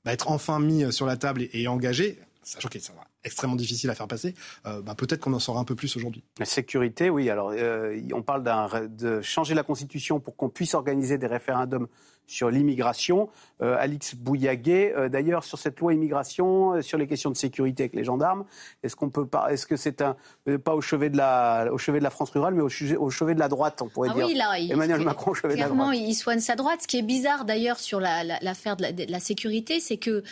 va 0.05 0.12
être 0.12 0.30
enfin 0.30 0.61
mis 0.61 0.93
sur 0.93 1.07
la 1.07 1.16
table 1.16 1.47
et, 1.53 1.68
engagé? 1.68 2.18
Sachant 2.43 2.68
qu'il 2.68 2.80
extrêmement 3.24 3.57
difficile 3.57 3.91
à 3.91 3.95
faire 3.95 4.09
passer, 4.09 4.34
euh, 4.66 4.80
bah, 4.80 4.95
peut-être 4.95 5.20
qu'on 5.20 5.32
en 5.32 5.38
saura 5.38 5.61
un 5.61 5.64
peu 5.64 5.74
plus 5.74 5.97
aujourd'hui. 5.97 6.24
La 6.38 6.47
sécurité, 6.47 7.11
oui. 7.11 7.28
Alors, 7.28 7.53
euh, 7.55 8.01
on 8.12 8.22
parle 8.22 8.43
de 8.91 9.20
changer 9.20 9.55
la 9.55 9.62
Constitution 9.62 10.20
pour 10.20 10.36
qu'on 10.36 10.49
puisse 10.49 10.74
organiser 10.74 11.18
des 11.18 11.26
référendums 11.26 11.88
sur 12.31 12.51
l'immigration. 12.51 13.28
Euh, 13.62 13.76
Alix 13.78 14.14
Bouillaguet, 14.14 14.95
euh, 14.97 15.09
d'ailleurs, 15.09 15.45
sur 15.45 15.59
cette 15.59 15.78
loi 15.81 15.93
immigration, 15.93 16.74
euh, 16.74 16.83
sur 16.83 16.97
les 16.97 17.07
questions 17.07 17.31
de 17.31 17.37
sécurité 17.37 17.83
avec 17.85 17.95
les 17.95 18.05
gendarmes, 18.05 18.45
est-ce 18.83 18.97
qu'on 18.97 19.11
peut 19.11 19.26
pas, 19.26 19.53
est-ce 19.53 19.66
que 19.66 19.76
c'est 19.76 20.01
un, 20.01 20.16
pas 20.64 20.74
au 20.74 20.81
chevet 20.81 21.11
de 21.11 21.18
la, 21.18 21.68
au 21.70 21.76
chevet 21.76 21.99
de 21.99 22.05
la 22.05 22.11
France 22.11 22.31
rurale, 22.31 22.55
mais 22.55 22.62
au, 22.62 22.68
chevet, 22.68 23.35
de 23.35 23.39
la 23.39 23.49
droite, 23.49 23.83
on 23.83 23.89
pourrait 23.89 24.09
ah 24.12 24.14
dire. 24.14 24.26
Oui, 24.26 24.35
là, 24.35 24.59
Emmanuel 24.59 25.03
Macron 25.03 25.33
au 25.33 25.35
chevet 25.35 25.55
de 25.55 25.61
la 25.61 25.68
droite. 25.68 25.76
Clairement, 25.76 25.93
il 25.93 26.14
soigne 26.14 26.41
sa 26.41 26.57
droite. 26.57 26.83
Ce 26.83 26.87
qui 26.87 26.99
est 26.99 27.03
bizarre 27.03 27.45
d'ailleurs 27.45 27.78
sur 27.78 28.01
l'affaire 28.01 28.76
la, 28.78 28.93
de, 28.93 29.05
la, 29.11 29.20
sécurité, 29.20 29.81
c'est 29.81 29.99
que 29.99 30.22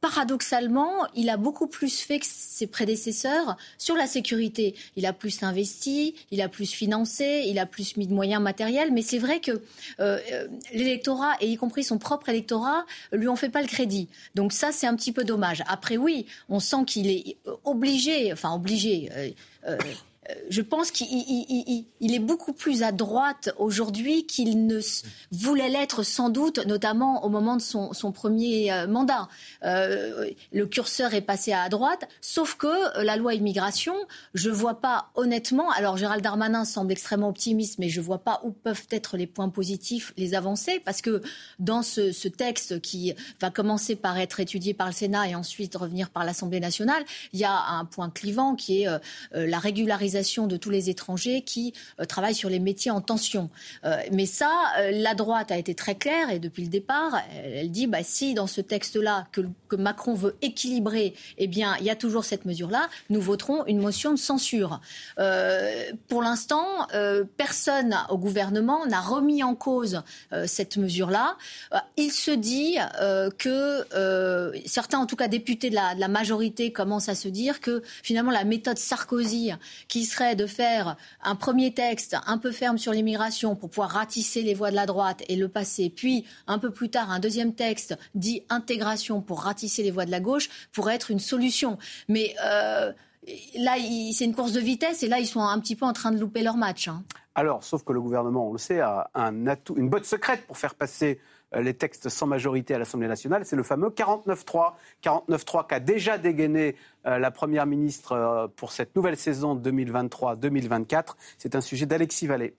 paradoxalement, 0.00 1.06
il 1.14 1.30
a 1.30 1.36
beaucoup 1.38 1.68
plus 1.68 2.00
fait 2.00 2.18
que 2.18 2.26
ses 2.28 2.66
prédécesseurs 2.66 3.56
sur 3.78 3.94
la 3.94 4.06
sécurité. 4.06 4.74
Il 4.96 5.06
a 5.06 5.12
plus 5.12 5.42
investi, 5.42 6.14
il 6.30 6.42
a 6.42 6.48
plus 6.48 6.70
financé, 6.70 7.44
il 7.46 7.58
a 7.58 7.66
plus 7.66 7.96
mis 7.96 8.06
de 8.06 8.14
moyens 8.14 8.42
matériels, 8.42 8.92
mais 8.92 9.02
c'est 9.02 9.18
vrai 9.18 9.40
que 9.40 9.62
les 10.72 10.95
électorat, 10.96 11.34
et 11.40 11.48
y 11.48 11.56
compris 11.56 11.84
son 11.84 11.98
propre 11.98 12.28
électorat, 12.28 12.84
lui 13.12 13.28
ont 13.28 13.36
fait 13.36 13.50
pas 13.50 13.62
le 13.62 13.68
crédit. 13.68 14.08
Donc 14.34 14.52
ça, 14.52 14.72
c'est 14.72 14.86
un 14.86 14.96
petit 14.96 15.12
peu 15.12 15.24
dommage. 15.24 15.62
Après, 15.68 15.96
oui, 15.96 16.26
on 16.48 16.58
sent 16.58 16.84
qu'il 16.86 17.10
est 17.10 17.36
obligé, 17.64 18.32
enfin 18.32 18.54
obligé. 18.54 19.10
Euh, 19.12 19.30
euh, 19.68 19.78
je 20.48 20.62
pense 20.62 20.90
qu'il 20.90 21.06
est 22.00 22.18
beaucoup 22.18 22.52
plus 22.52 22.82
à 22.82 22.92
droite 22.92 23.50
aujourd'hui 23.58 24.26
qu'il 24.26 24.66
ne 24.66 24.80
voulait 25.32 25.68
l'être 25.68 26.02
sans 26.02 26.30
doute, 26.30 26.64
notamment 26.66 27.24
au 27.24 27.28
moment 27.28 27.56
de 27.56 27.62
son, 27.62 27.90
premier 28.12 28.72
euh, 28.72 28.86
mandat. 28.86 29.28
Euh, 29.64 30.30
le 30.52 30.66
curseur 30.66 31.14
est 31.14 31.20
passé 31.20 31.52
à 31.52 31.68
droite, 31.68 32.08
sauf 32.20 32.54
que 32.54 33.02
la 33.02 33.16
loi 33.16 33.34
immigration, 33.34 33.94
je 34.34 34.50
ne 34.50 34.54
vois 34.54 34.80
pas 34.80 35.10
honnêtement, 35.14 35.70
alors 35.70 35.96
Gérald 35.96 36.22
Darmanin 36.22 36.64
semble 36.64 36.92
extrêmement 36.92 37.28
optimiste, 37.28 37.78
mais 37.78 37.88
je 37.88 38.00
ne 38.00 38.06
vois 38.06 38.18
pas 38.18 38.40
où 38.44 38.50
peuvent 38.50 38.86
être 38.90 39.16
les 39.16 39.26
points 39.26 39.48
positifs, 39.48 40.12
les 40.16 40.34
avancées, 40.34 40.80
parce 40.84 41.02
que 41.02 41.22
dans 41.58 41.82
ce 41.82 42.28
texte 42.28 42.80
qui 42.80 43.14
va 43.40 43.50
commencer 43.50 43.96
par 43.96 44.18
être 44.18 44.40
étudié 44.40 44.74
par 44.74 44.86
le 44.86 44.92
Sénat 44.92 45.28
et 45.28 45.34
ensuite 45.34 45.74
revenir 45.76 46.10
par 46.10 46.24
l'Assemblée 46.24 46.60
nationale, 46.60 47.04
il 47.32 47.40
y 47.40 47.44
a 47.44 47.56
un 47.70 47.84
point 47.84 48.10
clivant 48.10 48.54
qui 48.54 48.82
est 48.82 48.88
la 49.32 49.58
régularisation 49.58 50.15
de 50.16 50.56
tous 50.56 50.70
les 50.70 50.88
étrangers 50.88 51.42
qui 51.42 51.74
euh, 52.00 52.04
travaillent 52.04 52.34
sur 52.34 52.48
les 52.48 52.58
métiers 52.58 52.90
en 52.90 53.02
tension. 53.02 53.50
Euh, 53.84 53.96
mais 54.12 54.24
ça, 54.24 54.50
euh, 54.78 54.90
la 54.92 55.14
droite 55.14 55.52
a 55.52 55.58
été 55.58 55.74
très 55.74 55.94
claire 55.94 56.30
et 56.30 56.38
depuis 56.38 56.62
le 56.62 56.70
départ, 56.70 57.20
elle, 57.34 57.70
dit 57.70 57.86
bah, 57.86 57.98
si 58.02 58.32
dans 58.32 58.46
ce 58.46 58.62
texte-là 58.62 59.26
que, 59.32 59.42
Macron 59.76 60.14
veut 60.14 60.36
équilibrer, 60.40 61.14
eh 61.36 61.46
bien, 61.48 61.76
il 61.80 61.86
y 61.86 61.90
a 61.90 61.96
toujours 61.96 62.24
cette 62.24 62.46
mesure-là, 62.46 62.88
nous 63.10 63.20
voterons 63.20 63.66
une 63.66 63.78
motion 63.78 64.12
de 64.12 64.16
censure. 64.16 64.80
pour 66.08 66.22
l'instant, 66.22 66.86
personne 67.36 67.96
au 68.08 68.16
gouvernement 68.16 68.86
n'a 68.86 69.00
remis 69.00 69.42
en 69.42 69.54
cause 69.54 70.02
cette 70.46 70.76
mesure-là. 70.76 71.36
il 71.96 72.10
se 72.10 72.30
dit 72.30 72.78
que 73.38 73.84
certains, 74.66 74.98
en 74.98 75.06
tout 75.06 75.16
cas 75.16 75.28
députés 75.28 75.68
de 75.68 75.74
la, 75.74 75.94
de 75.94 76.00
la 76.00 76.08
majorité, 76.08 76.72
commencent 76.72 77.08
à 77.08 77.16
se 77.16 77.28
dire 77.28 77.60
que 77.60 77.82
finalement 78.02 78.30
la 78.30 78.44
méthode 78.44 78.78
Sarkozy, 78.78 79.50
qui 79.88 80.05
serait 80.06 80.36
de 80.36 80.46
faire 80.46 80.96
un 81.22 81.34
premier 81.34 81.74
texte 81.74 82.16
un 82.26 82.38
peu 82.38 82.52
ferme 82.52 82.78
sur 82.78 82.92
l'immigration 82.92 83.56
pour 83.56 83.70
pouvoir 83.70 83.90
ratisser 83.90 84.42
les 84.42 84.54
voies 84.54 84.70
de 84.70 84.76
la 84.76 84.86
droite 84.86 85.22
et 85.28 85.36
le 85.36 85.48
passer, 85.48 85.90
puis 85.90 86.24
un 86.46 86.58
peu 86.58 86.70
plus 86.70 86.88
tard 86.88 87.10
un 87.10 87.18
deuxième 87.18 87.54
texte 87.54 87.96
dit 88.14 88.42
intégration 88.48 89.20
pour 89.20 89.42
ratisser 89.42 89.82
les 89.82 89.90
voies 89.90 90.06
de 90.06 90.10
la 90.10 90.20
gauche, 90.20 90.48
pourrait 90.72 90.94
être 90.94 91.10
une 91.10 91.18
solution. 91.18 91.78
Mais 92.08 92.34
euh, 92.44 92.92
là, 93.56 93.76
c'est 94.12 94.24
une 94.24 94.34
course 94.34 94.52
de 94.52 94.60
vitesse 94.60 95.02
et 95.02 95.08
là, 95.08 95.18
ils 95.18 95.26
sont 95.26 95.40
un 95.40 95.58
petit 95.60 95.76
peu 95.76 95.84
en 95.84 95.92
train 95.92 96.12
de 96.12 96.18
louper 96.18 96.42
leur 96.42 96.56
match. 96.56 96.88
Hein. 96.88 97.02
Alors, 97.34 97.62
sauf 97.64 97.84
que 97.84 97.92
le 97.92 98.00
gouvernement, 98.00 98.48
on 98.48 98.52
le 98.52 98.58
sait, 98.58 98.80
a 98.80 99.10
un 99.14 99.46
atout, 99.46 99.74
une 99.76 99.90
botte 99.90 100.06
secrète 100.06 100.46
pour 100.46 100.56
faire 100.56 100.74
passer 100.74 101.20
les 101.54 101.74
textes 101.74 102.08
sans 102.08 102.26
majorité 102.26 102.74
à 102.74 102.78
l'Assemblée 102.78 103.08
nationale, 103.08 103.44
c'est 103.44 103.56
le 103.56 103.62
fameux 103.62 103.88
49-3. 103.88 104.72
49-3 105.02 105.66
qu'a 105.66 105.80
déjà 105.80 106.18
dégainé 106.18 106.76
euh, 107.06 107.18
la 107.18 107.30
Première 107.30 107.66
ministre 107.66 108.12
euh, 108.12 108.48
pour 108.48 108.72
cette 108.72 108.94
nouvelle 108.96 109.16
saison 109.16 109.56
2023-2024. 109.56 111.14
C'est 111.38 111.54
un 111.54 111.60
sujet 111.60 111.86
d'Alexis 111.86 112.26
Vallée. 112.26 112.54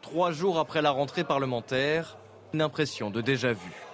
Trois 0.00 0.30
jours 0.30 0.58
après 0.58 0.82
la 0.82 0.90
rentrée 0.90 1.24
parlementaire, 1.24 2.18
une 2.52 2.62
impression 2.62 3.10
de 3.10 3.20
déjà-vu. 3.20 3.91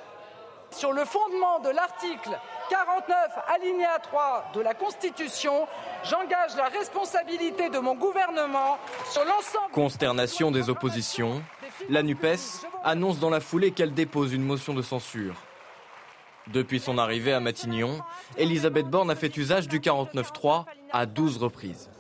Sur 0.71 0.93
le 0.93 1.05
fondement 1.05 1.59
de 1.61 1.71
l'article 1.71 2.39
49, 2.71 3.17
alinéa 3.55 3.99
3 4.03 4.53
de 4.55 4.61
la 4.61 4.75
Constitution, 4.75 5.67
j'engage 6.05 6.57
la 6.57 6.67
responsabilité 6.67 7.71
de 7.71 7.79
mon 7.79 7.95
gouvernement 7.95 8.79
sur 9.11 9.25
l'ensemble. 9.25 9.73
Consternation 9.73 10.51
des 10.51 10.69
oppositions. 10.71 11.43
La 11.89 12.03
NUPES 12.03 12.67
annonce 12.85 13.19
dans 13.19 13.31
la 13.31 13.41
foulée 13.41 13.71
qu'elle 13.73 13.95
dépose 13.95 14.33
une 14.33 14.45
motion 14.45 14.75
de 14.75 14.83
censure. 14.83 15.35
Depuis 16.49 16.81
son 16.81 16.99
arrivée 16.99 17.33
à 17.33 17.41
Matignon, 17.41 18.01
Elisabeth 18.37 18.87
Borne 18.87 19.11
a 19.11 19.15
fait 19.15 19.37
usage 19.37 19.69
du 19.69 19.81
49-3 19.81 20.65
à 20.93 21.07
12 21.07 21.39
reprises. 21.39 21.91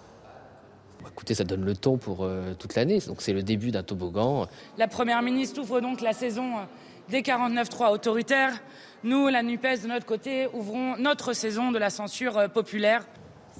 Écoutez, 1.07 1.35
ça 1.35 1.45
donne 1.45 1.65
le 1.65 1.77
ton 1.77 1.97
pour 1.97 2.25
euh, 2.25 2.55
toute 2.59 2.75
l'année, 2.75 3.01
donc 3.07 3.23
c'est 3.23 3.33
le 3.33 3.43
début 3.43 3.71
d'un 3.71 3.83
toboggan. 3.83 4.47
La 4.77 4.89
Première 4.89 5.23
ministre 5.23 5.61
ouvre 5.61 5.81
donc 5.81 6.01
la 6.01 6.13
saison 6.13 6.59
euh, 6.59 6.63
des 7.09 7.23
49-3 7.23 7.91
autoritaires. 7.91 8.53
Nous, 9.05 9.29
la 9.29 9.43
NUPES, 9.43 9.83
de 9.83 9.89
notre 9.89 10.07
côté, 10.07 10.49
ouvrons 10.53 10.97
notre 10.97 11.33
saison 11.33 11.71
de 11.71 11.79
la 11.79 11.91
censure 11.91 12.39
euh, 12.39 12.49
populaire. 12.49 13.05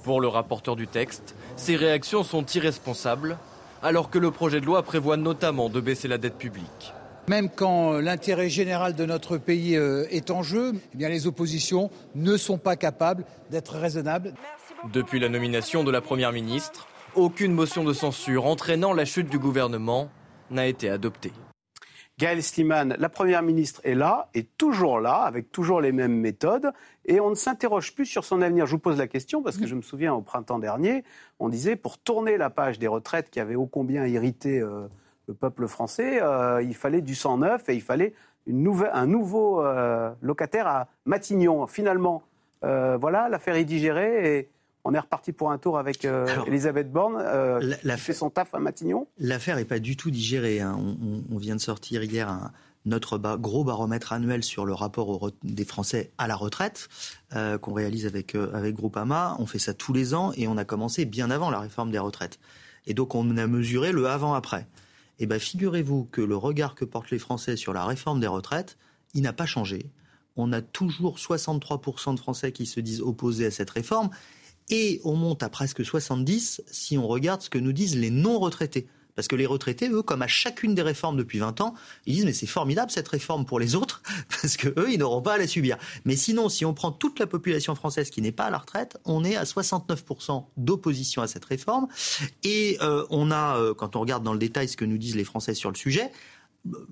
Pour 0.03 0.21
le 0.21 0.29
rapporteur 0.29 0.77
du 0.77 0.87
texte, 0.87 1.35
ces 1.57 1.77
réactions 1.77 2.23
sont 2.23 2.45
irresponsables, 2.47 3.39
alors 3.83 4.11
que 4.11 4.19
le 4.19 4.31
projet 4.31 4.61
de 4.61 4.67
loi 4.67 4.83
prévoit 4.83 5.17
notamment 5.17 5.69
de 5.69 5.81
baisser 5.81 6.09
la 6.09 6.19
dette 6.19 6.37
publique. 6.37 6.93
Même 7.29 7.51
quand 7.51 7.99
l'intérêt 7.99 8.49
général 8.49 8.95
de 8.95 9.05
notre 9.05 9.37
pays 9.37 9.75
est 9.75 10.31
en 10.31 10.43
jeu, 10.43 10.73
eh 10.95 10.97
bien 10.97 11.11
les 11.11 11.27
oppositions 11.27 11.91
ne 12.15 12.39
sont 12.39 12.57
pas 12.57 12.77
capables 12.77 13.27
d'être 13.51 13.77
raisonnables. 13.77 14.33
Depuis 14.93 15.21
la 15.21 15.29
nomination 15.29 15.85
de 15.85 15.91
la 15.91 16.01
Première 16.01 16.33
ministre, 16.33 16.88
aucune 17.19 17.53
motion 17.53 17.85
de 17.85 17.93
censure 17.93 18.47
entraînant 18.47 18.93
la 18.93 19.05
chute 19.05 19.29
du 19.29 19.39
gouvernement 19.39 20.09
n'a 20.51 20.67
été 20.67 20.89
adoptée. 20.89 21.33
Gaël 22.19 22.43
Sliman, 22.43 22.97
la 22.99 23.09
Première 23.09 23.43
ministre, 23.43 23.81
est 23.85 23.95
là, 23.95 24.29
est 24.35 24.49
toujours 24.57 24.99
là, 24.99 25.23
avec 25.23 25.53
toujours 25.53 25.81
les 25.81 25.93
mêmes 25.93 26.17
méthodes, 26.19 26.73
et 27.05 27.21
on 27.21 27.31
ne 27.31 27.37
s'interroge 27.37 27.95
plus 27.95 28.07
sur 28.07 28.25
son 28.25 28.43
avenir. 28.43 28.67
Je 28.67 28.73
vous 28.73 28.81
pose 28.81 28.99
la 28.99 29.07
question 29.07 29.43
parce 29.43 29.57
que 29.57 29.67
je 29.67 29.77
me 29.77 29.83
souviens 29.83 30.15
au 30.15 30.21
printemps 30.21 30.59
dernier, 30.59 31.05
on 31.39 31.49
disait 31.49 31.77
pour 31.77 31.99
tourner 31.99 32.37
la 32.37 32.51
page 32.51 32.81
des 32.81 32.89
retraites 32.89 33.31
qui 33.31 33.39
avait 33.39 33.55
ô 33.55 33.67
combien 33.67 34.05
irrité 34.07 34.59
euh, 34.59 34.89
le 35.29 35.35
peuple 35.35 35.69
français, 35.69 36.21
euh, 36.21 36.61
il 36.63 36.75
fallait 36.75 37.03
du 37.03 37.15
sang 37.15 37.39
neuf 37.39 37.69
et 37.69 37.75
il 37.75 37.83
fallait 37.83 38.15
un 38.49 39.07
nouveau 39.07 39.63
euh, 39.65 40.11
locataire 40.21 40.67
à 40.67 40.89
Matignon. 41.05 41.67
Finalement, 41.67 42.23
voilà, 42.63 43.29
l'affaire 43.29 43.55
est 43.55 43.65
digérée 43.65 44.39
et 44.39 44.49
on 44.85 44.95
est 44.95 44.99
reparti 44.99 45.33
pour 45.33 45.51
un 45.51 45.59
tour 45.59 45.79
avec 45.79 46.05
euh, 46.05 46.27
Elisabeth 46.47 46.91
Borne, 46.91 47.17
euh, 47.19 47.75
qui 47.83 47.89
fait 47.99 48.13
son 48.13 48.31
taf 48.31 48.55
à 48.55 48.59
Matignon. 48.59 49.07
L'affaire 49.19 49.57
n'est 49.57 49.65
pas 49.65 49.79
du 49.79 49.97
tout 49.97 50.11
digérée. 50.11 50.61
Hein. 50.61 50.79
On, 51.31 51.39
vient 51.39 51.57
de 51.57 51.61
sortir 51.61 52.03
hier 52.03 52.51
notre 52.87 53.19
gros 53.37 53.65
baromètre 53.65 54.13
annuel 54.13 54.43
sur 54.43 54.65
le 54.65 54.73
rapport 54.73 55.31
des 55.43 55.65
Français 55.65 56.13
à 56.17 56.27
la 56.27 56.37
retraite 56.37 56.89
euh, 57.35 57.59
qu'on 57.59 57.75
réalise 57.75 58.07
avec, 58.07 58.35
avec 58.35 58.75
Groupama. 58.75 59.37
On 59.39 59.47
fait 59.47 59.59
ça 59.59 59.75
tous 59.75 59.93
les 59.93 60.15
ans 60.15 60.33
et 60.37 60.49
on 60.49 60.57
a 60.57 60.65
commencé 60.65 61.05
bien 61.05 61.31
avant 61.31 61.51
la 61.51 61.61
réforme 61.61 61.91
des 61.91 61.99
retraites. 61.99 62.39
Et 62.87 62.95
donc 62.95 63.15
on 63.15 63.37
a 63.37 63.47
mesuré 63.47 63.93
le 63.93 64.07
avant-après. 64.07 64.67
Eh 65.19 65.27
bien 65.27 65.39
figurez-vous 65.39 66.09
que 66.11 66.21
le 66.21 66.37
regard 66.37 66.75
que 66.75 66.85
portent 66.85 67.11
les 67.11 67.19
Français 67.19 67.57
sur 67.57 67.73
la 67.73 67.85
réforme 67.85 68.21
des 68.21 68.27
retraites, 68.27 68.79
il 69.15 69.23
n'a 69.23 69.33
pas 69.33 69.47
changé. 69.47 69.91
On 70.37 70.53
a 70.53 70.63
toujours 70.63 71.19
63% 71.19 72.15
de 72.15 72.21
Français 72.21 72.53
qui 72.53 72.65
se 72.65 72.81
disent 72.81 73.03
opposés 73.03 73.47
à 73.47 73.51
cette 73.51 73.71
réforme 73.71 74.11
et 74.71 75.01
on 75.05 75.15
monte 75.15 75.43
à 75.43 75.49
presque 75.49 75.85
70 75.85 76.63
si 76.67 76.99
on 76.99 77.07
regarde 77.07 77.43
ce 77.43 77.51
que 77.51 77.59
nous 77.59 77.73
disent 77.73 77.97
les 77.97 78.11
non-retraités. 78.11 78.87
Parce 79.19 79.27
que 79.27 79.35
les 79.35 79.47
retraités, 79.47 79.89
eux, 79.89 80.03
comme 80.03 80.23
à 80.23 80.29
chacune 80.29 80.77
des 80.77 80.83
réformes 80.83 81.17
depuis 81.17 81.41
20 81.41 81.61
ans, 81.61 81.75
ils 82.07 82.15
disent 82.15 82.25
mais 82.25 82.33
c'est 82.33 82.47
formidable 82.47 82.93
cette 82.93 83.09
réforme 83.09 83.45
pour 83.45 83.59
les 83.59 83.75
autres, 83.75 84.01
parce 84.29 84.57
que 84.57 84.69
eux, 84.79 84.93
ils 84.93 84.99
n'auront 85.01 85.23
pas 85.23 85.35
à 85.35 85.39
la 85.39 85.49
subir. 85.49 85.77
Mais 86.05 86.15
sinon, 86.15 86.49
si 86.49 86.65
on 86.65 86.73
prend 86.73 86.93
toute 86.93 87.19
la 87.19 87.27
population 87.27 87.75
française 87.75 88.11
qui 88.11 88.23
n'est 88.23 88.31
pas 88.31 88.45
à 88.45 88.51
la 88.51 88.59
retraite, 88.59 88.97
on 89.05 89.25
est 89.25 89.35
à 89.35 89.43
69% 89.43 90.45
d'opposition 90.57 91.21
à 91.21 91.27
cette 91.27 91.45
réforme. 91.47 91.89
Et 92.45 92.79
euh, 92.81 93.05
on 93.11 93.33
a, 93.33 93.59
euh, 93.59 93.75
quand 93.75 93.97
on 93.97 94.01
regarde 94.01 94.23
dans 94.23 94.35
le 94.35 94.39
détail 94.39 94.69
ce 94.69 94.77
que 94.77 94.85
nous 94.85 94.99
disent 94.99 95.17
les 95.17 95.25
Français 95.25 95.55
sur 95.55 95.73
le 95.73 95.77
sujet, 95.77 96.13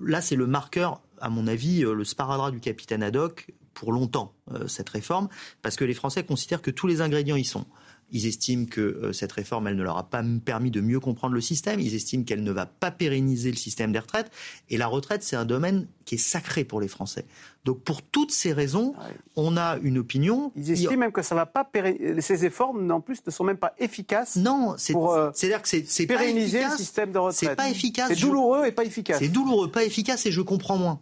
là 0.01 0.21
c'est 0.21 0.35
le 0.35 0.47
marqueur, 0.47 1.01
à 1.19 1.29
mon 1.29 1.47
avis, 1.47 1.83
euh, 1.83 1.93
le 1.93 2.03
sparadrap 2.03 2.51
du 2.51 2.59
capitaine 2.59 3.03
Haddock 3.03 3.51
pour 3.73 3.91
longtemps 3.91 4.33
cette 4.65 4.89
réforme, 4.89 5.29
parce 5.61 5.75
que 5.75 5.85
les 5.85 5.93
Français 5.93 6.23
considèrent 6.23 6.63
que 6.63 6.71
tous 6.71 6.87
les 6.87 7.01
ingrédients 7.01 7.35
y 7.35 7.45
sont. 7.45 7.67
Ils 8.11 8.25
estiment 8.25 8.65
que 8.65 8.81
euh, 8.81 9.13
cette 9.13 9.31
réforme, 9.31 9.67
elle 9.67 9.75
ne 9.75 9.83
leur 9.83 9.97
a 9.97 10.09
pas 10.09 10.23
permis 10.45 10.71
de 10.71 10.81
mieux 10.81 10.99
comprendre 10.99 11.33
le 11.33 11.41
système. 11.41 11.79
Ils 11.79 11.93
estiment 11.93 12.23
qu'elle 12.23 12.43
ne 12.43 12.51
va 12.51 12.65
pas 12.65 12.91
pérenniser 12.91 13.51
le 13.51 13.57
système 13.57 13.91
des 13.91 13.99
retraites. 13.99 14.31
Et 14.69 14.77
la 14.77 14.87
retraite, 14.87 15.23
c'est 15.23 15.35
un 15.35 15.45
domaine 15.45 15.87
qui 16.05 16.15
est 16.15 16.19
sacré 16.19 16.63
pour 16.63 16.79
les 16.79 16.87
Français. 16.87 17.25
Donc 17.65 17.81
pour 17.81 18.01
toutes 18.01 18.31
ces 18.31 18.53
raisons, 18.53 18.93
on 19.35 19.57
a 19.57 19.77
une 19.83 19.97
opinion. 19.97 20.53
Ils 20.55 20.71
estiment 20.71 20.97
même 20.97 21.11
que 21.11 21.21
ça 21.21 21.35
va 21.35 21.45
pas 21.45 21.65
pérenniser. 21.65 22.21
Ces 22.21 22.45
efforts, 22.45 22.73
en 22.73 23.01
plus, 23.01 23.19
ne 23.25 23.31
sont 23.31 23.43
même 23.43 23.57
pas 23.57 23.73
efficaces. 23.77 24.37
Non, 24.37 24.75
c'est 24.77 24.95
euh, 24.95 25.29
à 25.29 25.31
dire 25.31 25.61
que 25.61 25.67
c'est 25.67 26.05
pérenniser 26.05 26.61
pas 26.61 26.69
le 26.69 26.77
système 26.77 27.11
de 27.11 27.17
retraite. 27.17 27.49
C'est 27.49 27.55
pas 27.55 27.69
efficace. 27.69 28.07
C'est 28.07 28.21
douloureux 28.21 28.65
et 28.65 28.71
pas 28.71 28.85
efficace. 28.85 29.19
C'est 29.19 29.27
douloureux, 29.27 29.69
pas 29.69 29.83
efficace, 29.83 30.25
et 30.25 30.31
je 30.31 30.41
comprends 30.41 30.77
moins. 30.77 30.99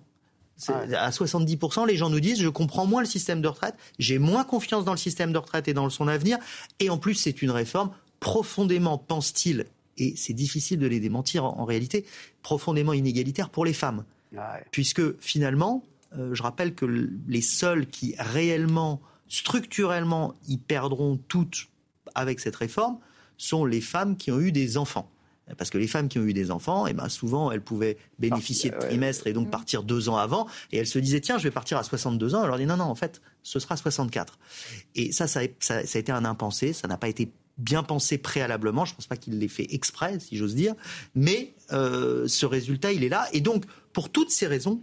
À 0.69 1.09
70%, 1.09 1.85
les 1.85 1.97
gens 1.97 2.09
nous 2.09 2.21
disent 2.21 2.41
je 2.41 2.47
comprends 2.47 2.85
moins 2.85 3.01
le 3.01 3.07
système 3.07 3.41
de 3.41 3.47
retraite, 3.47 3.75
j'ai 3.99 4.19
moins 4.19 4.45
confiance 4.45 4.85
dans 4.85 4.93
le 4.93 4.97
système 4.97 5.33
de 5.33 5.37
retraite 5.37 5.67
et 5.67 5.73
dans 5.73 5.89
son 5.89 6.07
avenir. 6.07 6.37
Et 6.79 6.89
en 6.89 6.97
plus, 6.97 7.15
c'est 7.15 7.41
une 7.41 7.51
réforme 7.51 7.91
profondément, 8.21 8.97
pense-t-il, 8.97 9.65
et 9.97 10.15
c'est 10.15 10.33
difficile 10.33 10.79
de 10.79 10.87
les 10.87 10.99
démentir 10.99 11.45
en, 11.45 11.65
réalité, 11.65 12.05
profondément 12.41 12.93
inégalitaire 12.93 13.49
pour 13.49 13.65
les 13.65 13.73
femmes. 13.73 14.05
Puisque 14.71 15.17
finalement, 15.21 15.83
euh, 16.17 16.33
je 16.33 16.43
rappelle 16.43 16.75
que 16.75 16.85
les 17.27 17.41
seuls 17.41 17.87
qui 17.87 18.15
réellement, 18.19 19.01
structurellement, 19.29 20.35
y 20.47 20.57
perdront 20.57 21.17
toutes 21.27 21.69
avec 22.15 22.39
cette 22.39 22.55
réforme 22.55 22.97
sont 23.37 23.65
les 23.65 23.81
femmes 23.81 24.17
qui 24.17 24.31
ont 24.31 24.39
eu 24.39 24.51
des 24.51 24.77
enfants. 24.77 25.09
Parce 25.57 25.69
que 25.69 25.77
les 25.77 25.87
femmes 25.87 26.07
qui 26.07 26.17
ont 26.17 26.23
eu 26.23 26.33
des 26.33 26.49
enfants, 26.49 26.87
eh 26.87 26.93
ben 26.93 27.07
souvent, 27.07 27.51
elles 27.51 27.61
pouvaient 27.61 27.97
bénéficier 28.17 28.71
de 28.71 28.77
trimestres 28.77 29.27
et 29.27 29.33
donc 29.33 29.51
partir 29.51 29.83
deux 29.83 30.09
ans 30.09 30.17
avant. 30.17 30.47
Et 30.71 30.77
elles 30.77 30.87
se 30.87 30.97
disaient, 30.97 31.21
tiens, 31.21 31.37
je 31.37 31.43
vais 31.43 31.51
partir 31.51 31.77
à 31.77 31.83
62 31.83 32.33
ans. 32.33 32.41
Elle 32.41 32.47
leur 32.47 32.57
dit, 32.57 32.65
non, 32.65 32.77
non, 32.77 32.85
en 32.85 32.95
fait, 32.95 33.21
ce 33.43 33.59
sera 33.59 33.77
64. 33.77 34.39
Et 34.95 35.11
ça, 35.11 35.27
ça, 35.27 35.41
a 35.41 35.81
été 35.81 36.11
un 36.11 36.25
impensé. 36.25 36.73
Ça 36.73 36.87
n'a 36.87 36.97
pas 36.97 37.09
été 37.09 37.31
bien 37.59 37.83
pensé 37.83 38.17
préalablement. 38.17 38.85
Je 38.85 38.93
ne 38.93 38.95
pense 38.95 39.07
pas 39.07 39.17
qu'il 39.17 39.37
l'ait 39.37 39.47
fait 39.47 39.67
exprès, 39.69 40.19
si 40.19 40.35
j'ose 40.35 40.55
dire. 40.55 40.73
Mais 41.13 41.53
euh, 41.73 42.27
ce 42.27 42.47
résultat, 42.47 42.91
il 42.91 43.03
est 43.03 43.09
là. 43.09 43.27
Et 43.31 43.41
donc, 43.41 43.65
pour 43.93 44.09
toutes 44.09 44.31
ces 44.31 44.47
raisons, 44.47 44.81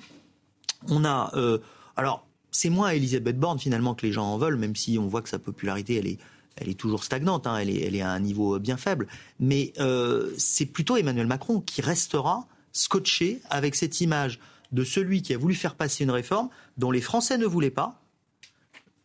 on 0.88 1.04
a... 1.04 1.32
Euh, 1.34 1.58
alors, 1.96 2.24
c'est 2.52 2.70
moins 2.70 2.90
Elisabeth 2.90 3.38
Borne, 3.38 3.58
finalement, 3.58 3.94
que 3.94 4.06
les 4.06 4.12
gens 4.12 4.26
en 4.26 4.38
veulent, 4.38 4.56
même 4.56 4.76
si 4.76 4.96
on 4.98 5.08
voit 5.08 5.22
que 5.22 5.28
sa 5.28 5.38
popularité, 5.40 5.96
elle 5.96 6.06
est 6.06 6.18
elle 6.56 6.68
est 6.68 6.78
toujours 6.78 7.04
stagnante, 7.04 7.46
hein, 7.46 7.56
elle, 7.56 7.70
est, 7.70 8.00
à 8.00 8.10
un 8.10 8.20
niveau 8.20 8.58
bien 8.58 8.76
faible. 8.76 9.08
Mais 9.40 9.72
euh, 9.78 10.32
c'est 10.38 10.66
plutôt 10.66 10.96
Emmanuel 10.96 11.26
Macron 11.26 11.60
qui 11.60 11.80
restera 11.80 12.46
scotché 12.72 13.40
avec 13.50 13.74
cette 13.74 14.00
image 14.00 14.38
de 14.72 14.84
celui 14.84 15.22
qui 15.22 15.34
a 15.34 15.38
voulu 15.38 15.54
faire 15.54 15.74
passer 15.74 16.04
une 16.04 16.10
réforme 16.10 16.48
dont 16.76 16.90
les 16.90 17.00
Français 17.00 17.38
ne 17.38 17.46
voulaient 17.46 17.70
pas, 17.70 18.00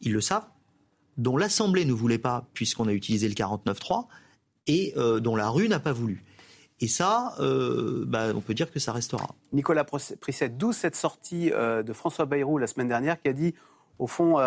ils 0.01 0.13
le 0.13 0.21
savent, 0.21 0.47
dont 1.17 1.35
l'Assemblée 1.35 1.85
ne 1.85 1.93
voulait 1.93 2.17
pas 2.17 2.45
puisqu'on 2.53 2.87
a 2.87 2.93
utilisé 2.93 3.27
le 3.27 3.33
49-3, 3.33 4.07
et 4.67 4.93
euh, 4.97 5.19
dont 5.19 5.35
la 5.35 5.49
rue 5.49 5.69
n'a 5.69 5.79
pas 5.79 5.93
voulu. 5.93 6.23
Et 6.79 6.87
ça, 6.87 7.33
euh, 7.39 8.03
bah, 8.05 8.27
on 8.35 8.41
peut 8.41 8.53
dire 8.53 8.71
que 8.71 8.79
ça 8.79 8.91
restera. 8.91 9.33
Nicolas 9.51 9.83
Prisset, 9.83 10.49
d'où 10.49 10.73
cette 10.73 10.95
sortie 10.95 11.49
de 11.49 11.93
François 11.93 12.25
Bayrou 12.25 12.57
la 12.59 12.67
semaine 12.67 12.87
dernière 12.87 13.19
qui 13.19 13.29
a 13.29 13.33
dit, 13.33 13.55
au 13.97 14.05
fond, 14.05 14.37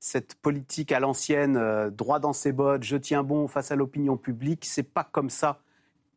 cette 0.00 0.34
politique 0.34 0.90
à 0.92 0.98
l'ancienne, 0.98 1.56
euh, 1.56 1.90
droit 1.90 2.18
dans 2.18 2.32
ses 2.32 2.52
bottes, 2.52 2.82
je 2.82 2.96
tiens 2.96 3.22
bon 3.22 3.46
face 3.46 3.70
à 3.70 3.76
l'opinion 3.76 4.16
publique, 4.16 4.64
c'est 4.64 4.82
pas 4.82 5.04
comme 5.04 5.30
ça 5.30 5.60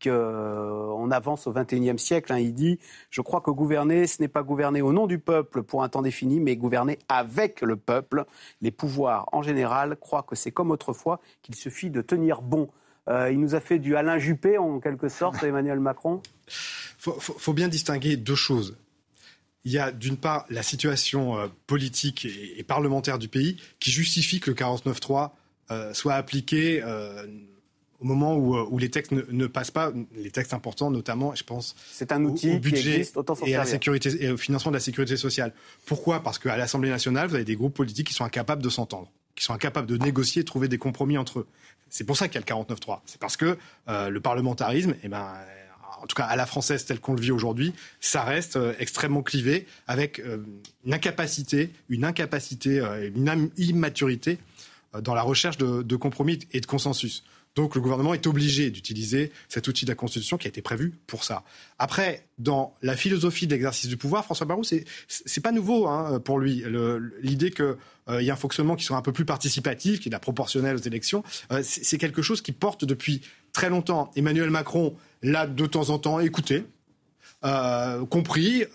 qu'on 0.02 0.10
euh, 0.10 1.10
avance 1.12 1.48
au 1.48 1.54
XXIe 1.54 1.98
siècle. 1.98 2.34
Hein. 2.34 2.40
Il 2.40 2.54
dit, 2.54 2.80
je 3.10 3.22
crois 3.22 3.42
que 3.42 3.52
gouverner, 3.52 4.08
ce 4.08 4.22
n'est 4.22 4.28
pas 4.28 4.44
gouverner 4.44 4.82
au 4.82 4.92
nom 4.92 5.08
du 5.08 5.20
peuple 5.20 5.64
pour 5.64 5.84
un 5.84 5.90
temps 5.90 6.02
défini, 6.02 6.40
mais 6.40 6.56
gouverner 6.56 7.00
avec 7.10 7.62
le 7.62 7.76
peuple. 7.76 8.26
Les 8.62 8.72
pouvoirs, 8.72 9.30
en 9.32 9.42
général, 9.42 9.98
croient 9.98 10.24
que 10.24 10.36
c'est 10.36 10.52
comme 10.52 10.72
autrefois, 10.72 11.20
qu'il 11.42 11.56
suffit 11.56 11.90
de 11.90 12.02
tenir 12.02 12.42
bon. 12.42 12.70
Euh, 13.10 13.32
il 13.32 13.40
nous 13.40 13.56
a 13.56 13.60
fait 13.60 13.80
du 13.80 13.96
Alain 13.96 14.18
Juppé, 14.18 14.58
en 14.58 14.80
quelque 14.80 15.10
sorte, 15.10 15.44
Emmanuel 15.44 15.80
Macron? 15.80 16.22
Il 17.06 17.12
faut, 17.20 17.54
bien 17.54 17.68
distinguer 17.68 18.16
deux 18.16 18.36
choses 18.36 18.78
il 19.66 19.72
y 19.72 19.78
a 19.78 19.92
d'une 19.92 20.18
part 20.18 20.46
la 20.50 20.64
situation 20.64 21.38
euh, 21.38 21.48
politique 21.68 22.26
et, 22.26 22.64
parlementaire 22.64 23.20
du 23.20 23.28
pays 23.28 23.58
qui 23.80 23.92
justifie 23.92 24.40
que 24.40 24.52
le 24.52 24.56
49.3 24.56 25.32
euh, 25.72 25.94
soit 25.94 26.16
appliqué 26.16 26.82
euh, 26.84 27.26
au 28.00 28.06
moment 28.06 28.36
où, 28.36 28.78
les 28.78 28.90
textes 28.90 29.14
ne, 29.14 29.48
passent 29.48 29.72
pas, 29.72 29.94
les 30.18 30.30
textes 30.30 30.54
importants 30.54 30.92
notamment, 30.92 31.34
je 31.36 31.44
pense, 31.46 31.74
c'est 31.90 32.12
un 32.12 32.26
outil 32.26 32.52
au, 32.52 32.60
budget 32.60 32.82
qui 32.82 32.90
existe, 32.90 33.16
autant 33.16 33.34
et 33.46 33.56
à 33.56 33.60
la 33.60 33.66
sécurité 33.66 34.26
et 34.26 34.30
au 34.30 34.36
financement 34.36 34.72
de 34.72 34.76
la 34.76 34.82
sécurité 34.82 35.16
sociale. 35.16 35.54
Pourquoi? 35.86 36.22
Parce 36.22 36.38
qu'à 36.38 36.58
l'Assemblée 36.58 36.90
nationale, 36.90 37.30
vous 37.30 37.36
avez 37.36 37.46
des 37.46 37.56
groupes 37.56 37.74
politiques 37.74 38.08
qui 38.08 38.14
sont 38.14 38.26
incapables 38.26 38.62
de 38.62 38.68
s'entendre, 38.68 39.10
qui 39.36 39.46
sont 39.46 39.54
incapables 39.54 39.88
de 39.88 39.96
négocier 39.96 40.42
et 40.42 40.44
de 40.44 40.48
trouver 40.48 40.68
des 40.68 40.78
compromis 40.78 41.18
entre 41.18 41.40
eux. 41.40 41.48
C'est 41.90 42.04
pour 42.04 42.18
ça 42.18 42.28
qu'il 42.28 42.42
y 42.42 42.44
a 42.44 42.46
le 42.46 42.64
49.3. 42.66 43.00
C'est 43.06 43.22
parce 43.22 43.38
que 43.38 43.58
le 43.88 44.20
parlementarisme, 44.20 44.96
eh 45.02 45.08
ben, 45.08 45.34
en 46.02 46.08
tout 46.08 46.16
cas 46.16 46.24
à 46.24 46.36
la 46.36 46.46
française 46.46 46.86
telle 46.86 47.00
qu'on 47.00 47.14
le 47.14 47.22
vit 47.22 47.32
aujourd'hui, 47.32 47.74
ça 48.00 48.24
reste 48.24 48.56
euh, 48.56 48.74
extrêmement 48.80 49.24
clivé 49.24 49.66
avec 49.88 50.20
euh, 50.20 50.38
une 50.86 50.94
incapacité, 50.94 51.72
une 51.90 52.06
incapacité, 52.06 52.80
euh, 52.80 53.10
une 53.14 53.50
immaturité 53.58 54.38
dans 55.02 55.16
la 55.16 55.24
recherche 55.24 55.58
de, 55.58 55.96
compromis 55.96 56.40
et 56.52 56.62
de 56.62 56.66
consensus. 56.68 57.24
Donc 57.56 57.74
le 57.74 57.82
gouvernement 57.82 58.14
est 58.14 58.28
obligé 58.28 58.70
d'utiliser 58.70 59.32
cet 59.50 59.68
outil 59.68 59.86
de 59.86 59.92
la 59.92 59.96
Constitution 59.96 60.38
qui 60.38 60.48
a 60.48 60.50
été 60.50 60.62
prévu 60.62 60.94
pour 61.08 61.24
ça. 61.24 61.44
Après, 61.80 62.28
dans 62.38 62.76
la 62.84 62.96
philosophie 62.96 63.48
de 63.48 63.54
l'exercice 63.54 63.90
du 63.90 63.98
pouvoir, 63.98 64.24
François 64.24 64.46
Barrou, 64.46 64.64
c'est 64.64 64.86
c'est 65.08 65.42
pas 65.42 65.52
nouveau 65.52 65.88
hein, 65.88 66.20
pour 66.20 66.38
lui. 66.38 66.64
L'idée 67.24 67.50
qu'il 67.50 67.76
y 68.22 68.30
a 68.30 68.34
un 68.34 68.38
fonctionnement 68.38 68.76
qui 68.76 68.84
soit 68.84 68.98
un 68.98 69.02
peu 69.02 69.14
plus 69.14 69.26
participatif, 69.26 70.00
qui 70.00 70.10
est 70.10 70.12
la 70.12 70.20
proportionnelle 70.20 70.76
aux 70.76 70.82
élections, 70.82 71.24
c'est 71.64 71.98
quelque 71.98 72.22
chose 72.22 72.44
qui 72.44 72.52
porte 72.52 72.86
depuis 72.86 73.22
très 73.54 73.70
longtemps. 73.70 74.12
Emmanuel 74.16 74.50
Macron 74.50 74.96
l'a 75.22 75.48
de 75.48 75.66
temps 75.66 75.90
en 75.92 76.00
temps 76.00 76.20
écouté, 76.20 76.66
euh, 77.46 78.06
compris, 78.06 78.64
euh, 78.64 78.68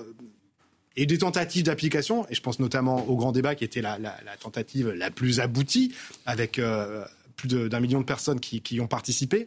et 0.96 1.06
des 1.06 1.18
tentatives 1.18 1.64
d'application, 1.64 2.26
et 2.28 2.34
je 2.34 2.40
pense 2.40 2.58
notamment 2.58 3.06
au 3.08 3.16
grand 3.16 3.32
débat 3.32 3.54
qui 3.54 3.64
était 3.64 3.82
la, 3.82 3.98
tentative 4.40 4.88
la 4.90 5.10
plus 5.10 5.38
aboutie, 5.38 5.94
avec 6.26 6.58
euh, 6.58 7.04
plus 7.36 7.48
d'un 7.48 7.80
million 7.80 8.00
de 8.00 8.04
personnes 8.04 8.40
qui, 8.40 8.62
y 8.70 8.80
ont 8.80 8.88
participé. 8.88 9.46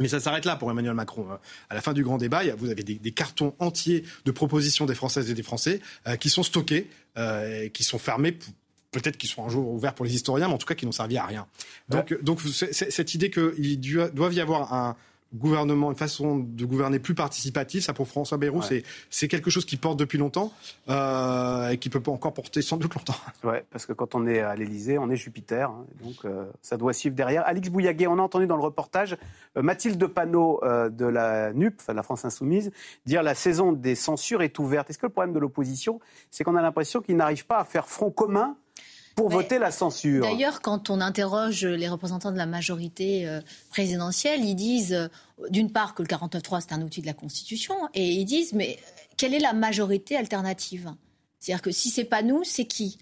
Mais 0.00 0.08
ça 0.08 0.18
s'arrête 0.18 0.44
là 0.44 0.56
pour 0.56 0.70
Emmanuel 0.70 0.94
Macron. 0.94 1.26
À 1.70 1.74
la 1.74 1.80
fin 1.80 1.92
du 1.92 2.02
grand 2.02 2.18
débat, 2.18 2.42
vous 2.56 2.68
avez 2.68 2.82
des, 2.82 3.12
cartons 3.12 3.54
entiers 3.60 4.04
de 4.24 4.30
propositions 4.32 4.86
des 4.86 4.94
Françaises 4.94 5.30
et 5.30 5.34
des 5.34 5.44
Français 5.44 5.80
qui 6.18 6.28
sont 6.28 6.42
stockés, 6.42 6.90
qui 7.72 7.84
sont 7.84 7.98
fermés 7.98 8.36
peut-être 8.94 9.16
qu'ils 9.16 9.28
seront 9.28 9.46
un 9.46 9.48
jour 9.48 9.68
ouverts 9.70 9.94
pour 9.94 10.04
les 10.04 10.14
historiens, 10.14 10.48
mais 10.48 10.54
en 10.54 10.58
tout 10.58 10.66
cas 10.66 10.74
qui 10.74 10.86
n'ont 10.86 10.92
servi 10.92 11.18
à 11.18 11.26
rien. 11.26 11.46
Donc, 11.88 12.22
donc 12.22 12.40
cette 12.40 13.14
idée 13.14 13.30
qu'il 13.30 13.80
doit 13.80 14.32
y 14.32 14.40
avoir 14.40 14.72
un, 14.72 14.96
gouvernement, 15.34 15.90
une 15.90 15.96
façon 15.96 16.38
de 16.38 16.64
gouverner 16.64 16.98
plus 16.98 17.14
participative. 17.14 17.82
Ça, 17.82 17.92
pour 17.92 18.08
François 18.08 18.38
Bayrou, 18.38 18.60
c'est 19.10 19.28
quelque 19.28 19.50
chose 19.50 19.64
qui 19.64 19.76
porte 19.76 19.98
depuis 19.98 20.18
longtemps 20.18 20.52
euh, 20.88 21.70
et 21.70 21.78
qui 21.78 21.90
peut 21.90 22.00
pas 22.00 22.12
encore 22.12 22.32
porter 22.32 22.62
sans 22.62 22.76
doute 22.76 22.94
longtemps. 22.94 23.14
Ouais, 23.44 23.64
parce 23.70 23.84
que 23.84 23.92
quand 23.92 24.14
on 24.14 24.26
est 24.26 24.40
à 24.40 24.54
l'Élysée, 24.54 24.96
on 24.96 25.10
est 25.10 25.16
Jupiter, 25.16 25.68
hein, 25.68 25.84
donc 26.02 26.24
euh, 26.24 26.46
ça 26.62 26.76
doit 26.76 26.92
suivre 26.92 27.14
derrière. 27.14 27.46
Alix 27.46 27.68
Bouillaguet, 27.68 28.06
on 28.06 28.18
a 28.18 28.22
entendu 28.22 28.46
dans 28.46 28.56
le 28.56 28.62
reportage 28.62 29.16
euh, 29.56 29.62
Mathilde 29.62 30.06
Panot 30.06 30.60
de 30.64 31.04
la 31.04 31.52
NUP, 31.52 31.74
enfin, 31.80 31.92
de 31.92 31.96
la 31.96 32.02
France 32.02 32.24
Insoumise, 32.24 32.70
dire 33.04 33.22
la 33.22 33.34
saison 33.34 33.72
des 33.72 33.94
censures 33.94 34.42
est 34.42 34.58
ouverte. 34.58 34.88
Est-ce 34.88 34.98
que 34.98 35.06
le 35.06 35.12
problème 35.12 35.34
de 35.34 35.38
l'opposition, 35.38 36.00
c'est 36.30 36.42
qu'on 36.44 36.56
a 36.56 36.62
l'impression 36.62 37.02
qu'ils 37.02 37.16
n'arrivent 37.16 37.46
pas 37.46 37.58
à 37.58 37.64
faire 37.64 37.86
front 37.86 38.10
commun 38.10 38.56
pour 39.14 39.28
voter 39.28 39.58
la 39.58 39.70
censure. 39.70 40.22
D'ailleurs, 40.22 40.60
quand 40.60 40.90
on 40.90 41.00
interroge 41.00 41.64
les 41.64 41.88
représentants 41.88 42.32
de 42.32 42.36
la 42.36 42.46
majorité 42.46 43.28
euh, 43.28 43.40
présidentielle, 43.70 44.44
ils 44.44 44.56
disent 44.56 44.92
euh, 44.92 45.08
d'une 45.50 45.70
part 45.70 45.94
que 45.94 46.02
le 46.02 46.08
49.3 46.08 46.60
c'est 46.60 46.72
un 46.72 46.82
outil 46.82 47.00
de 47.00 47.06
la 47.06 47.14
Constitution, 47.14 47.74
et 47.94 48.06
ils 48.06 48.24
disent 48.24 48.52
mais 48.52 48.78
quelle 49.16 49.34
est 49.34 49.40
la 49.40 49.52
majorité 49.52 50.16
alternative? 50.16 50.92
C'est-à-dire 51.38 51.62
que 51.62 51.70
si 51.70 51.90
c'est 51.90 52.04
pas 52.04 52.22
nous, 52.22 52.42
c'est 52.44 52.64
qui? 52.64 52.98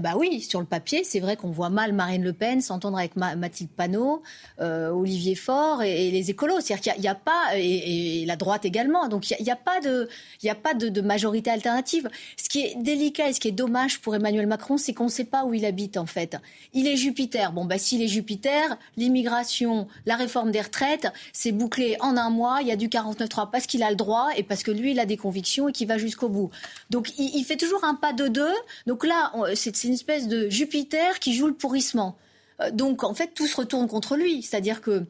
Bah 0.00 0.14
oui, 0.16 0.40
sur 0.40 0.60
le 0.60 0.66
papier, 0.66 1.04
c'est 1.04 1.20
vrai 1.20 1.36
qu'on 1.36 1.50
voit 1.50 1.70
mal 1.70 1.92
Marine 1.92 2.22
Le 2.22 2.32
Pen 2.32 2.60
s'entendre 2.60 2.98
avec 2.98 3.16
Mathilde 3.16 3.70
Panot, 3.70 4.22
euh, 4.60 4.90
Olivier 4.90 5.34
Faure 5.34 5.82
et, 5.82 6.10
les 6.10 6.30
écolos. 6.30 6.60
C'est-à-dire 6.60 6.92
qu'il 6.92 7.02
n'y 7.02 7.08
a, 7.08 7.14
pas, 7.14 7.56
et, 7.56 8.24
la 8.26 8.36
droite 8.36 8.64
également, 8.64 9.08
donc 9.08 9.30
il 9.30 9.42
n'y 9.42 9.50
a, 9.50 9.56
pas, 9.56 9.80
de, 9.80 10.08
y 10.42 10.48
a 10.48 10.54
pas 10.54 10.74
de, 10.74 11.00
majorité 11.00 11.50
alternative. 11.50 12.08
Ce 12.36 12.48
qui 12.48 12.62
est 12.62 12.74
délicat 12.76 13.28
et 13.28 13.32
ce 13.32 13.40
qui 13.40 13.48
est 13.48 13.52
dommage 13.52 14.00
pour 14.00 14.14
Emmanuel 14.14 14.46
Macron, 14.46 14.76
c'est 14.76 14.94
qu'on 14.94 15.04
ne 15.04 15.10
sait 15.10 15.24
pas 15.24 15.44
où 15.44 15.54
il 15.54 15.64
habite 15.64 15.96
en 15.96 16.06
fait. 16.06 16.36
Il 16.72 16.86
est 16.86 16.96
Jupiter. 16.96 17.52
Bon, 17.52 17.64
bah 17.64 17.78
s'il 17.78 18.02
est 18.02 18.08
Jupiter, 18.08 18.76
l'immigration, 18.96 19.88
la 20.06 20.16
réforme 20.16 20.50
des 20.50 20.60
retraites, 20.60 21.08
c'est 21.32 21.52
bouclé 21.52 21.96
en 22.00 22.16
un 22.16 22.30
mois. 22.30 22.58
Il 22.62 22.68
y 22.68 22.72
a 22.72 22.76
du 22.76 22.88
49-3 22.88 23.50
parce 23.50 23.66
qu'il 23.66 23.82
a 23.82 23.90
le 23.90 23.96
droit 23.96 24.28
et 24.36 24.42
parce 24.42 24.62
que 24.62 24.70
lui, 24.70 24.92
il 24.92 25.00
a 25.00 25.06
des 25.06 25.16
convictions 25.16 25.68
et 25.68 25.72
qu'il 25.72 25.88
va 25.88 25.98
jusqu'au 25.98 26.28
bout. 26.28 26.50
Donc 26.90 27.12
il, 27.18 27.36
il, 27.36 27.44
fait 27.44 27.56
toujours 27.56 27.84
un 27.84 27.94
pas 27.94 28.12
de 28.12 28.28
deux. 28.28 28.54
Donc 28.86 29.04
là, 29.04 29.32
c'est 29.54 29.71
c'est 29.74 29.88
une 29.88 29.94
espèce 29.94 30.28
de 30.28 30.48
Jupiter 30.48 31.18
qui 31.18 31.34
joue 31.34 31.46
le 31.46 31.54
pourrissement. 31.54 32.16
Euh, 32.60 32.70
donc 32.70 33.04
en 33.04 33.14
fait, 33.14 33.28
tout 33.34 33.46
se 33.46 33.56
retourne 33.56 33.88
contre 33.88 34.16
lui. 34.16 34.42
C'est-à-dire 34.42 34.80
que 34.80 35.04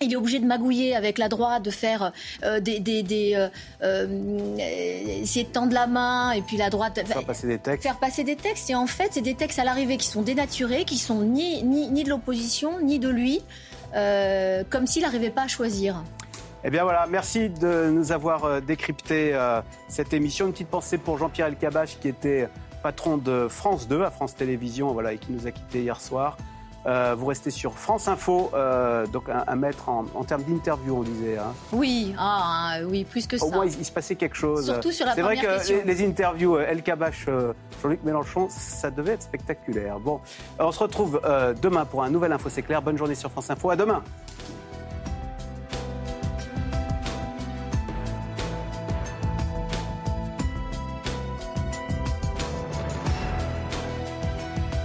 il 0.00 0.12
est 0.12 0.16
obligé 0.16 0.38
de 0.38 0.46
magouiller 0.46 0.94
avec 0.94 1.18
la 1.18 1.28
droite, 1.28 1.62
de 1.62 1.70
faire 1.70 2.12
euh, 2.42 2.60
des, 2.60 2.80
des, 2.80 3.02
des 3.02 3.34
euh, 3.34 3.48
euh, 3.82 4.56
essayer 5.22 5.44
de 5.44 5.50
tendre 5.50 5.72
la 5.72 5.86
main 5.86 6.32
et 6.32 6.42
puis 6.42 6.56
la 6.56 6.70
droite 6.70 7.00
faire 7.06 7.24
passer 7.24 7.46
des 7.46 7.58
textes. 7.58 7.82
Faire 7.82 7.98
passer 7.98 8.24
des 8.24 8.36
textes 8.36 8.70
et 8.70 8.74
en 8.74 8.86
fait 8.86 9.08
c'est 9.12 9.20
des 9.20 9.34
textes 9.34 9.58
à 9.58 9.64
l'arrivée 9.64 9.96
qui 9.96 10.06
sont 10.06 10.22
dénaturés, 10.22 10.84
qui 10.84 10.98
sont 10.98 11.20
ni 11.20 11.62
ni, 11.62 11.88
ni 11.88 12.04
de 12.04 12.10
l'opposition 12.10 12.80
ni 12.80 12.98
de 12.98 13.08
lui, 13.08 13.40
comme 13.92 14.86
s'il 14.86 15.02
n'arrivait 15.02 15.30
pas 15.30 15.42
à 15.42 15.48
choisir. 15.48 16.02
Eh 16.66 16.70
bien 16.70 16.82
voilà, 16.82 17.06
merci 17.08 17.50
de 17.50 17.90
nous 17.90 18.10
avoir 18.10 18.62
décrypté 18.62 19.38
cette 19.88 20.12
émission. 20.12 20.46
Une 20.46 20.52
petite 20.52 20.68
pensée 20.68 20.98
pour 20.98 21.18
Jean-Pierre 21.18 21.48
Elkabach 21.48 21.98
qui 22.00 22.08
était 22.08 22.48
patron 22.84 23.16
de 23.16 23.48
France 23.48 23.88
2 23.88 24.02
à 24.02 24.10
France 24.10 24.36
Télévisions 24.36 24.92
voilà, 24.92 25.14
et 25.14 25.18
qui 25.18 25.32
nous 25.32 25.46
a 25.46 25.50
quittés 25.50 25.80
hier 25.80 25.98
soir. 25.98 26.36
Euh, 26.84 27.14
vous 27.16 27.24
restez 27.24 27.50
sur 27.50 27.78
France 27.78 28.08
Info, 28.08 28.50
euh, 28.52 29.06
donc 29.06 29.24
un, 29.30 29.56
maître 29.56 29.88
en, 29.88 30.04
termes 30.24 30.42
d'interview, 30.42 30.98
on 30.98 31.02
disait. 31.02 31.38
Hein. 31.38 31.54
Oui, 31.72 32.14
ah, 32.18 32.76
oui, 32.86 33.04
plus 33.04 33.26
que 33.26 33.38
ça. 33.38 33.46
Au 33.46 33.50
moins, 33.50 33.64
il, 33.64 33.86
se 33.86 33.90
passait 33.90 34.16
quelque 34.16 34.36
chose. 34.36 34.66
Surtout 34.66 34.92
sur 34.92 35.06
la 35.06 35.14
C'est 35.14 35.22
vrai 35.22 35.38
que 35.38 35.66
les, 35.66 35.94
les, 35.94 36.06
interviews 36.06 36.56
euh, 36.56 36.66
El 36.68 36.82
Kabash, 36.82 37.24
Jean-Luc 37.82 38.04
Mélenchon, 38.04 38.48
ça 38.50 38.90
devait 38.90 39.12
être 39.12 39.22
spectaculaire. 39.22 39.98
Bon, 39.98 40.20
on 40.58 40.70
se 40.70 40.80
retrouve 40.80 41.22
demain 41.62 41.86
pour 41.86 42.02
un 42.02 42.10
nouvel 42.10 42.32
Info 42.32 42.50
C'est 42.50 42.60
clair. 42.60 42.82
Bonne 42.82 42.98
journée 42.98 43.14
sur 43.14 43.30
France 43.30 43.48
Info. 43.48 43.70
À 43.70 43.76
demain. 43.76 44.02